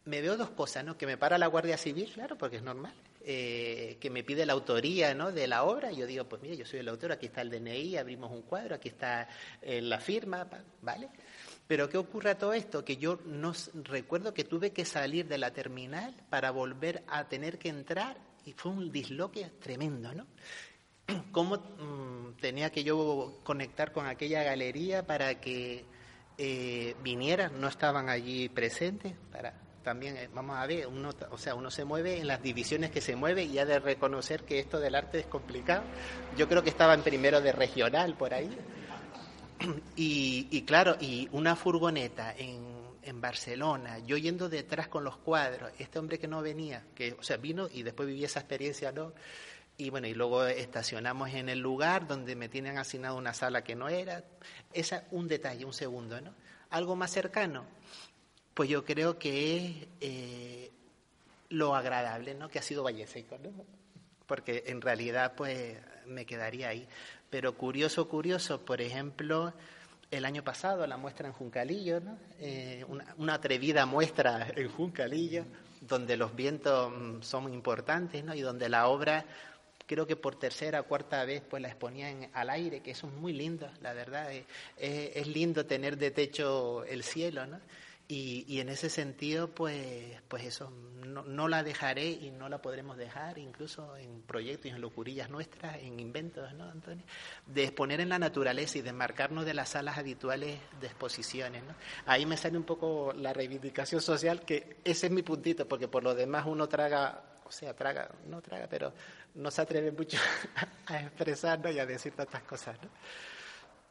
me 0.09 0.21
veo 0.21 0.37
dos 0.37 0.49
cosas, 0.49 0.83
¿no? 0.83 0.97
Que 0.97 1.05
me 1.05 1.17
para 1.17 1.37
la 1.37 1.47
Guardia 1.47 1.77
Civil, 1.77 2.11
claro, 2.11 2.35
porque 2.37 2.57
es 2.57 2.63
normal, 2.63 2.93
eh, 3.21 3.97
que 4.01 4.09
me 4.09 4.23
pide 4.23 4.45
la 4.45 4.53
autoría, 4.53 5.13
¿no? 5.13 5.31
De 5.31 5.47
la 5.47 5.63
obra, 5.63 5.91
y 5.91 5.97
yo 5.97 6.07
digo, 6.07 6.25
pues 6.25 6.41
mira, 6.41 6.55
yo 6.55 6.65
soy 6.65 6.79
el 6.79 6.89
autor, 6.89 7.11
aquí 7.11 7.27
está 7.27 7.41
el 7.41 7.51
DNI, 7.51 7.97
abrimos 7.97 8.31
un 8.31 8.41
cuadro, 8.41 8.75
aquí 8.75 8.89
está 8.89 9.29
eh, 9.61 9.81
la 9.81 9.99
firma, 9.99 10.47
¿vale? 10.81 11.09
Pero 11.69 11.87
¿qué 11.87 11.99
ocurre 11.99 12.31
a 12.31 12.37
todo 12.39 12.53
esto? 12.53 12.83
Que 12.83 12.97
yo 12.97 13.19
no 13.27 13.53
recuerdo 13.83 14.33
que 14.33 14.43
tuve 14.43 14.71
que 14.71 14.85
salir 14.85 15.27
de 15.27 15.37
la 15.37 15.53
terminal 15.53 16.15
para 16.31 16.49
volver 16.49 17.03
a 17.07 17.29
tener 17.29 17.59
que 17.59 17.69
entrar 17.69 18.17
y 18.43 18.53
fue 18.53 18.71
un 18.71 18.91
disloque 18.91 19.51
tremendo, 19.61 20.11
¿no? 20.15 20.25
Cómo 21.31 21.57
mm, 21.57 22.37
tenía 22.41 22.71
que 22.71 22.83
yo 22.83 23.37
conectar 23.43 23.91
con 23.91 24.07
aquella 24.07 24.41
galería 24.41 25.05
para 25.05 25.39
que 25.39 25.85
eh, 26.39 26.95
vinieran, 27.03 27.61
no 27.61 27.67
estaban 27.67 28.09
allí 28.09 28.49
presentes, 28.49 29.13
para 29.31 29.53
también 29.83 30.17
eh, 30.17 30.27
vamos 30.33 30.57
a 30.57 30.65
ver, 30.65 30.87
uno, 30.87 31.11
o 31.29 31.37
sea, 31.37 31.53
uno 31.53 31.69
se 31.69 31.85
mueve 31.85 32.17
en 32.17 32.25
las 32.25 32.41
divisiones 32.41 32.89
que 32.89 32.99
se 32.99 33.15
mueve 33.15 33.43
y 33.43 33.59
ha 33.59 33.65
de 33.65 33.77
reconocer 33.77 34.43
que 34.43 34.57
esto 34.57 34.79
del 34.79 34.95
arte 34.95 35.19
es 35.19 35.27
complicado. 35.27 35.83
Yo 36.35 36.47
creo 36.49 36.63
que 36.63 36.71
estaba 36.71 36.95
en 36.95 37.03
primero 37.03 37.41
de 37.41 37.51
regional 37.51 38.15
por 38.17 38.33
ahí. 38.33 38.57
Y, 39.95 40.61
claro, 40.61 40.95
y 40.99 41.27
una 41.31 41.55
furgoneta 41.55 42.33
en, 42.37 42.65
en, 43.03 43.21
Barcelona, 43.21 43.99
yo 43.99 44.15
yendo 44.15 44.47
detrás 44.47 44.87
con 44.87 45.03
los 45.03 45.17
cuadros, 45.17 45.71
este 45.77 45.99
hombre 45.99 46.17
que 46.17 46.27
no 46.27 46.41
venía, 46.41 46.85
que, 46.95 47.13
o 47.13 47.23
sea, 47.23 47.37
vino 47.37 47.67
y 47.71 47.83
después 47.83 48.07
viví 48.07 48.23
esa 48.23 48.39
experiencia, 48.39 48.91
¿no? 48.91 49.13
Y 49.77 49.89
bueno, 49.89 50.07
y 50.07 50.13
luego 50.13 50.45
estacionamos 50.45 51.33
en 51.33 51.49
el 51.49 51.59
lugar 51.59 52.07
donde 52.07 52.35
me 52.35 52.49
tienen 52.49 52.77
asignado 52.77 53.17
una 53.17 53.33
sala 53.33 53.63
que 53.63 53.75
no 53.75 53.87
era. 53.87 54.23
Ese 54.73 54.95
es 54.97 55.03
un 55.11 55.27
detalle, 55.27 55.63
un 55.65 55.73
segundo, 55.73 56.19
¿no? 56.19 56.33
Algo 56.69 56.95
más 56.95 57.11
cercano, 57.11 57.65
pues 58.53 58.69
yo 58.69 58.83
creo 58.83 59.17
que 59.17 59.55
es 59.55 59.87
eh, 60.01 60.71
lo 61.49 61.75
agradable, 61.75 62.33
¿no? 62.33 62.49
Que 62.49 62.59
ha 62.59 62.61
sido 62.61 62.83
Valle 62.83 63.07
Seco, 63.07 63.37
¿no? 63.37 63.51
Porque 64.25 64.65
en 64.67 64.81
realidad, 64.81 65.33
pues, 65.35 65.77
me 66.05 66.25
quedaría 66.25 66.69
ahí. 66.69 66.87
Pero 67.29 67.55
curioso, 67.55 68.07
curioso, 68.07 68.65
por 68.65 68.81
ejemplo, 68.81 69.53
el 70.11 70.25
año 70.25 70.43
pasado 70.43 70.85
la 70.87 70.97
muestra 70.97 71.27
en 71.27 71.33
Juncalillo, 71.33 71.99
¿no? 71.99 72.17
Eh, 72.39 72.85
una, 73.17 73.33
atrevida 73.33 73.85
muestra 73.85 74.47
en 74.55 74.69
Juncalillo, 74.69 75.45
donde 75.81 76.17
los 76.17 76.35
vientos 76.35 76.91
mm, 76.91 77.21
son 77.21 77.53
importantes, 77.53 78.23
¿no? 78.23 78.33
Y 78.33 78.41
donde 78.41 78.69
la 78.69 78.87
obra, 78.87 79.25
creo 79.85 80.07
que 80.07 80.15
por 80.15 80.37
tercera 80.39 80.81
o 80.81 80.85
cuarta 80.85 81.23
vez, 81.25 81.43
pues 81.47 81.61
la 81.61 81.67
exponía 81.67 82.09
en, 82.09 82.29
al 82.33 82.49
aire, 82.49 82.81
que 82.81 82.91
eso 82.91 83.07
es 83.07 83.13
muy 83.13 83.33
lindo, 83.33 83.69
la 83.81 83.93
verdad. 83.93 84.31
Es, 84.33 84.45
es 84.77 85.27
lindo 85.27 85.65
tener 85.65 85.97
de 85.97 86.11
techo 86.11 86.83
el 86.85 87.03
cielo, 87.03 87.45
¿no? 87.45 87.59
Y, 88.11 88.43
y, 88.47 88.59
en 88.59 88.69
ese 88.69 88.89
sentido, 88.89 89.49
pues, 89.49 90.19
pues 90.27 90.43
eso, 90.43 90.73
no, 91.05 91.47
la 91.47 91.61
dejaré 91.61 92.07
y 92.09 92.31
no 92.31 92.49
la 92.49 92.59
podremos 92.59 92.97
dejar, 92.97 93.37
incluso 93.37 93.95
en 93.97 94.23
proyectos 94.23 94.65
y 94.65 94.69
en 94.69 94.81
locurillas 94.81 95.29
nuestras, 95.29 95.77
en 95.77 95.99
inventos, 95.99 96.51
¿no, 96.55 96.67
Antonio? 96.71 97.05
De 97.45 97.65
exponer 97.65 98.01
en 98.01 98.09
la 98.09 98.17
naturaleza 98.17 98.79
y 98.79 98.81
de 98.81 98.93
marcarnos 98.93 99.45
de 99.45 99.53
las 99.53 99.69
salas 99.69 99.99
habituales 99.99 100.59
de 100.81 100.87
exposiciones, 100.87 101.63
¿no? 101.63 101.75
Ahí 102.07 102.25
me 102.25 102.35
sale 102.35 102.57
un 102.57 102.63
poco 102.63 103.13
la 103.13 103.31
reivindicación 103.31 104.01
social, 104.01 104.41
que 104.41 104.77
ese 104.83 105.05
es 105.05 105.11
mi 105.11 105.21
puntito, 105.21 105.67
porque 105.67 105.87
por 105.87 106.03
lo 106.03 106.15
demás 106.15 106.47
uno 106.47 106.67
traga, 106.67 107.21
o 107.45 107.51
sea, 107.51 107.75
traga, 107.75 108.09
no 108.25 108.41
traga, 108.41 108.65
pero 108.67 108.91
no 109.35 109.51
se 109.51 109.61
atreve 109.61 109.91
mucho 109.91 110.17
a 110.87 110.99
expresarnos 110.99 111.75
y 111.75 111.77
a 111.77 111.85
decir 111.85 112.13
tantas 112.13 112.41
cosas, 112.41 112.75
¿no? 112.81 112.89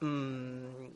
Mm, 0.01 0.89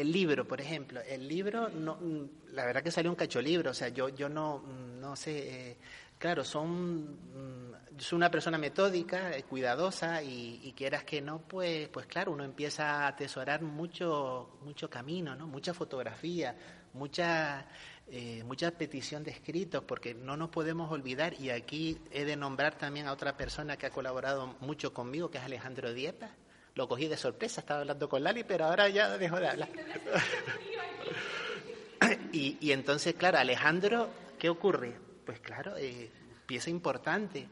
el 0.00 0.12
libro, 0.12 0.46
por 0.46 0.60
ejemplo, 0.60 1.00
el 1.00 1.26
libro, 1.26 1.68
no, 1.68 1.96
mm, 1.96 2.54
la 2.54 2.64
verdad 2.64 2.82
que 2.82 2.90
salió 2.90 3.10
un 3.10 3.16
cacho 3.16 3.40
libro, 3.42 3.70
o 3.70 3.74
sea, 3.74 3.88
yo, 3.88 4.08
yo 4.08 4.28
no, 4.28 4.58
mm, 4.58 5.00
no 5.00 5.16
sé, 5.16 5.70
eh, 5.70 5.76
claro, 6.18 6.44
son, 6.44 7.14
mm, 7.14 7.98
soy 7.98 8.16
una 8.16 8.30
persona 8.30 8.58
metódica, 8.58 9.36
eh, 9.36 9.42
cuidadosa 9.42 10.22
y, 10.22 10.72
quieras 10.76 11.02
que 11.02 11.20
no, 11.20 11.40
pues, 11.40 11.88
pues 11.88 12.06
claro, 12.06 12.32
uno 12.32 12.44
empieza 12.44 13.04
a 13.04 13.08
atesorar 13.08 13.62
mucho, 13.62 14.58
mucho 14.62 14.88
camino, 14.88 15.34
¿no? 15.34 15.48
Mucha 15.48 15.74
fotografía, 15.74 16.56
mucha, 16.92 17.66
eh, 18.06 18.44
mucha 18.44 18.70
petición 18.70 19.24
de 19.24 19.32
escritos, 19.32 19.82
porque 19.84 20.14
no 20.14 20.36
nos 20.36 20.50
podemos 20.50 20.92
olvidar, 20.92 21.34
y 21.40 21.50
aquí 21.50 21.98
he 22.12 22.24
de 22.24 22.36
nombrar 22.36 22.78
también 22.78 23.08
a 23.08 23.12
otra 23.12 23.36
persona 23.36 23.76
que 23.76 23.86
ha 23.86 23.90
colaborado 23.90 24.56
mucho 24.60 24.92
conmigo, 24.94 25.30
que 25.30 25.38
es 25.38 25.44
Alejandro 25.44 25.92
Diepa, 25.92 26.30
lo 26.78 26.86
cogí 26.86 27.08
de 27.08 27.16
sorpresa, 27.16 27.60
estaba 27.60 27.80
hablando 27.80 28.08
con 28.08 28.22
Lali, 28.22 28.44
pero 28.44 28.66
ahora 28.66 28.88
ya 28.88 29.18
dejó 29.18 29.40
de 29.40 29.48
hablar. 29.48 29.68
y, 32.32 32.70
entonces, 32.70 33.16
claro, 33.16 33.38
Alejandro, 33.38 34.08
¿qué 34.38 34.48
ocurre? 34.48 34.94
Pues 35.26 35.40
claro, 35.40 35.76
eh, 35.76 36.08
pieza 36.46 36.70
importante, 36.70 37.48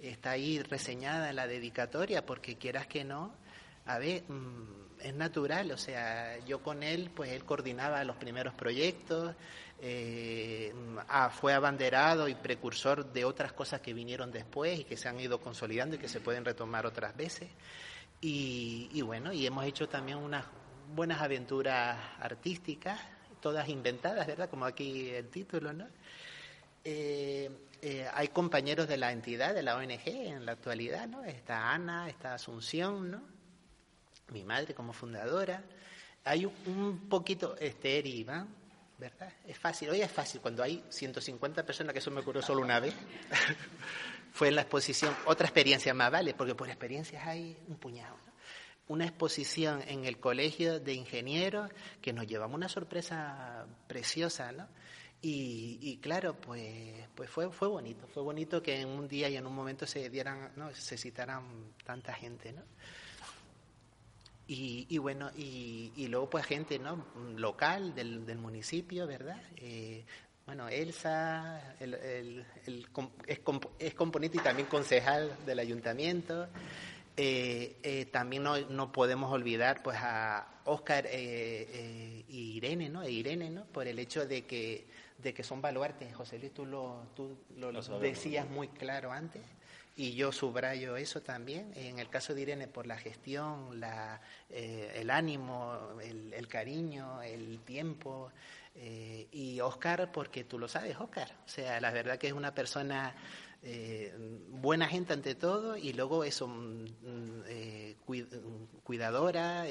está 0.00 0.30
ahí 0.30 0.58
reseñada 0.62 1.28
en 1.28 1.36
la 1.36 1.46
dedicatoria, 1.46 2.24
porque 2.24 2.56
quieras 2.56 2.86
que 2.86 3.04
no, 3.04 3.34
a 3.84 3.98
ver, 3.98 4.22
mm, 4.26 5.00
es 5.02 5.14
natural, 5.14 5.70
o 5.72 5.76
sea, 5.76 6.38
yo 6.46 6.62
con 6.62 6.82
él, 6.82 7.10
pues 7.14 7.30
él 7.30 7.44
coordinaba 7.44 8.02
los 8.04 8.16
primeros 8.16 8.54
proyectos, 8.54 9.36
eh, 9.82 10.72
ah, 11.08 11.28
fue 11.28 11.52
abanderado 11.52 12.26
y 12.26 12.34
precursor 12.36 13.12
de 13.12 13.26
otras 13.26 13.52
cosas 13.52 13.82
que 13.82 13.92
vinieron 13.92 14.32
después 14.32 14.80
y 14.80 14.84
que 14.84 14.96
se 14.96 15.10
han 15.10 15.20
ido 15.20 15.42
consolidando 15.42 15.96
y 15.96 15.98
que 15.98 16.08
se 16.08 16.20
pueden 16.20 16.46
retomar 16.46 16.86
otras 16.86 17.14
veces. 17.14 17.50
Y, 18.24 19.02
bueno, 19.02 19.32
y 19.32 19.44
hemos 19.44 19.64
hecho 19.64 19.88
también 19.88 20.18
unas 20.18 20.44
buenas 20.94 21.20
aventuras 21.20 21.98
artísticas, 22.20 23.00
todas 23.40 23.68
inventadas, 23.68 24.28
¿verdad? 24.28 24.48
Como 24.48 24.64
aquí 24.64 25.08
el 25.08 25.28
título, 25.28 25.72
¿no? 25.72 25.88
Eh, 26.84 27.50
eh, 27.82 28.08
hay 28.14 28.28
compañeros 28.28 28.86
de 28.86 28.96
la 28.96 29.10
entidad, 29.10 29.54
de 29.54 29.64
la 29.64 29.76
ONG 29.76 30.06
en 30.06 30.46
la 30.46 30.52
actualidad, 30.52 31.08
¿no? 31.08 31.24
Está 31.24 31.72
Ana, 31.72 32.08
está 32.08 32.34
Asunción, 32.34 33.10
¿no? 33.10 33.22
Mi 34.28 34.44
madre 34.44 34.72
como 34.72 34.92
fundadora. 34.92 35.64
Hay 36.22 36.44
un, 36.44 37.08
poquito, 37.08 37.56
Esther 37.56 38.06
y 38.06 38.20
Iván, 38.20 38.46
¿verdad? 38.98 39.32
Es 39.46 39.58
fácil, 39.58 39.90
hoy 39.90 40.00
es 40.00 40.10
fácil, 40.10 40.40
cuando 40.40 40.62
hay 40.62 40.84
150 40.88 41.64
personas, 41.64 41.92
que 41.92 41.98
eso 41.98 42.10
me 42.10 42.20
ocurrió 42.20 42.42
solo 42.42 42.62
una 42.62 42.80
vez, 42.80 42.94
fue 44.32 44.48
en 44.48 44.56
la 44.56 44.62
exposición, 44.62 45.14
otra 45.26 45.46
experiencia 45.46 45.94
más 45.94 46.10
vale, 46.10 46.34
porque 46.34 46.54
por 46.54 46.68
experiencias 46.68 47.26
hay 47.26 47.56
un 47.68 47.76
puñado. 47.76 48.16
Una 48.88 49.04
exposición 49.06 49.82
en 49.86 50.04
el 50.04 50.18
colegio 50.18 50.80
de 50.80 50.94
ingenieros 50.94 51.70
que 52.00 52.12
nos 52.12 52.26
llevamos 52.26 52.56
una 52.56 52.68
sorpresa 52.68 53.66
preciosa, 53.86 54.52
¿no? 54.52 54.68
Y, 55.24 55.98
claro, 56.02 56.34
pues, 56.34 57.08
pues 57.14 57.30
fue, 57.30 57.48
fue 57.52 57.68
bonito, 57.68 58.08
fue 58.08 58.24
bonito 58.24 58.60
que 58.60 58.80
en 58.80 58.88
un 58.88 59.06
día 59.06 59.28
y 59.28 59.36
en 59.36 59.46
un 59.46 59.54
momento 59.54 59.86
se 59.86 60.10
dieran, 60.10 60.50
¿no? 60.56 60.74
se 60.74 60.98
citaran 60.98 61.74
tanta 61.84 62.12
gente, 62.12 62.52
¿no? 62.52 62.62
Y, 64.54 64.98
bueno, 64.98 65.30
y, 65.34 66.06
luego 66.08 66.28
pues 66.28 66.44
gente 66.44 66.78
¿no? 66.78 67.06
local 67.36 67.94
del, 67.94 68.26
del 68.26 68.38
municipio, 68.38 69.06
¿verdad? 69.06 69.40
Eh, 69.56 70.04
bueno, 70.44 70.68
Elsa 70.68 71.76
es, 71.80 71.94
es, 73.78 73.94
componente 73.94 74.36
y 74.36 74.40
también 74.40 74.68
concejal 74.68 75.34
del 75.46 75.58
ayuntamiento. 75.58 76.48
Eh, 77.16 77.76
eh, 77.82 78.06
también 78.06 78.42
no, 78.42 78.58
no, 78.58 78.90
podemos 78.90 79.32
olvidar 79.32 79.82
pues 79.82 79.98
a 80.00 80.46
Óscar 80.64 81.06
eh, 81.08 82.24
y 82.28 82.56
Irene, 82.56 82.88
¿no? 82.88 83.02
E 83.02 83.10
Irene, 83.10 83.50
¿no? 83.50 83.64
Por 83.66 83.86
el 83.86 83.98
hecho 83.98 84.26
de 84.26 84.44
que, 84.44 84.86
de 85.18 85.32
que 85.32 85.42
son 85.42 85.62
baluartes. 85.62 86.14
José 86.14 86.38
Luis, 86.38 86.52
tú 86.52 86.66
lo, 86.66 87.06
tú 87.14 87.36
lo, 87.56 87.70
decías 88.00 88.48
muy 88.50 88.68
claro 88.68 89.12
antes 89.12 89.42
y 89.96 90.14
yo 90.14 90.32
subrayo 90.32 90.96
eso 90.96 91.22
también. 91.22 91.72
En 91.74 91.98
el 91.98 92.08
caso 92.08 92.34
de 92.34 92.42
Irene, 92.42 92.68
por 92.68 92.86
la 92.86 92.96
gestión, 92.96 93.80
la, 93.80 94.20
el 94.48 95.10
ánimo, 95.10 95.98
el, 96.02 96.32
el, 96.32 96.48
cariño, 96.48 97.22
el 97.22 97.60
tiempo, 97.60 98.32
eh, 98.74 99.28
y 99.30 99.60
Oscar, 99.60 100.10
porque 100.12 100.44
tú 100.44 100.58
lo 100.58 100.68
sabes, 100.68 100.96
Oscar. 100.98 101.36
O 101.44 101.48
sea, 101.48 101.80
la 101.80 101.90
verdad 101.90 102.18
que 102.18 102.28
es 102.28 102.32
una 102.32 102.54
persona 102.54 103.14
eh, 103.62 104.14
buena 104.48 104.88
gente 104.88 105.12
ante 105.12 105.34
todo 105.34 105.76
y 105.76 105.92
luego 105.92 106.24
eso, 106.24 106.48
mm, 106.48 106.86
eh, 107.46 107.96
cuidadora, 108.82 109.66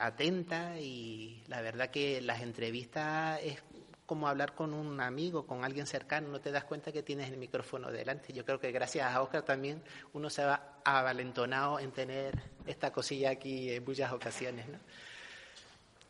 atenta 0.00 0.78
y 0.78 1.42
la 1.48 1.60
verdad 1.62 1.90
que 1.90 2.20
las 2.20 2.42
entrevistas 2.42 3.40
es 3.42 3.62
como 4.06 4.28
hablar 4.28 4.54
con 4.54 4.72
un 4.72 5.00
amigo, 5.00 5.46
con 5.46 5.64
alguien 5.64 5.86
cercano, 5.86 6.28
no 6.28 6.40
te 6.40 6.50
das 6.52 6.64
cuenta 6.64 6.92
que 6.92 7.02
tienes 7.02 7.28
el 7.28 7.36
micrófono 7.36 7.90
delante. 7.90 8.32
Yo 8.32 8.44
creo 8.44 8.60
que 8.60 8.70
gracias 8.72 9.12
a 9.12 9.20
Oscar 9.20 9.42
también 9.42 9.82
uno 10.12 10.30
se 10.30 10.44
va 10.44 10.80
avalentonado 10.84 11.80
en 11.80 11.90
tener 11.90 12.38
esta 12.66 12.92
cosilla 12.92 13.30
aquí 13.30 13.70
en 13.70 13.84
muchas 13.84 14.12
ocasiones, 14.12 14.68
¿no? 14.68 14.78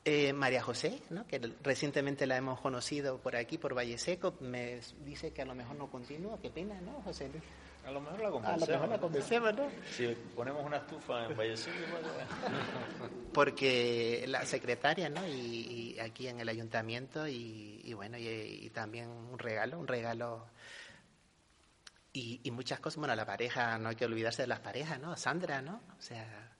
Eh, 0.08 0.32
María 0.32 0.62
José, 0.62 1.02
¿no? 1.10 1.26
que 1.26 1.40
recientemente 1.64 2.28
la 2.28 2.36
hemos 2.36 2.60
conocido 2.60 3.18
por 3.18 3.34
aquí, 3.34 3.58
por 3.58 3.76
Valle 3.76 3.98
Seco, 3.98 4.36
me 4.38 4.78
dice 5.04 5.32
que 5.32 5.42
a 5.42 5.44
lo 5.44 5.56
mejor 5.56 5.74
no 5.74 5.90
continúa. 5.90 6.38
Qué 6.40 6.48
pena, 6.48 6.80
¿no, 6.80 7.02
José 7.02 7.28
Luis? 7.28 7.42
A 7.84 7.90
lo 7.90 8.00
mejor 8.00 8.20
la 8.20 8.30
convencemos. 8.30 8.62
A 8.62 8.66
lo 8.66 8.72
mejor 8.72 8.88
la 8.88 9.00
convencemos, 9.00 9.54
¿no? 9.56 9.68
Si 9.90 10.06
ponemos 10.36 10.64
una 10.64 10.76
estufa 10.76 11.26
en 11.26 11.36
Valle 11.36 11.56
Seco. 11.56 11.76
porque 13.34 14.26
la 14.28 14.46
secretaria, 14.46 15.08
¿no? 15.08 15.26
Y, 15.26 15.98
aquí 15.98 16.28
en 16.28 16.38
el 16.38 16.48
ayuntamiento 16.48 17.26
y, 17.26 17.92
bueno, 17.94 18.16
y, 18.16 18.70
también 18.72 19.08
un 19.08 19.40
regalo, 19.40 19.76
un 19.76 19.88
regalo 19.88 20.46
y, 22.12 22.48
muchas 22.52 22.78
cosas. 22.78 22.98
Bueno, 22.98 23.16
la 23.16 23.26
pareja, 23.26 23.76
no 23.78 23.88
hay 23.88 23.96
que 23.96 24.04
olvidarse 24.04 24.42
de 24.42 24.48
las 24.48 24.60
parejas, 24.60 25.00
¿no? 25.00 25.16
Sandra, 25.16 25.62
¿no? 25.62 25.80
O 25.98 26.00
sea, 26.00 26.55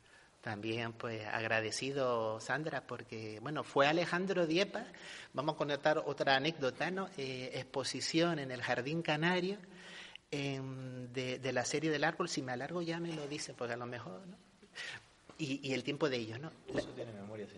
también 0.47 0.93
pues 0.93 1.27
agradecido 1.27 2.39
Sandra 2.39 2.81
porque, 2.87 3.41
bueno, 3.43 3.65
fue 3.65 3.89
Alejandro 3.89 4.47
Diepa, 4.47 4.87
vamos 5.33 5.57
a 5.57 5.59
contar 5.59 6.05
otra 6.07 6.37
anécdota, 6.37 6.89
¿no? 6.93 7.09
Eh, 7.19 7.51
exposición 7.55 8.39
en 8.39 8.53
el 8.53 8.63
Jardín 8.63 9.03
Canario 9.03 9.59
de, 10.31 11.51
la 11.53 11.65
serie 11.65 11.91
del 11.91 12.05
árbol, 12.05 12.29
si 12.29 12.43
me 12.43 12.53
alargo 12.53 12.81
ya 12.81 13.01
me 13.01 13.13
lo 13.13 13.27
dice, 13.27 13.55
porque 13.55 13.75
a 13.75 13.77
lo 13.77 13.87
mejor, 13.87 14.25
¿no? 14.25 14.37
Y, 15.37 15.73
el 15.73 15.83
tiempo 15.83 16.09
de 16.09 16.19
ellos, 16.19 16.39
¿no? 16.39 16.53
Eso 16.73 16.91
tiene 16.91 17.13
memoria 17.13 17.49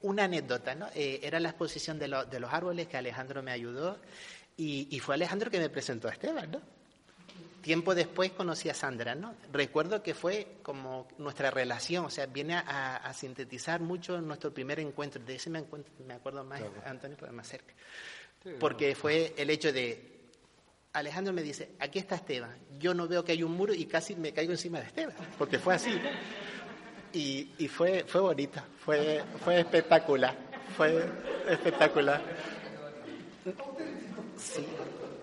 Una 0.00 0.24
anécdota, 0.24 0.74
¿no? 0.74 0.88
Eh, 0.96 1.20
era 1.22 1.38
la 1.38 1.50
exposición 1.50 2.00
de, 2.00 2.08
de, 2.28 2.40
los 2.40 2.52
árboles 2.52 2.88
que 2.88 2.96
Alejandro 2.96 3.44
me 3.44 3.52
ayudó 3.52 4.00
y, 4.56 4.88
y 4.90 4.98
fue 4.98 5.14
Alejandro 5.14 5.48
que 5.48 5.60
me 5.60 5.70
presentó 5.70 6.08
a 6.08 6.10
Esteban, 6.10 6.50
¿no? 6.50 6.60
Tiempo 7.62 7.94
después 7.94 8.32
conocí 8.32 8.68
a 8.68 8.74
Sandra, 8.74 9.14
¿no? 9.14 9.34
Recuerdo 9.52 10.02
que 10.02 10.14
fue 10.14 10.58
como 10.62 11.06
nuestra 11.18 11.50
relación, 11.50 12.04
o 12.04 12.10
sea, 12.10 12.26
viene 12.26 12.56
a, 12.56 13.12
sintetizar 13.14 13.80
mucho 13.80 14.20
nuestro 14.20 14.52
primer 14.52 14.80
encuentro. 14.80 15.22
De 15.24 15.36
ese 15.36 15.48
me, 15.48 15.64
me 16.06 16.14
acuerdo 16.14 16.42
más, 16.42 16.60
Antonio, 16.84 17.16
porque 17.16 17.32
más 17.32 17.48
cerca. 17.48 17.72
Porque 18.58 18.96
fue 18.96 19.32
el 19.36 19.48
hecho 19.48 19.72
de, 19.72 20.12
Alejandro 20.92 21.32
me 21.32 21.42
dice, 21.42 21.70
aquí 21.78 21.98
está 21.98 22.16
Esteban. 22.16 22.54
Yo 22.78 22.92
no 22.92 23.08
veo 23.08 23.24
que 23.24 23.32
hay 23.32 23.42
un 23.42 23.52
muro 23.52 23.72
y 23.72 23.86
casi 23.86 24.14
me 24.14 24.32
caigo 24.32 24.52
encima 24.52 24.80
de 24.80 24.86
Esteban, 24.86 25.14
porque 25.38 25.58
fue 25.58 25.74
así. 25.74 25.98
Y, 27.12 27.52
y 27.58 27.68
fue, 27.68 28.04
fue 28.06 28.20
bonita, 28.20 28.64
fue, 28.84 29.22
fue 29.44 29.60
espectacular, 29.60 30.36
fue 30.76 31.08
espectacular. 31.48 32.22
Sí. 34.36 34.66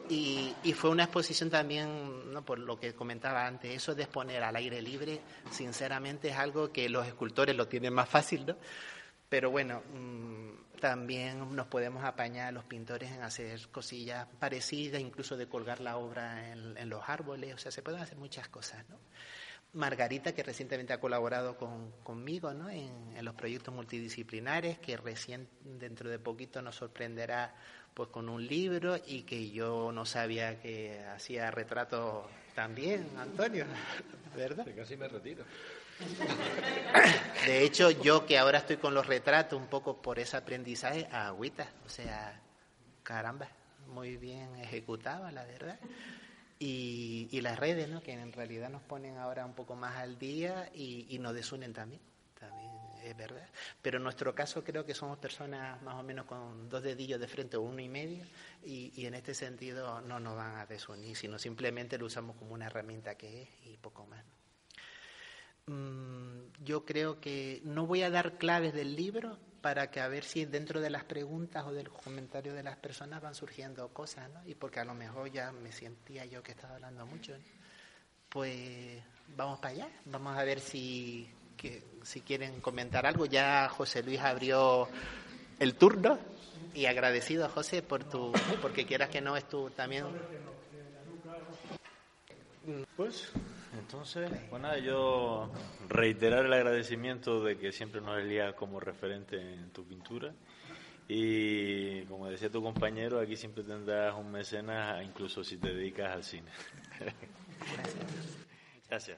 Y, 0.10 0.74
fue 0.74 0.90
una 0.90 1.04
exposición 1.04 1.52
también, 1.52 2.34
¿no? 2.34 2.44
por 2.44 2.58
lo 2.58 2.80
que 2.80 2.96
comentaba 2.96 3.46
antes, 3.46 3.76
eso 3.76 3.94
de 3.94 4.04
exponer 4.04 4.44
al 4.44 4.56
aire 4.56 4.82
libre, 4.82 5.22
sinceramente 5.52 6.30
es 6.30 6.36
algo 6.36 6.72
que 6.72 6.90
los 6.90 7.06
escultores 7.06 7.56
lo 7.56 7.68
tienen 7.68 7.94
más 7.94 8.10
fácil, 8.10 8.46
¿no? 8.48 8.56
Pero 9.30 9.52
bueno, 9.52 9.84
mm, 9.94 10.80
también 10.80 11.56
nos 11.56 11.68
podemos 11.68 12.04
apañar 12.04 12.52
los 12.54 12.64
pintores 12.64 13.12
en 13.12 13.22
hacer 13.22 13.68
cosillas 13.70 14.28
parecidas, 14.40 15.00
incluso 15.00 15.38
de 15.38 15.48
colgar 15.48 15.80
la 15.80 15.98
obra 15.98 16.52
en, 16.52 16.90
los 16.90 17.08
árboles, 17.08 17.54
o 17.54 17.58
sea, 17.60 17.72
se 17.72 17.84
pueden 17.84 18.02
hacer 18.02 18.18
muchas 18.18 18.48
cosas, 18.48 18.90
¿no? 18.90 18.98
Margarita, 19.74 20.34
que 20.34 20.42
recientemente 20.42 20.94
ha 20.94 21.00
colaborado 21.00 21.56
con, 21.56 21.92
conmigo 22.02 22.52
¿no? 22.56 22.72
en, 22.72 23.16
en 23.16 23.24
los 23.24 23.36
proyectos 23.36 23.72
multidisciplinares, 23.72 24.80
que 24.80 24.98
recién 24.98 25.48
dentro 25.64 26.10
de 26.10 26.18
poquito 26.18 26.60
nos 26.64 26.78
sorprenderá 26.78 27.54
pues 27.94 28.10
con 28.10 28.30
un 28.30 28.46
libro 28.46 28.98
y 29.06 29.24
que 29.24 29.50
yo 29.52 29.92
no 29.92 30.06
sabía 30.06 30.60
que 30.62 31.04
hacía 31.16 31.52
retratos 31.52 32.26
también, 32.56 33.10
Antonio, 33.18 33.66
¿verdad? 34.36 34.66
casi 34.76 34.98
me 34.98 35.08
retiro. 35.08 35.44
De 37.46 37.64
hecho, 37.64 37.92
yo 37.92 38.26
que 38.26 38.38
ahora 38.38 38.60
estoy 38.60 38.78
con 38.78 38.94
los 38.94 39.06
retratos 39.06 39.60
un 39.60 39.68
poco 39.68 40.02
por 40.02 40.20
ese 40.20 40.38
aprendizaje, 40.38 41.08
agüita, 41.12 41.68
o 41.86 41.90
sea, 41.90 42.40
caramba, 43.04 43.50
muy 43.88 44.18
bien 44.18 44.56
ejecutaba, 44.58 45.32
la 45.32 45.44
verdad. 45.44 45.80
Y, 46.58 47.28
y 47.32 47.42
las 47.42 47.58
redes, 47.58 47.88
¿no? 47.90 48.02
que 48.02 48.12
en 48.12 48.34
realidad 48.34 48.70
nos 48.70 48.82
ponen 48.82 49.18
ahora 49.18 49.46
un 49.46 49.54
poco 49.54 49.76
más 49.76 49.96
al 49.98 50.20
día 50.20 50.70
y, 50.74 51.06
y 51.10 51.20
nos 51.20 51.34
desunen 51.34 51.74
también 51.74 52.02
es 53.04 53.16
verdad. 53.18 53.48
Pero 53.82 53.98
en 53.98 54.04
nuestro 54.04 54.34
caso 54.34 54.64
creo 54.64 54.86
que 54.86 54.94
somos 54.94 55.18
personas 55.18 55.82
más 55.82 55.96
o 55.96 56.04
menos 56.04 56.26
con 56.26 56.70
dos 56.70 56.84
dedillos 56.84 57.20
de 57.20 57.28
frente 57.28 57.58
o 57.58 57.62
uno 57.62 57.82
y 57.82 57.90
medio 57.90 58.26
y, 58.64 58.92
y 58.96 59.06
en 59.06 59.14
este 59.14 59.34
sentido 59.34 60.02
no 60.02 60.20
nos 60.20 60.36
van 60.36 60.56
a 60.58 60.66
desunir, 60.66 61.16
sino 61.16 61.40
simplemente 61.40 61.98
lo 61.98 62.06
usamos 62.06 62.36
como 62.36 62.54
una 62.54 62.68
herramienta 62.68 63.16
que 63.16 63.44
es 63.44 63.50
y 63.66 63.78
poco 63.78 64.06
más. 64.06 64.24
Mm, 65.70 66.64
yo 66.64 66.84
creo 66.84 67.20
que 67.22 67.62
no 67.64 67.86
voy 67.86 68.02
a 68.02 68.10
dar 68.10 68.40
claves 68.40 68.74
del 68.74 68.96
libro 68.96 69.38
para 69.62 69.92
que 69.92 70.00
a 70.00 70.08
ver 70.08 70.24
si 70.24 70.46
dentro 70.46 70.82
de 70.82 70.90
las 70.90 71.04
preguntas 71.04 71.66
o 71.66 71.72
del 71.72 71.90
comentario 71.90 72.54
de 72.54 72.64
las 72.64 72.78
personas 72.78 73.22
van 73.22 73.36
surgiendo 73.36 73.88
cosas, 73.90 74.32
¿no? 74.32 74.42
Y 74.48 74.56
porque 74.56 74.80
a 74.80 74.86
lo 74.86 74.96
mejor 74.96 75.32
ya 75.32 75.52
me 75.52 75.72
sentía 75.72 76.26
yo 76.26 76.42
que 76.42 76.54
estaba 76.54 76.76
hablando 76.76 77.06
mucho, 77.06 77.34
Pues 78.30 79.02
vamos 79.36 79.60
para 79.60 79.74
allá, 79.74 79.90
vamos 80.06 80.38
a 80.38 80.44
ver 80.44 80.60
si 80.60 81.30
que, 81.60 81.84
si 82.04 82.22
quieren 82.22 82.62
comentar 82.62 83.06
algo. 83.06 83.26
Ya 83.26 83.70
José 83.70 84.04
Luis 84.04 84.20
abrió 84.20 84.88
el 85.60 85.76
turno 85.76 86.18
y 86.74 86.86
agradecido 86.86 87.50
José 87.50 87.82
por 87.82 88.04
tu, 88.04 88.32
porque 88.62 88.86
quieras 88.86 89.10
que 89.10 89.22
no 89.22 89.36
es 89.38 89.48
tu 89.48 89.70
también. 89.72 90.06
Pues 92.96 93.32
entonces, 93.78 94.30
bueno, 94.50 94.78
yo 94.78 95.52
reiterar 95.88 96.46
el 96.46 96.54
agradecimiento 96.54 97.44
de 97.44 97.58
que 97.58 97.72
siempre 97.72 98.02
nos 98.02 98.20
elías 98.20 98.54
como 98.54 98.80
referente 98.80 99.38
en 99.38 99.72
tu 99.72 99.84
pintura. 99.84 100.34
Y 101.08 102.04
como 102.04 102.28
decía 102.28 102.52
tu 102.52 102.62
compañero, 102.62 103.20
aquí 103.20 103.36
siempre 103.36 103.64
tendrás 103.64 104.14
un 104.16 104.32
mecenas, 104.32 105.04
incluso 105.04 105.44
si 105.44 105.58
te 105.58 105.74
dedicas 105.74 106.14
al 106.14 106.24
cine. 106.24 106.52
Gracias. 108.90 109.18